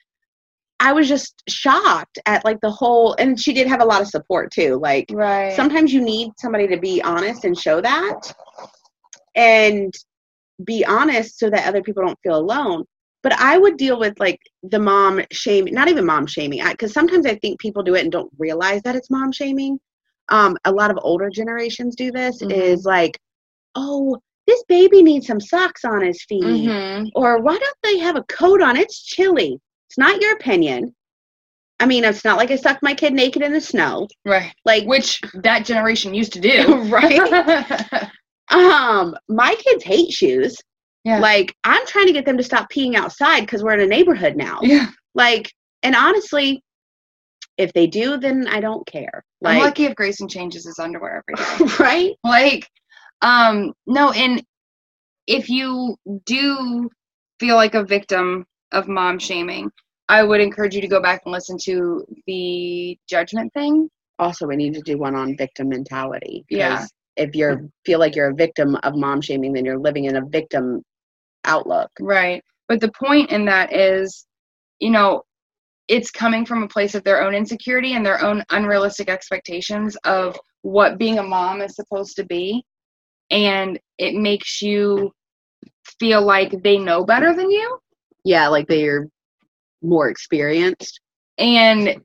i 0.81 0.93
was 0.93 1.09
just 1.09 1.43
shocked 1.49 2.19
at 2.27 2.45
like 2.45 2.61
the 2.61 2.71
whole 2.71 3.15
and 3.19 3.39
she 3.41 3.53
did 3.53 3.67
have 3.67 3.81
a 3.81 3.85
lot 3.85 4.01
of 4.01 4.09
support 4.09 4.51
too 4.51 4.79
like 4.83 5.07
Right. 5.13 5.53
sometimes 5.53 5.93
you 5.93 6.01
need 6.03 6.31
somebody 6.39 6.67
to 6.69 6.77
be 6.79 7.03
honest 7.03 7.45
and 7.45 7.57
show 7.59 7.81
that 7.81 8.35
and 9.35 9.93
be 10.65 10.85
honest 10.85 11.39
so 11.39 11.51
that 11.51 11.67
other 11.67 11.83
people 11.83 12.03
don't 12.05 12.19
feel 12.23 12.37
alone 12.37 12.85
but 13.23 13.33
i 13.35 13.59
would 13.59 13.77
deal 13.77 13.99
with 13.99 14.19
like 14.19 14.41
the 14.65 14.79
mom 14.79 15.21
shame 15.31 15.67
not 15.71 15.89
even 15.89 16.05
mom 16.07 16.27
shaming 16.27 16.63
because 16.71 16.93
sometimes 16.93 17.27
i 17.27 17.35
think 17.37 17.61
people 17.61 17.83
do 17.83 17.95
it 17.95 18.03
and 18.03 18.13
don't 18.13 18.31
realize 18.39 18.83
that 18.83 18.97
it's 18.97 19.11
mom 19.11 19.31
shaming 19.33 19.79
um, 20.29 20.57
a 20.65 20.73
lot 20.73 20.91
of 20.91 20.99
older 21.03 21.31
generations 21.31 21.95
do 21.95 22.11
this 22.11 22.43
Mhm. 22.43 22.51
is 22.51 22.85
like 22.85 23.19
oh 23.75 24.19
this 24.47 24.63
baby 24.69 25.03
needs 25.03 25.27
some 25.27 25.41
socks 25.41 25.85
on 25.85 26.03
his 26.03 26.25
feet 26.25 26.45
Mhm. 26.45 27.11
or 27.15 27.41
why 27.43 27.59
don't 27.59 27.77
they 27.83 27.99
have 27.99 28.17
a 28.17 28.23
coat 28.25 28.63
on 28.63 28.77
it's 28.77 29.03
chilly 29.03 29.61
it's 29.97 29.99
not 29.99 30.21
your 30.21 30.35
opinion 30.35 30.95
i 31.81 31.87
mean 31.87 32.05
it's 32.05 32.25
not 32.25 32.37
like 32.37 32.51
i 32.51 32.57
sucked 32.57 32.83
my 32.83 32.95
kid 32.95 33.13
naked 33.13 33.43
in 33.43 33.53
the 33.53 33.61
snow 33.61 34.07
Right. 34.25 34.53
like 34.65 34.85
Which 34.85 35.21
that 35.35 35.65
generation 35.65 36.13
used 36.15 36.33
to 36.35 36.41
do. 36.41 36.75
right 36.91 38.11
um 38.51 39.17
my 39.29 39.55
kids 39.59 39.83
hate 39.85 40.13
shoes 40.13 40.57
yeah. 41.05 41.19
like 41.19 41.55
i'm 41.65 41.87
trying 41.87 42.07
to 42.07 42.13
get 42.13 42.25
them 42.27 42.37
to 42.37 42.43
stop 42.45 42.71
peeing 42.71 42.95
outside 42.95 43.41
because 43.41 43.63
we're 43.63 43.75
in 43.75 43.81
a 43.81 43.87
neighborhood 43.87 44.37
now 44.37 44.59
yeah. 44.63 44.87
like 45.15 45.51
and 45.83 45.95
honestly 45.97 46.63
if 47.59 47.73
they 47.73 47.87
do 47.87 48.19
then 48.19 48.47
i 48.49 48.61
don't 48.61 48.87
care 48.87 49.25
I'm 49.45 49.57
like 49.57 49.65
lucky 49.65 49.85
if 49.85 49.95
Grayson 49.95 50.29
changes 50.29 50.67
his 50.67 50.79
underwear 50.79 51.23
every 51.29 51.67
day. 51.69 51.75
right 51.81 52.15
like, 52.25 52.69
um, 53.23 53.73
no, 53.87 54.13
and 54.13 54.43
if 55.27 55.49
you 55.49 55.97
do 56.27 56.91
feel 57.41 57.57
like 57.57 57.75
a 57.75 57.85
victim 57.85 58.45
of 58.73 58.89
mom 58.89 59.19
shaming, 59.19 59.71
I 60.09 60.23
would 60.23 60.41
encourage 60.41 60.75
you 60.75 60.81
to 60.81 60.89
go 60.89 61.01
back 61.03 61.23
and 61.25 61.33
listen 61.33 61.57
to 61.65 62.05
the 62.27 62.99
judgment 63.09 63.53
thing. 63.55 63.91
also 64.19 64.47
we 64.47 64.57
need 64.57 64.75
to 64.75 64.81
do 64.83 64.97
one 64.99 65.15
on 65.15 65.37
victim 65.37 65.69
mentality 65.69 66.45
Yeah. 66.49 66.87
if 67.17 67.35
you 67.35 67.71
feel 67.85 67.99
like 67.99 68.15
you're 68.17 68.31
a 68.31 68.35
victim 68.35 68.77
of 68.83 68.95
mom 68.97 69.21
shaming 69.21 69.53
then 69.53 69.65
you're 69.65 69.79
living 69.79 70.05
in 70.05 70.17
a 70.17 70.25
victim 70.25 70.83
outlook 71.45 71.91
Right. 72.01 72.43
But 72.69 72.81
the 72.81 72.91
point 72.93 73.31
in 73.31 73.45
that 73.47 73.73
is, 73.73 74.27
you 74.81 74.91
know, 74.91 75.23
it's 75.89 76.11
coming 76.11 76.45
from 76.45 76.65
a 76.65 76.69
place 76.69 76.95
of 76.97 77.05
their 77.05 77.23
own 77.23 77.33
insecurity 77.35 77.93
and 77.95 78.05
their 78.05 78.21
own 78.25 78.43
unrealistic 78.51 79.09
expectations 79.09 79.97
of 80.05 80.37
what 80.63 80.99
being 80.99 81.19
a 81.21 81.23
mom 81.23 81.63
is 81.63 81.77
supposed 81.77 82.17
to 82.17 82.25
be. 82.25 82.65
And 83.31 83.79
it 83.99 84.15
makes 84.17 84.61
you 84.63 85.13
feel 86.01 86.23
like 86.23 86.61
they 86.65 86.77
know 86.79 87.05
better 87.05 87.33
than 87.35 87.51
you. 87.51 87.79
yeah 88.25 88.49
like 88.49 88.67
they're 88.67 89.07
more 89.83 90.09
experienced 90.09 91.01
And 91.39 92.01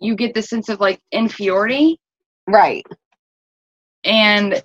you 0.00 0.16
get 0.16 0.34
the 0.34 0.42
sense 0.42 0.68
of 0.68 0.80
like 0.80 1.00
inferiority. 1.12 1.98
right 2.46 2.84
And 4.04 4.62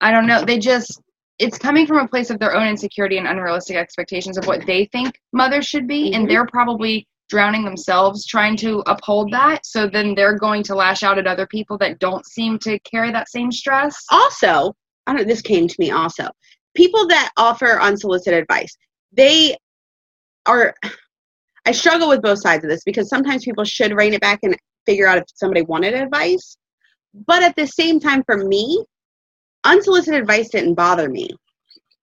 I 0.00 0.10
don't 0.10 0.26
know, 0.26 0.44
they 0.44 0.58
just, 0.58 1.00
it's 1.38 1.58
coming 1.58 1.86
from 1.86 1.98
a 1.98 2.08
place 2.08 2.30
of 2.30 2.38
their 2.38 2.54
own 2.54 2.66
insecurity 2.68 3.18
and 3.18 3.26
unrealistic 3.26 3.76
expectations 3.76 4.36
of 4.38 4.46
what 4.46 4.64
they 4.66 4.84
think 4.86 5.18
mothers 5.32 5.66
should 5.66 5.88
be. 5.88 6.10
Mhm. 6.10 6.16
And 6.16 6.30
they're 6.30 6.46
probably 6.46 7.06
drowning 7.28 7.64
themselves 7.64 8.26
trying 8.26 8.56
to 8.58 8.82
uphold 8.86 9.32
that. 9.32 9.64
So 9.64 9.88
then 9.88 10.14
they're 10.14 10.38
going 10.38 10.62
to 10.64 10.74
lash 10.74 11.02
out 11.02 11.18
at 11.18 11.26
other 11.26 11.46
people 11.46 11.78
that 11.78 11.98
don't 11.98 12.24
seem 12.26 12.58
to 12.60 12.78
carry 12.80 13.10
that 13.12 13.28
same 13.30 13.50
stress. 13.50 13.96
also 14.10 14.74
i 15.06 15.14
don't 15.14 15.26
this 15.28 15.42
came 15.42 15.66
to 15.68 15.74
me 15.78 15.90
also 15.90 16.28
people 16.74 17.06
that 17.08 17.30
offer 17.36 17.80
unsolicited 17.80 18.40
advice 18.42 18.74
they 19.12 19.56
are 20.46 20.74
i 21.66 21.72
struggle 21.72 22.08
with 22.08 22.22
both 22.22 22.40
sides 22.40 22.64
of 22.64 22.70
this 22.70 22.84
because 22.84 23.08
sometimes 23.08 23.44
people 23.44 23.64
should 23.64 23.94
rein 23.94 24.14
it 24.14 24.20
back 24.20 24.40
and 24.42 24.56
figure 24.86 25.06
out 25.06 25.18
if 25.18 25.24
somebody 25.34 25.62
wanted 25.62 25.94
advice 25.94 26.56
but 27.26 27.42
at 27.42 27.54
the 27.56 27.66
same 27.66 28.00
time 28.00 28.22
for 28.24 28.36
me 28.36 28.84
unsolicited 29.64 30.20
advice 30.20 30.48
didn't 30.50 30.74
bother 30.74 31.08
me 31.08 31.28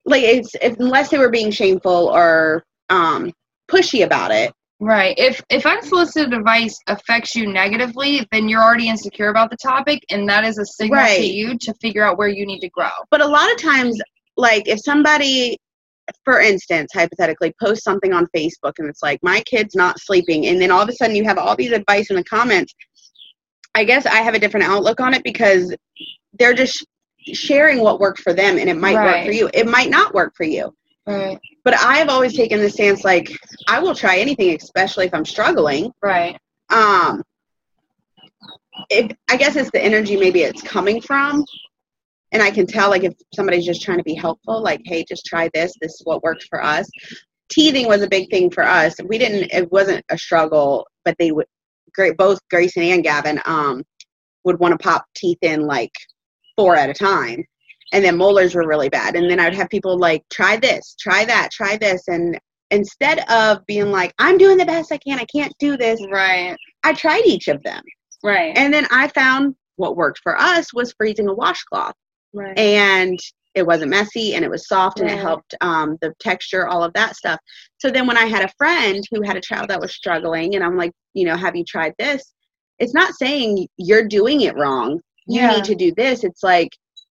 like 0.05 0.23
it's 0.23 0.55
if, 0.61 0.77
unless 0.79 1.09
they 1.09 1.17
were 1.17 1.29
being 1.29 1.51
shameful 1.51 2.09
or 2.09 2.63
um 2.89 3.31
pushy 3.69 4.03
about 4.03 4.31
it 4.31 4.51
Right. 4.81 5.13
If 5.15 5.43
if 5.51 5.63
unsolicited 5.67 6.33
advice 6.33 6.75
affects 6.87 7.35
you 7.35 7.45
negatively, 7.45 8.27
then 8.31 8.49
you're 8.49 8.63
already 8.63 8.89
insecure 8.89 9.29
about 9.29 9.51
the 9.51 9.57
topic, 9.57 10.03
and 10.09 10.27
that 10.27 10.43
is 10.43 10.57
a 10.57 10.65
signal 10.65 11.05
to 11.05 11.23
you 11.23 11.55
to 11.59 11.73
figure 11.75 12.03
out 12.03 12.17
where 12.17 12.27
you 12.27 12.47
need 12.47 12.61
to 12.61 12.69
grow. 12.69 12.89
But 13.11 13.21
a 13.21 13.27
lot 13.27 13.51
of 13.51 13.61
times, 13.61 14.01
like 14.37 14.67
if 14.67 14.79
somebody, 14.83 15.55
for 16.23 16.39
instance, 16.39 16.91
hypothetically, 16.93 17.53
post 17.61 17.83
something 17.83 18.13
on 18.13 18.27
Facebook 18.35 18.73
and 18.77 18.87
it's 18.87 19.03
like, 19.03 19.19
my 19.23 19.41
kid's 19.41 19.75
not 19.75 19.99
sleeping, 19.99 20.47
and 20.47 20.61
then 20.61 20.71
all 20.71 20.81
of 20.81 20.89
a 20.89 20.93
sudden 20.93 21.15
you 21.15 21.23
have 21.23 21.37
all 21.37 21.55
these 21.55 21.71
advice 21.71 22.09
in 22.09 22.15
the 22.15 22.23
comments, 22.23 22.73
I 23.75 23.83
guess 23.83 24.05
I 24.05 24.17
have 24.17 24.33
a 24.33 24.39
different 24.39 24.67
outlook 24.67 24.99
on 24.99 25.13
it 25.13 25.23
because 25.23 25.75
they're 26.37 26.53
just 26.53 26.85
sharing 27.19 27.79
what 27.79 27.99
worked 27.99 28.19
for 28.19 28.33
them 28.33 28.57
and 28.57 28.69
it 28.69 28.77
might 28.77 28.95
work 28.95 29.25
for 29.25 29.31
you. 29.31 29.49
It 29.53 29.67
might 29.67 29.89
not 29.89 30.13
work 30.13 30.33
for 30.35 30.43
you. 30.43 30.73
Right. 31.05 31.39
But 31.63 31.75
I 31.79 31.97
have 31.97 32.09
always 32.09 32.35
taken 32.35 32.59
the 32.59 32.69
stance 32.69 33.03
like, 33.03 33.31
I 33.67 33.79
will 33.79 33.95
try 33.95 34.17
anything, 34.17 34.55
especially 34.55 35.05
if 35.05 35.13
I'm 35.13 35.25
struggling. 35.25 35.91
Right. 36.01 36.37
um 36.69 37.23
if 38.89 39.11
i 39.29 39.35
guess 39.35 39.55
it's 39.55 39.69
the 39.71 39.83
energy 39.83 40.15
maybe 40.17 40.41
it's 40.41 40.61
coming 40.61 41.01
from 41.01 41.45
and 42.31 42.41
i 42.41 42.51
can 42.51 42.65
tell 42.65 42.89
like 42.89 43.03
if 43.03 43.13
somebody's 43.33 43.65
just 43.65 43.81
trying 43.81 43.97
to 43.97 44.03
be 44.03 44.13
helpful 44.13 44.61
like 44.61 44.81
hey 44.85 45.03
just 45.07 45.25
try 45.25 45.49
this 45.53 45.73
this 45.81 45.93
is 45.93 46.01
what 46.03 46.23
works 46.23 46.45
for 46.49 46.63
us 46.63 46.89
teething 47.49 47.87
was 47.87 48.01
a 48.01 48.07
big 48.07 48.29
thing 48.29 48.49
for 48.49 48.63
us 48.63 48.95
we 49.07 49.17
didn't 49.17 49.51
it 49.51 49.71
wasn't 49.71 50.03
a 50.09 50.17
struggle 50.17 50.85
but 51.05 51.15
they 51.19 51.31
would 51.31 51.45
great 51.93 52.17
both 52.17 52.39
grayson 52.49 52.83
and 52.83 53.03
gavin 53.03 53.39
um 53.45 53.83
would 54.43 54.59
want 54.59 54.71
to 54.71 54.83
pop 54.83 55.05
teeth 55.15 55.39
in 55.41 55.61
like 55.61 55.91
four 56.55 56.75
at 56.75 56.89
a 56.89 56.93
time 56.93 57.43
and 57.93 58.03
then 58.03 58.17
molars 58.17 58.55
were 58.55 58.67
really 58.67 58.89
bad 58.89 59.15
and 59.15 59.29
then 59.29 59.39
i'd 59.39 59.55
have 59.55 59.69
people 59.69 59.97
like 59.97 60.23
try 60.29 60.55
this 60.55 60.95
try 60.99 61.25
that 61.25 61.49
try 61.51 61.77
this 61.77 62.07
and 62.07 62.39
instead 62.71 63.19
of 63.29 63.65
being 63.65 63.91
like 63.91 64.13
i'm 64.19 64.37
doing 64.37 64.57
the 64.57 64.65
best 64.65 64.91
i 64.93 64.97
can 64.97 65.19
i 65.19 65.25
can't 65.25 65.53
do 65.59 65.75
this 65.75 65.99
Right. 66.09 66.55
I 66.83 66.93
tried 66.93 67.25
each 67.25 67.47
of 67.47 67.61
them. 67.63 67.83
Right. 68.23 68.53
And 68.55 68.73
then 68.73 68.87
I 68.91 69.07
found 69.09 69.55
what 69.75 69.95
worked 69.95 70.19
for 70.21 70.39
us 70.39 70.73
was 70.73 70.93
freezing 70.93 71.27
a 71.27 71.33
washcloth. 71.33 71.95
Right. 72.33 72.57
And 72.57 73.19
it 73.53 73.65
wasn't 73.65 73.91
messy 73.91 74.35
and 74.35 74.45
it 74.45 74.51
was 74.51 74.67
soft 74.67 75.01
and 75.01 75.09
it 75.09 75.17
helped 75.17 75.55
um, 75.59 75.97
the 76.01 76.13
texture, 76.19 76.67
all 76.67 76.83
of 76.83 76.93
that 76.93 77.17
stuff. 77.17 77.39
So 77.79 77.89
then 77.89 78.07
when 78.07 78.17
I 78.17 78.25
had 78.25 78.45
a 78.45 78.53
friend 78.57 79.03
who 79.11 79.21
had 79.21 79.35
a 79.35 79.41
child 79.41 79.69
that 79.69 79.81
was 79.81 79.93
struggling, 79.93 80.55
and 80.55 80.63
I'm 80.63 80.77
like, 80.77 80.91
you 81.13 81.25
know, 81.25 81.35
have 81.35 81.55
you 81.55 81.65
tried 81.65 81.93
this? 81.99 82.33
It's 82.79 82.93
not 82.93 83.13
saying 83.15 83.67
you're 83.77 84.07
doing 84.07 84.41
it 84.41 84.55
wrong. 84.55 85.01
You 85.27 85.41
Yeah. 85.41 85.55
need 85.55 85.65
to 85.65 85.75
do 85.75 85.93
this. 85.95 86.23
It's 86.23 86.43
like, 86.43 86.69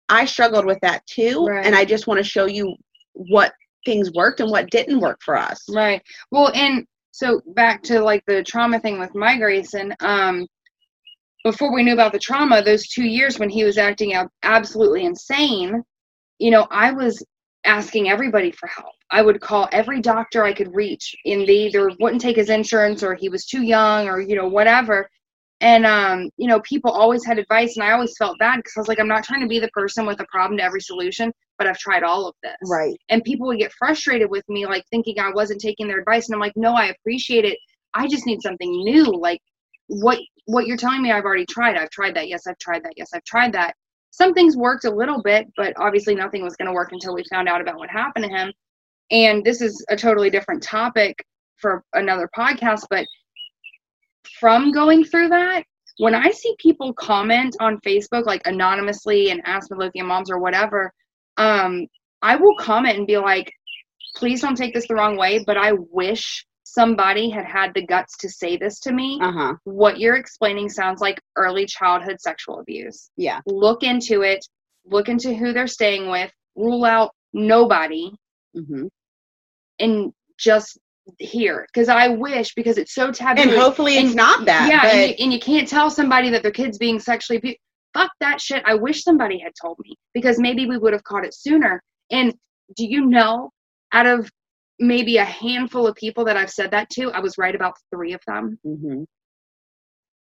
I 0.08 0.24
struggled 0.24 0.64
with 0.64 0.78
that 0.80 1.06
too. 1.06 1.46
Right. 1.46 1.64
And 1.64 1.74
I 1.74 1.84
just 1.84 2.06
want 2.06 2.18
to 2.18 2.24
show 2.24 2.46
you 2.46 2.74
what 3.12 3.52
things 3.84 4.10
worked 4.12 4.40
and 4.40 4.50
what 4.50 4.70
didn't 4.70 5.00
work 5.00 5.20
for 5.24 5.36
us. 5.36 5.62
Right. 5.68 6.02
Well, 6.30 6.50
and 6.54 6.86
so 7.12 7.42
back 7.54 7.82
to 7.84 8.00
like 8.00 8.24
the 8.26 8.42
trauma 8.42 8.80
thing 8.80 8.98
with 8.98 9.14
my 9.14 9.36
Grayson. 9.36 9.94
Um, 10.00 10.46
before 11.44 11.72
we 11.74 11.82
knew 11.82 11.92
about 11.94 12.12
the 12.12 12.18
trauma, 12.18 12.62
those 12.62 12.86
two 12.88 13.04
years 13.04 13.38
when 13.38 13.48
he 13.50 13.64
was 13.64 13.78
acting 13.78 14.14
out 14.14 14.30
absolutely 14.42 15.04
insane, 15.04 15.82
you 16.38 16.50
know, 16.50 16.66
I 16.70 16.92
was 16.92 17.22
asking 17.64 18.08
everybody 18.10 18.50
for 18.52 18.66
help. 18.66 18.92
I 19.10 19.22
would 19.22 19.40
call 19.40 19.68
every 19.72 20.00
doctor 20.00 20.44
I 20.44 20.52
could 20.52 20.74
reach, 20.74 21.14
and 21.24 21.42
they 21.42 21.66
either 21.66 21.90
wouldn't 22.00 22.20
take 22.22 22.36
his 22.36 22.50
insurance 22.50 23.02
or 23.02 23.14
he 23.14 23.28
was 23.28 23.46
too 23.46 23.62
young 23.62 24.08
or 24.08 24.20
you 24.20 24.36
know 24.36 24.48
whatever. 24.48 25.08
And 25.60 25.84
um, 25.84 26.30
you 26.36 26.48
know, 26.48 26.60
people 26.60 26.90
always 26.90 27.24
had 27.24 27.38
advice, 27.38 27.76
and 27.76 27.84
I 27.84 27.92
always 27.92 28.16
felt 28.18 28.38
bad 28.38 28.56
because 28.56 28.72
I 28.76 28.80
was 28.80 28.88
like, 28.88 29.00
I'm 29.00 29.08
not 29.08 29.24
trying 29.24 29.42
to 29.42 29.48
be 29.48 29.58
the 29.58 29.68
person 29.68 30.06
with 30.06 30.20
a 30.20 30.26
problem 30.30 30.58
to 30.58 30.64
every 30.64 30.80
solution, 30.80 31.32
but 31.58 31.66
I've 31.66 31.78
tried 31.78 32.02
all 32.02 32.26
of 32.26 32.34
this 32.42 32.54
Right. 32.70 32.96
and 33.10 33.22
people 33.24 33.46
would 33.48 33.58
get 33.58 33.72
frustrated 33.72 34.30
with 34.30 34.48
me 34.48 34.66
like 34.66 34.84
thinking 34.90 35.18
i 35.20 35.30
wasn't 35.30 35.60
taking 35.60 35.86
their 35.86 35.98
advice 36.00 36.26
and 36.26 36.34
i'm 36.34 36.40
like 36.40 36.56
no 36.56 36.72
i 36.74 36.86
appreciate 36.86 37.44
it 37.44 37.58
i 37.94 38.08
just 38.08 38.26
need 38.26 38.40
something 38.42 38.70
new 38.70 39.04
like 39.04 39.40
what 39.90 40.18
what 40.46 40.66
you're 40.66 40.76
telling 40.76 41.02
me 41.02 41.12
i've 41.12 41.24
already 41.24 41.46
tried. 41.46 41.76
I've 41.76 41.90
tried 41.90 42.14
that. 42.16 42.28
Yes 42.28 42.46
i've 42.46 42.58
tried 42.58 42.82
that. 42.84 42.94
Yes 42.96 43.08
i've 43.14 43.24
tried 43.24 43.52
that. 43.52 43.74
Some 44.10 44.34
things 44.34 44.56
worked 44.56 44.84
a 44.84 44.90
little 44.90 45.22
bit 45.22 45.46
but 45.56 45.72
obviously 45.76 46.14
nothing 46.14 46.42
was 46.42 46.56
going 46.56 46.66
to 46.66 46.72
work 46.74 46.92
until 46.92 47.14
we 47.14 47.24
found 47.30 47.48
out 47.48 47.60
about 47.60 47.76
what 47.76 47.90
happened 47.90 48.24
to 48.24 48.30
him. 48.30 48.52
And 49.10 49.44
this 49.44 49.60
is 49.60 49.84
a 49.90 49.96
totally 49.96 50.30
different 50.30 50.62
topic 50.62 51.24
for 51.56 51.84
another 51.94 52.28
podcast 52.36 52.84
but 52.88 53.06
from 54.38 54.72
going 54.72 55.04
through 55.04 55.28
that 55.28 55.64
when 55.98 56.14
i 56.14 56.30
see 56.30 56.54
people 56.58 56.94
comment 56.94 57.54
on 57.60 57.78
facebook 57.80 58.24
like 58.24 58.40
anonymously 58.46 59.30
and 59.30 59.42
ask 59.44 59.70
midlothian 59.70 60.06
moms 60.06 60.30
or 60.30 60.38
whatever 60.38 60.90
um 61.36 61.86
I 62.22 62.36
will 62.36 62.54
comment 62.56 62.98
and 62.98 63.06
be 63.06 63.18
like, 63.18 63.52
please 64.16 64.40
don't 64.42 64.56
take 64.56 64.74
this 64.74 64.88
the 64.88 64.94
wrong 64.94 65.16
way, 65.16 65.42
but 65.46 65.56
I 65.56 65.72
wish 65.72 66.44
somebody 66.72 67.28
had 67.30 67.44
had 67.44 67.72
the 67.74 67.84
guts 67.86 68.16
to 68.18 68.28
say 68.28 68.56
this 68.56 68.78
to 68.80 68.92
me. 68.92 69.18
Uh 69.20 69.32
huh. 69.32 69.54
What 69.64 69.98
you're 69.98 70.16
explaining 70.16 70.68
sounds 70.68 71.00
like 71.00 71.20
early 71.36 71.66
childhood 71.66 72.20
sexual 72.20 72.60
abuse. 72.60 73.10
Yeah. 73.16 73.40
Look 73.46 73.82
into 73.82 74.22
it, 74.22 74.44
look 74.84 75.08
into 75.08 75.34
who 75.34 75.52
they're 75.52 75.66
staying 75.66 76.08
with, 76.10 76.30
rule 76.56 76.84
out 76.84 77.10
nobody, 77.32 78.12
hmm 78.54 78.86
and 79.78 80.12
just 80.38 80.78
hear. 81.18 81.66
Because 81.72 81.88
I 81.88 82.08
wish, 82.08 82.54
because 82.54 82.76
it's 82.78 82.94
so 82.94 83.10
taboo. 83.10 83.40
And 83.42 83.50
hopefully 83.50 83.96
it's 83.96 84.08
and- 84.08 84.16
not 84.16 84.44
that. 84.44 84.68
yeah, 84.70 84.82
but 84.82 84.92
and, 84.94 85.08
you, 85.10 85.24
and 85.24 85.32
you 85.32 85.40
can't 85.40 85.66
tell 85.66 85.90
somebody 85.90 86.28
that 86.30 86.42
their 86.42 86.52
kid's 86.52 86.78
being 86.78 87.00
sexually 87.00 87.38
abused. 87.38 87.58
Fuck 87.94 88.10
that 88.20 88.40
shit. 88.40 88.62
I 88.66 88.74
wish 88.74 89.02
somebody 89.02 89.38
had 89.38 89.52
told 89.60 89.78
me 89.82 89.96
because 90.14 90.38
maybe 90.38 90.66
we 90.66 90.78
would 90.78 90.92
have 90.92 91.02
caught 91.02 91.24
it 91.24 91.34
sooner. 91.34 91.82
And 92.10 92.34
do 92.76 92.86
you 92.86 93.06
know, 93.06 93.50
out 93.92 94.06
of 94.06 94.30
maybe 94.80 95.18
a 95.18 95.24
handful 95.24 95.86
of 95.86 95.94
people 95.94 96.24
that 96.24 96.36
I've 96.36 96.50
said 96.50 96.70
that 96.72 96.90
to, 96.90 97.12
I 97.12 97.20
was 97.20 97.38
right 97.38 97.54
about 97.54 97.76
three 97.94 98.12
of 98.14 98.20
them. 98.26 98.58
hmm 98.64 99.04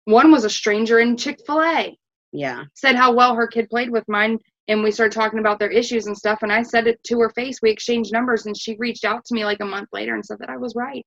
One 0.06 0.32
was 0.32 0.46
a 0.46 0.50
stranger 0.50 1.00
in 1.00 1.18
Chick 1.18 1.39
fil 1.46 1.62
A, 1.62 1.98
Yeah. 2.32 2.64
said 2.76 2.96
how 2.96 3.12
well 3.14 3.36
her 3.36 3.48
kid 3.48 3.70
played 3.70 3.89
with 3.89 4.04
mine. 4.08 4.39
And 4.68 4.84
we 4.84 4.91
started 4.91 5.14
talking 5.14 5.39
about 5.39 5.60
their 5.60 5.70
issues 5.70 6.08
and 6.08 6.18
stuff. 6.18 6.39
And 6.41 6.52
I 6.52 6.64
said 6.64 6.88
it 6.88 7.00
to 7.06 7.20
her 7.20 7.30
face. 7.32 7.60
We 7.62 7.70
exchanged 7.70 8.12
numbers, 8.12 8.46
and 8.48 8.58
she 8.58 8.76
reached 8.80 9.06
out 9.06 9.24
to 9.26 9.36
me 9.36 9.46
like 9.46 9.60
a 9.62 9.66
month 9.66 9.89
later 9.93 10.16
and 10.16 10.26
said 10.26 10.39
that 10.39 10.50
I 10.50 10.58
was 10.58 10.74
right. 10.76 11.06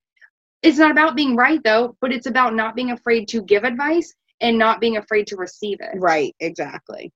It's 0.62 0.78
not 0.78 0.90
about 0.92 1.16
being 1.16 1.34
right, 1.36 1.60
though, 1.64 1.96
but 2.00 2.12
it's 2.12 2.26
about 2.26 2.54
not 2.54 2.76
being 2.76 2.92
afraid 2.92 3.26
to 3.28 3.42
give 3.42 3.64
advice 3.64 4.12
and 4.40 4.58
not 4.58 4.80
being 4.80 4.96
afraid 4.96 5.26
to 5.28 5.36
receive 5.36 5.78
it. 5.80 5.96
Right. 5.98 6.34
Exactly. 6.40 7.12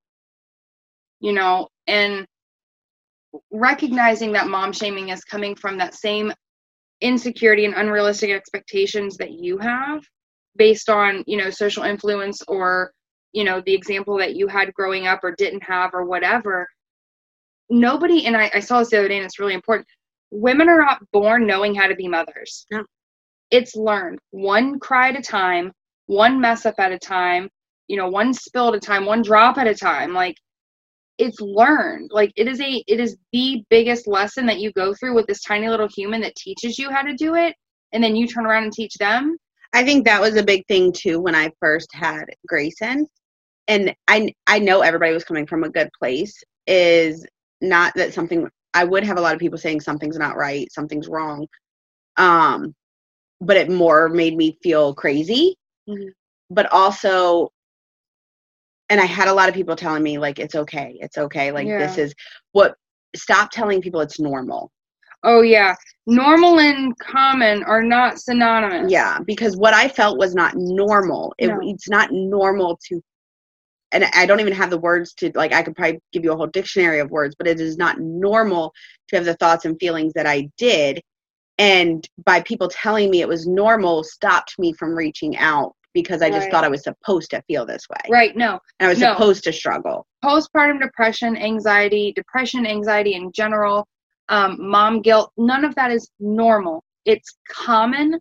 you 1.20 1.32
know, 1.32 1.68
and 1.86 2.26
recognizing 3.50 4.32
that 4.32 4.48
mom 4.48 4.72
shaming 4.72 5.10
is 5.10 5.24
coming 5.24 5.54
from 5.54 5.78
that 5.78 5.94
same 5.94 6.32
insecurity 7.00 7.64
and 7.64 7.74
unrealistic 7.74 8.30
expectations 8.30 9.16
that 9.16 9.32
you 9.32 9.58
have 9.58 10.02
based 10.56 10.88
on, 10.88 11.24
you 11.26 11.36
know, 11.36 11.50
social 11.50 11.82
influence 11.82 12.42
or, 12.46 12.92
you 13.32 13.44
know, 13.44 13.62
the 13.64 13.74
example 13.74 14.18
that 14.18 14.34
you 14.34 14.46
had 14.46 14.72
growing 14.74 15.06
up 15.06 15.20
or 15.22 15.34
didn't 15.36 15.62
have 15.62 15.90
or 15.94 16.04
whatever. 16.04 16.68
Nobody, 17.70 18.26
and 18.26 18.36
I, 18.36 18.50
I 18.54 18.60
saw 18.60 18.78
this 18.80 18.90
the 18.90 18.98
other 18.98 19.08
day 19.08 19.16
and 19.16 19.24
it's 19.24 19.38
really 19.38 19.54
important. 19.54 19.86
Women 20.30 20.68
are 20.68 20.78
not 20.78 21.00
born 21.12 21.46
knowing 21.46 21.74
how 21.74 21.86
to 21.86 21.94
be 21.94 22.08
mothers. 22.08 22.66
No. 22.70 22.84
It's 23.50 23.74
learned 23.74 24.18
one 24.30 24.78
cry 24.78 25.10
at 25.10 25.18
a 25.18 25.22
time, 25.22 25.72
one 26.06 26.40
mess 26.40 26.64
up 26.64 26.76
at 26.78 26.92
a 26.92 26.98
time, 26.98 27.48
you 27.88 27.96
know, 27.96 28.08
one 28.08 28.32
spill 28.32 28.68
at 28.68 28.74
a 28.74 28.80
time, 28.80 29.04
one 29.04 29.22
drop 29.22 29.58
at 29.58 29.66
a 29.66 29.74
time. 29.74 30.14
Like 30.14 30.36
it's 31.22 31.40
learned 31.40 32.10
like 32.12 32.32
it 32.36 32.48
is 32.48 32.60
a 32.60 32.82
it 32.86 33.00
is 33.00 33.16
the 33.32 33.64
biggest 33.70 34.06
lesson 34.06 34.44
that 34.46 34.58
you 34.60 34.72
go 34.72 34.92
through 34.94 35.14
with 35.14 35.26
this 35.26 35.42
tiny 35.42 35.68
little 35.68 35.88
human 35.88 36.20
that 36.20 36.34
teaches 36.36 36.78
you 36.78 36.90
how 36.90 37.02
to 37.02 37.14
do 37.14 37.34
it 37.34 37.54
and 37.92 38.02
then 38.02 38.16
you 38.16 38.26
turn 38.26 38.44
around 38.44 38.64
and 38.64 38.72
teach 38.72 38.94
them 38.94 39.36
I 39.72 39.84
think 39.84 40.04
that 40.04 40.20
was 40.20 40.36
a 40.36 40.42
big 40.42 40.66
thing 40.66 40.92
too 40.92 41.20
when 41.20 41.34
I 41.34 41.50
first 41.60 41.88
had 41.94 42.24
Grayson. 42.46 43.06
And 43.68 43.94
I 44.08 44.32
I 44.46 44.58
know 44.58 44.82
everybody 44.82 45.12
was 45.12 45.24
coming 45.24 45.46
from 45.46 45.64
a 45.64 45.70
good 45.70 45.88
place. 45.98 46.34
Is 46.66 47.26
not 47.60 47.92
that 47.96 48.12
something 48.12 48.48
I 48.74 48.84
would 48.84 49.04
have 49.04 49.18
a 49.18 49.20
lot 49.20 49.34
of 49.34 49.40
people 49.40 49.58
saying 49.58 49.80
something's 49.80 50.18
not 50.18 50.36
right, 50.36 50.70
something's 50.72 51.08
wrong. 51.08 51.46
Um, 52.16 52.74
but 53.40 53.56
it 53.56 53.70
more 53.70 54.08
made 54.08 54.36
me 54.36 54.58
feel 54.62 54.94
crazy. 54.94 55.56
Mhm. 55.88 56.10
But 56.50 56.70
also 56.72 57.50
and 58.92 59.00
I 59.00 59.06
had 59.06 59.28
a 59.28 59.32
lot 59.32 59.48
of 59.48 59.54
people 59.54 59.74
telling 59.74 60.02
me 60.02 60.18
like 60.18 60.38
it's 60.38 60.54
okay, 60.54 60.98
it's 61.00 61.16
okay, 61.16 61.50
like 61.50 61.66
this 61.66 61.96
is 61.96 62.14
what 62.52 62.74
stop 63.16 63.50
telling 63.50 63.80
people 63.80 64.00
it's 64.02 64.20
normal. 64.20 64.70
oh 65.24 65.40
yeah 65.40 65.74
normal 66.06 66.58
and 66.60 66.96
common 66.98 67.62
are 67.64 67.82
not 67.82 68.18
synonymous 68.20 68.90
Yeah, 68.90 69.18
because 69.24 69.56
what 69.56 69.72
I 69.72 69.88
felt 69.88 70.18
was 70.18 70.34
not 70.34 70.52
normal. 70.56 71.32
It, 71.38 71.48
No. 71.48 71.58
It's 71.62 71.88
not 71.88 72.10
normal 72.12 72.78
to, 72.88 73.00
and 73.92 74.04
I 74.14 74.26
don't 74.26 74.40
even 74.40 74.52
have 74.52 74.70
the 74.70 74.78
words 74.78 75.14
to, 75.14 75.30
like, 75.34 75.52
I 75.52 75.62
could 75.62 75.76
probably 75.76 76.00
give 76.12 76.24
you 76.24 76.32
a 76.32 76.36
whole 76.36 76.48
dictionary 76.48 76.98
of 76.98 77.10
words, 77.10 77.34
but 77.38 77.46
it 77.46 77.60
is 77.60 77.76
not 77.76 78.00
normal 78.00 78.72
to 79.08 79.16
have 79.16 79.24
the 79.24 79.34
thoughts 79.36 79.64
and 79.64 79.78
feelings 79.78 80.12
that 80.14 80.26
I 80.26 80.50
did. 80.58 81.00
And 81.58 82.06
by 82.26 82.40
people 82.42 82.68
telling 82.68 83.10
me 83.10 83.20
it 83.20 83.28
was 83.28 83.46
normal, 83.46 84.02
stopped 84.02 84.58
me 84.58 84.72
from 84.72 84.94
reaching 84.94 85.36
out 85.36 85.72
because 85.94 86.22
I 86.22 86.28
just 86.30 86.42
Right. 86.44 86.50
thought 86.50 86.64
I 86.64 86.68
was 86.68 86.82
supposed 86.84 87.30
to 87.30 87.42
feel 87.42 87.64
this 87.66 87.88
way. 87.88 88.00
right 88.10 88.36
no 88.36 88.58
And 88.80 88.86
I 88.86 88.88
was 88.88 89.00
No. 89.00 89.12
supposed 89.14 89.44
to 89.44 89.52
struggle. 89.52 90.06
postpartum 90.24 90.80
depression 90.80 91.36
anxiety 91.36 92.12
depression 92.14 92.66
anxiety 92.66 93.14
in 93.14 93.30
general 93.32 93.86
um, 94.28 94.56
mom 94.60 95.02
guilt 95.02 95.32
none 95.36 95.64
of 95.64 95.74
that 95.74 95.90
is 95.90 96.08
normal 96.20 96.82
it's 97.04 97.36
common 97.48 98.18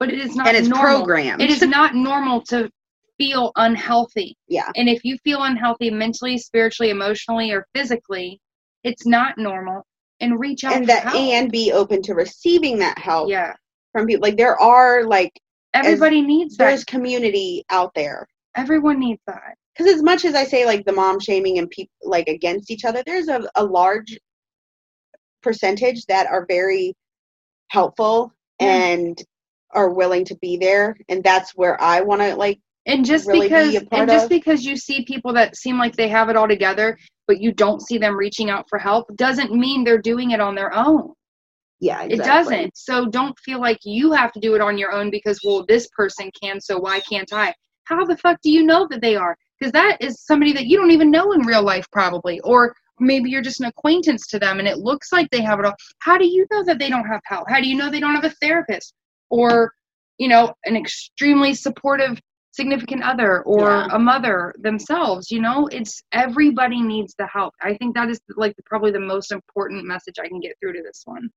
but 0.00 0.10
it 0.12 0.18
is 0.18 0.34
not 0.34 0.48
and 0.48 0.56
it's 0.56 0.68
normal. 0.68 0.98
programmed. 0.98 1.40
It 1.40 1.50
is 1.50 1.62
not 1.62 1.94
normal 1.94 2.40
to 2.46 2.68
feel 3.16 3.52
unhealthy. 3.54 4.36
Yeah. 4.48 4.68
And 4.74 4.88
if 4.88 5.04
you 5.04 5.16
feel 5.22 5.44
unhealthy 5.44 5.88
mentally, 5.88 6.36
spiritually, 6.36 6.90
emotionally, 6.90 7.52
or 7.52 7.64
physically, 7.76 8.40
it's 8.82 9.06
not 9.06 9.38
normal. 9.38 9.86
And 10.20 10.38
reach 10.40 10.64
out 10.64 10.72
and 10.74 10.82
for 10.84 10.88
that 10.88 11.04
help. 11.04 11.14
and 11.16 11.50
be 11.50 11.70
open 11.70 12.02
to 12.02 12.14
receiving 12.14 12.76
that 12.80 12.98
help 12.98 13.30
yeah, 13.30 13.54
from 13.92 14.06
people. 14.06 14.22
Like 14.22 14.36
there 14.36 14.60
are 14.60 15.04
like 15.04 15.30
everybody 15.74 16.22
needs 16.22 16.56
that. 16.56 16.68
there's 16.68 16.84
community 16.84 17.64
out 17.70 17.92
there. 17.94 18.26
Everyone 18.56 18.98
needs 19.00 19.20
that. 19.26 19.54
Because 19.76 19.92
as 19.92 20.02
much 20.02 20.24
as 20.24 20.34
I 20.34 20.44
say 20.44 20.64
like 20.66 20.84
the 20.84 20.92
mom 20.92 21.18
shaming 21.18 21.58
and 21.58 21.68
people 21.70 21.92
like 22.02 22.28
against 22.28 22.70
each 22.70 22.84
other, 22.84 23.02
there's 23.06 23.28
a, 23.28 23.48
a 23.56 23.64
large 23.64 24.18
percentage 25.42 26.04
that 26.06 26.26
are 26.26 26.46
very 26.48 26.94
helpful 27.68 28.32
Yeah. 28.60 28.68
and 28.68 29.22
are 29.72 29.90
willing 29.92 30.24
to 30.26 30.36
be 30.36 30.56
there. 30.56 30.96
And 31.08 31.22
that's 31.24 31.52
where 31.56 31.80
I 31.82 32.00
want 32.00 32.22
to 32.22 32.36
like 32.36 32.60
And 32.86 33.04
just 33.04 33.26
really 33.26 33.40
be 33.40 33.44
because 33.48 33.74
a 33.74 33.80
part 33.86 34.02
and 34.02 34.10
just 34.10 34.24
of. 34.24 34.30
because 34.30 34.64
you 34.64 34.76
see 34.76 35.04
people 35.04 35.32
that 35.34 35.56
seem 35.56 35.78
like 35.78 35.96
they 35.96 36.08
have 36.08 36.28
it 36.28 36.36
all 36.36 36.46
together, 36.48 36.96
but 37.26 37.40
you 37.40 37.52
don't 37.52 37.82
see 37.82 37.98
them 37.98 38.16
reaching 38.16 38.50
out 38.50 38.66
for 38.68 38.78
help, 38.78 39.06
doesn't 39.16 39.52
mean 39.52 39.82
they're 39.82 39.98
doing 39.98 40.30
it 40.30 40.40
on 40.40 40.54
their 40.54 40.72
own. 40.72 41.12
Yeah, 41.80 42.02
It 42.04 42.18
doesn't. 42.18 42.76
So 42.76 43.06
don't 43.06 43.38
feel 43.40 43.60
like 43.60 43.78
you 43.84 44.12
have 44.12 44.32
to 44.32 44.40
do 44.40 44.54
it 44.54 44.60
on 44.60 44.78
your 44.78 44.92
own 44.92 45.10
because 45.10 45.40
well 45.44 45.64
this 45.66 45.88
person 45.88 46.30
can, 46.40 46.60
so 46.60 46.78
why 46.78 47.00
can't 47.00 47.32
I? 47.32 47.54
How 47.84 48.04
the 48.04 48.16
fuck 48.16 48.40
do 48.42 48.50
you 48.50 48.62
know 48.64 48.86
that 48.90 49.02
they 49.02 49.16
are? 49.16 49.36
Because 49.58 49.72
that 49.72 49.98
is 50.00 50.20
somebody 50.24 50.52
that 50.52 50.66
you 50.66 50.76
don't 50.76 50.90
even 50.90 51.10
know 51.10 51.32
in 51.32 51.42
real 51.42 51.62
life 51.62 51.86
probably, 51.92 52.40
or 52.40 52.74
maybe 53.00 53.28
you're 53.30 53.42
just 53.42 53.60
an 53.60 53.66
acquaintance 53.66 54.26
to 54.28 54.38
them 54.38 54.58
and 54.58 54.68
it 54.68 54.78
looks 54.78 55.12
like 55.12 55.28
they 55.30 55.42
have 55.42 55.58
it 55.58 55.66
all. 55.66 55.74
How 56.00 56.16
do 56.16 56.26
you 56.26 56.46
know 56.50 56.64
that 56.64 56.78
they 56.78 56.88
don't 56.88 57.06
have 57.06 57.20
help? 57.24 57.48
How 57.48 57.60
do 57.60 57.68
you 57.68 57.76
know 57.76 57.90
they 57.90 58.00
don't 58.00 58.14
have 58.14 58.24
a 58.24 58.34
therapist 58.40 58.94
or 59.30 59.72
you 60.18 60.28
know 60.28 60.54
an 60.64 60.76
extremely 60.76 61.54
supportive 61.54 62.20
significant 62.52 63.02
other 63.02 63.42
or 63.42 63.68
Yeah. 63.68 63.88
a 63.92 63.98
mother 63.98 64.54
themselves? 64.58 65.30
You 65.30 65.40
know, 65.40 65.66
it's 65.72 66.02
everybody 66.12 66.80
needs 66.80 67.14
the 67.18 67.26
help. 67.26 67.52
I 67.60 67.74
think 67.76 67.94
that 67.96 68.08
is 68.08 68.20
like 68.36 68.54
probably 68.64 68.92
the 68.92 69.00
most 69.00 69.32
important 69.32 69.84
message 69.84 70.14
I 70.20 70.28
can 70.28 70.40
get 70.40 70.56
through 70.60 70.74
to 70.74 70.82
this 70.82 71.02
one. 71.04 71.28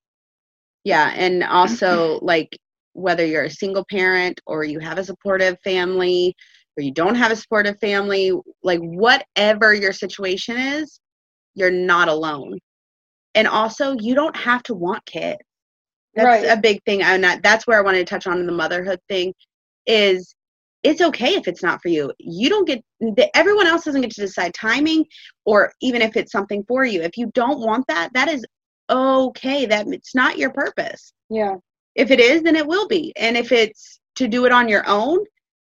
Yeah, 0.84 1.14
and 1.16 1.44
also 1.44 2.20
like 2.22 2.58
whether 2.94 3.26
you're 3.26 3.44
a 3.44 3.50
single 3.50 3.86
parent 3.90 4.40
or 4.48 4.64
you 4.64 4.80
have 4.80 4.98
a 4.98 5.04
supportive 5.04 5.58
family 5.64 6.36
or 6.78 6.84
you 6.84 6.92
don't 6.92 7.16
have 7.16 7.32
a 7.32 7.36
supportive 7.36 7.78
family, 7.80 8.32
like 8.64 8.80
whatever 8.80 9.74
your 9.74 9.92
situation 9.92 10.58
is, 10.58 11.00
you're 11.56 11.72
not 11.72 12.08
alone. 12.08 12.58
And 13.36 13.48
also, 13.48 13.96
you 14.00 14.16
don't 14.16 14.36
have 14.36 14.64
to 14.64 14.74
want 14.74 15.06
kids. 15.06 15.40
That's 16.16 16.44
Right. 16.44 16.58
a 16.58 16.60
big 16.60 16.84
thing. 16.84 17.04
i'm 17.04 17.22
not 17.22 17.44
that's 17.44 17.68
where 17.68 17.78
I 17.78 17.84
wanted 17.84 18.00
to 18.00 18.06
touch 18.06 18.26
on 18.26 18.46
the 18.46 18.52
motherhood 18.52 19.00
thing 19.08 19.34
is 19.86 20.34
it's 20.84 21.02
okay 21.02 21.36
if 21.36 21.48
it's 21.48 21.62
not 21.64 21.82
for 21.82 21.90
you. 21.90 22.12
You 22.20 22.50
don't 22.50 22.66
get 22.66 22.84
the, 23.00 23.30
everyone 23.36 23.68
else 23.68 23.84
doesn't 23.84 24.02
get 24.02 24.12
to 24.12 24.22
decide 24.22 24.54
timing 24.54 25.06
or 25.46 25.72
even 25.82 26.02
if 26.02 26.16
it's 26.16 26.32
something 26.32 26.64
for 26.68 26.86
you. 26.86 27.02
If 27.02 27.18
you 27.18 27.30
don't 27.34 27.60
want 27.60 27.86
that, 27.88 28.12
that 28.14 28.30
is 28.30 28.46
okay. 28.90 29.66
That 29.66 29.88
it's 29.88 30.16
not 30.16 30.38
your 30.38 30.52
purpose. 30.52 31.14
Yeah. 31.30 31.56
If 31.96 32.12
it 32.12 32.20
is, 32.20 32.44
then 32.44 32.56
it 32.56 32.68
will 32.68 32.88
be. 32.88 33.14
And 33.18 33.36
if 33.38 33.52
it's 33.52 34.00
to 34.16 34.28
do 34.28 34.46
it 34.46 34.52
on 34.52 34.68
your 34.70 34.84
own, 34.88 35.20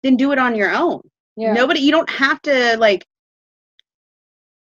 then 0.03 0.15
do 0.15 0.31
it 0.31 0.39
on 0.39 0.55
your 0.55 0.71
own. 0.73 1.01
Yeah. 1.35 1.53
Nobody 1.53 1.79
you 1.81 1.91
don't 1.91 2.09
have 2.09 2.41
to 2.43 2.77
like 2.77 3.05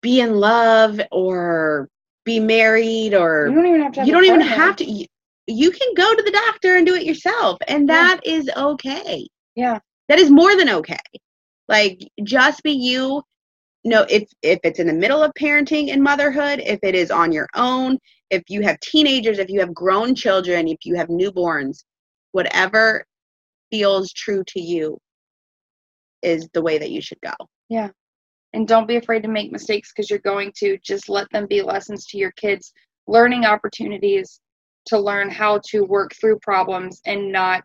be 0.02 0.22
in 0.22 0.36
love 0.36 1.00
or 1.12 1.90
be 2.26 2.40
married 2.40 3.14
or 3.14 3.48
You 3.50 3.56
don't 3.56 3.66
even 3.68 3.82
have 3.82 3.92
to. 3.94 4.06
You 4.06 4.12
don't 4.14 4.26
even 4.26 4.40
partner. 4.42 4.56
have 4.56 4.76
to 4.78 4.86
you, 4.86 5.06
you 5.48 5.72
can 5.72 5.94
go 5.96 6.16
to 6.16 6.22
the 6.22 6.32
doctor 6.32 6.76
and 6.76 6.86
do 6.86 6.96
it 6.96 7.04
yourself 7.06 7.58
and 7.68 7.88
Yeah. 7.88 7.94
that 7.96 8.20
is 8.26 8.50
okay. 8.56 9.28
Yeah. 9.56 9.80
That 10.08 10.20
is 10.20 10.30
more 10.30 10.56
than 10.56 10.70
okay. 10.70 10.98
Like 11.68 12.00
just 12.24 12.64
be 12.64 12.72
you. 12.72 13.22
No, 13.86 14.06
if 14.10 14.30
if 14.42 14.60
it's 14.64 14.80
in 14.80 14.88
the 14.88 14.94
middle 14.94 15.24
of 15.24 15.32
parenting 15.40 15.92
and 15.92 16.04
motherhood, 16.04 16.60
if 16.60 16.80
it 16.84 16.96
is 16.96 17.12
on 17.12 17.32
your 17.32 17.48
own, 17.56 17.98
if 18.30 18.44
you 18.48 18.62
have 18.62 18.80
teenagers, 18.80 19.40
if 19.40 19.50
you 19.50 19.60
have 19.60 19.74
grown 19.74 20.16
children, 20.16 20.68
if 20.68 20.80
you 20.84 20.96
have 20.96 21.08
newborns, 21.08 21.84
whatever 22.32 23.06
feels 23.72 24.12
true 24.14 24.44
to 24.48 24.62
you 24.62 24.98
is 26.22 26.48
the 26.54 26.62
way 26.62 26.78
that 26.78 26.92
you 26.92 27.02
should 27.02 27.20
go. 27.22 27.34
Yeah. 27.70 27.90
And 28.54 28.68
don't 28.68 28.88
be 28.88 28.96
afraid 28.98 29.22
to 29.24 29.30
make 29.30 29.52
mistakes 29.52 29.92
because 29.92 30.10
you're 30.10 30.20
going 30.20 30.52
to. 30.58 30.78
Just 30.84 31.08
let 31.08 31.30
them 31.32 31.46
be 31.48 31.62
lessons 31.62 32.06
to 32.08 32.18
your 32.18 32.32
kids, 32.32 32.74
learning 33.08 33.46
opportunities 33.46 34.42
to 34.88 35.00
learn 35.00 35.30
how 35.30 35.62
to 35.70 35.82
work 35.82 36.12
through 36.20 36.40
problems 36.40 37.00
and 37.06 37.32
not 37.32 37.62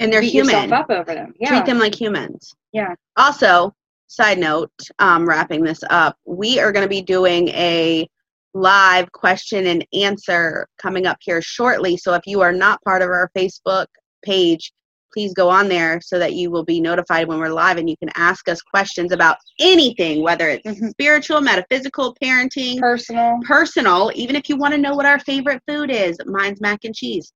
And 0.00 0.12
they're 0.12 0.20
beat 0.20 0.32
human. 0.32 0.54
yourself 0.54 0.72
up 0.72 0.90
over 0.90 1.14
them. 1.14 1.34
Yeah. 1.38 1.50
Treat 1.50 1.66
them 1.66 1.78
like 1.78 1.94
humans. 1.94 2.52
Yeah. 2.72 2.94
Also, 3.16 3.72
side 4.08 4.38
note, 4.38 4.72
um, 4.98 5.28
wrapping 5.28 5.62
this 5.62 5.80
up, 5.90 6.16
we 6.26 6.58
are 6.58 6.72
going 6.72 6.84
to 6.84 6.88
be 6.88 7.02
doing 7.02 7.48
a 7.50 8.08
live 8.54 9.10
question 9.12 9.66
and 9.66 9.84
answer 9.92 10.66
coming 10.80 11.06
up 11.06 11.18
here 11.20 11.42
shortly. 11.42 11.96
So 11.96 12.14
if 12.14 12.22
you 12.26 12.40
are 12.40 12.52
not 12.52 12.82
part 12.82 13.02
of 13.02 13.08
our 13.08 13.30
Facebook 13.36 13.86
page, 14.24 14.72
please 15.12 15.32
go 15.34 15.48
on 15.48 15.68
there 15.68 16.00
so 16.02 16.18
that 16.18 16.34
you 16.34 16.50
will 16.50 16.64
be 16.64 16.80
notified 16.80 17.28
when 17.28 17.38
we're 17.38 17.48
live 17.48 17.78
and 17.78 17.88
you 17.88 17.96
can 17.96 18.10
ask 18.14 18.48
us 18.48 18.60
questions 18.60 19.12
about 19.12 19.36
anything, 19.58 20.22
whether 20.22 20.48
it's 20.48 20.66
Mhm. 20.66 20.90
spiritual, 20.90 21.40
metaphysical, 21.40 22.14
parenting, 22.22 22.78
Personal. 22.78 23.38
personal, 23.46 24.12
even 24.14 24.36
if 24.36 24.48
you 24.48 24.56
want 24.56 24.74
to 24.74 24.80
know 24.80 24.94
what 24.94 25.06
our 25.06 25.18
favorite 25.20 25.62
food 25.66 25.90
is, 25.90 26.18
mine's 26.26 26.60
mac 26.60 26.80
and 26.84 26.94
cheese, 26.94 27.32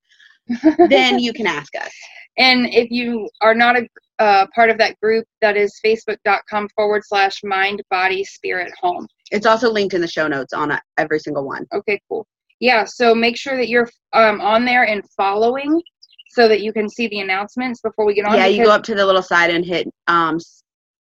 then 0.89 1.19
you 1.19 1.33
can 1.33 1.47
ask 1.47 1.75
us. 1.75 1.91
And 2.37 2.67
if 2.67 2.89
you 2.91 3.29
are 3.41 3.55
not 3.55 3.77
a 3.77 3.87
uh, 4.19 4.45
part 4.53 4.69
of 4.69 4.77
that 4.77 4.99
group, 5.01 5.25
that 5.41 5.57
is 5.57 5.79
facebook.com 5.85 6.67
forward 6.75 7.01
slash 7.05 7.41
mind, 7.43 7.81
body, 7.89 8.23
spirit, 8.23 8.71
home. 8.79 9.07
It's 9.31 9.45
also 9.45 9.71
linked 9.71 9.93
in 9.93 10.01
the 10.01 10.07
show 10.07 10.27
notes 10.27 10.53
on 10.53 10.77
every 10.97 11.19
single 11.19 11.45
one. 11.45 11.65
Okay, 11.73 11.99
cool. 12.09 12.27
Yeah, 12.59 12.85
so 12.85 13.13
make 13.13 13.37
sure 13.37 13.57
that 13.57 13.67
you're 13.67 13.89
um, 14.13 14.39
on 14.39 14.65
there 14.65 14.85
and 14.85 15.03
following 15.17 15.81
so 16.29 16.47
that 16.47 16.61
you 16.61 16.71
can 16.73 16.89
see 16.89 17.07
the 17.07 17.19
announcements 17.19 17.81
before 17.81 18.05
we 18.05 18.13
get 18.13 18.25
on. 18.25 18.35
Yeah, 18.35 18.47
you 18.47 18.63
go 18.63 18.71
up 18.71 18.83
to 18.83 18.95
the 18.95 19.05
little 19.05 19.21
side 19.21 19.51
and 19.51 19.65
hit 19.65 19.87
um, 20.07 20.39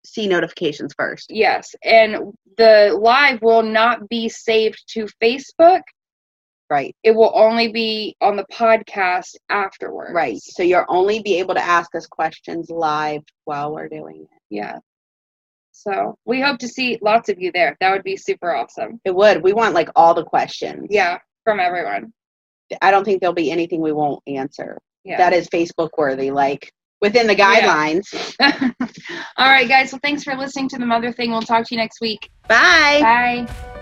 see 0.04 0.26
notifications 0.26 0.94
first. 0.96 1.26
Yes, 1.30 1.74
and 1.84 2.32
the 2.56 2.96
live 3.00 3.40
will 3.42 3.62
not 3.62 4.08
be 4.08 4.28
saved 4.28 4.82
to 4.88 5.06
Facebook. 5.22 5.82
Right, 6.70 6.94
It 7.02 7.14
will 7.14 7.32
only 7.34 7.68
be 7.68 8.14
on 8.20 8.36
the 8.36 8.44
podcast 8.52 9.34
afterwards. 9.48 10.12
right. 10.14 10.36
So 10.38 10.62
you'll 10.62 10.84
only 10.88 11.20
be 11.22 11.38
able 11.38 11.54
to 11.54 11.64
ask 11.64 11.94
us 11.94 12.06
questions 12.06 12.68
live 12.68 13.22
while 13.44 13.72
we're 13.72 13.88
doing 13.88 14.26
it. 14.30 14.40
Yeah. 14.50 14.78
So 15.72 16.18
we 16.26 16.40
hope 16.40 16.58
to 16.58 16.68
see 16.68 16.98
lots 17.00 17.28
of 17.30 17.38
you 17.38 17.52
there. 17.52 17.76
That 17.80 17.92
would 17.92 18.02
be 18.02 18.16
super 18.16 18.54
awesome. 18.54 19.00
It 19.04 19.14
would. 19.14 19.42
We 19.42 19.52
want 19.52 19.74
like 19.74 19.88
all 19.96 20.12
the 20.12 20.24
questions. 20.24 20.88
Yeah, 20.90 21.18
from 21.44 21.58
everyone. 21.60 22.12
I 22.82 22.90
don't 22.90 23.04
think 23.04 23.20
there'll 23.20 23.32
be 23.34 23.50
anything 23.50 23.80
we 23.80 23.92
won't 23.92 24.22
answer. 24.26 24.78
Yeah. 25.04 25.16
That 25.18 25.32
is 25.32 25.48
Facebook 25.48 25.90
worthy, 25.96 26.30
like 26.30 26.70
within 27.00 27.26
the 27.28 27.36
guidelines. 27.36 28.12
All 29.38 29.48
right, 29.48 29.68
guys. 29.68 29.92
Well, 29.92 30.00
thanks 30.02 30.24
for 30.24 30.34
listening 30.34 30.68
to 30.70 30.78
the 30.78 30.84
mother 30.86 31.12
thing. 31.12 31.30
We'll 31.30 31.40
talk 31.42 31.66
to 31.68 31.74
you 31.74 31.80
next 31.80 32.00
week. 32.00 32.28
Bye. 32.46 33.46
Bye. 33.46 33.77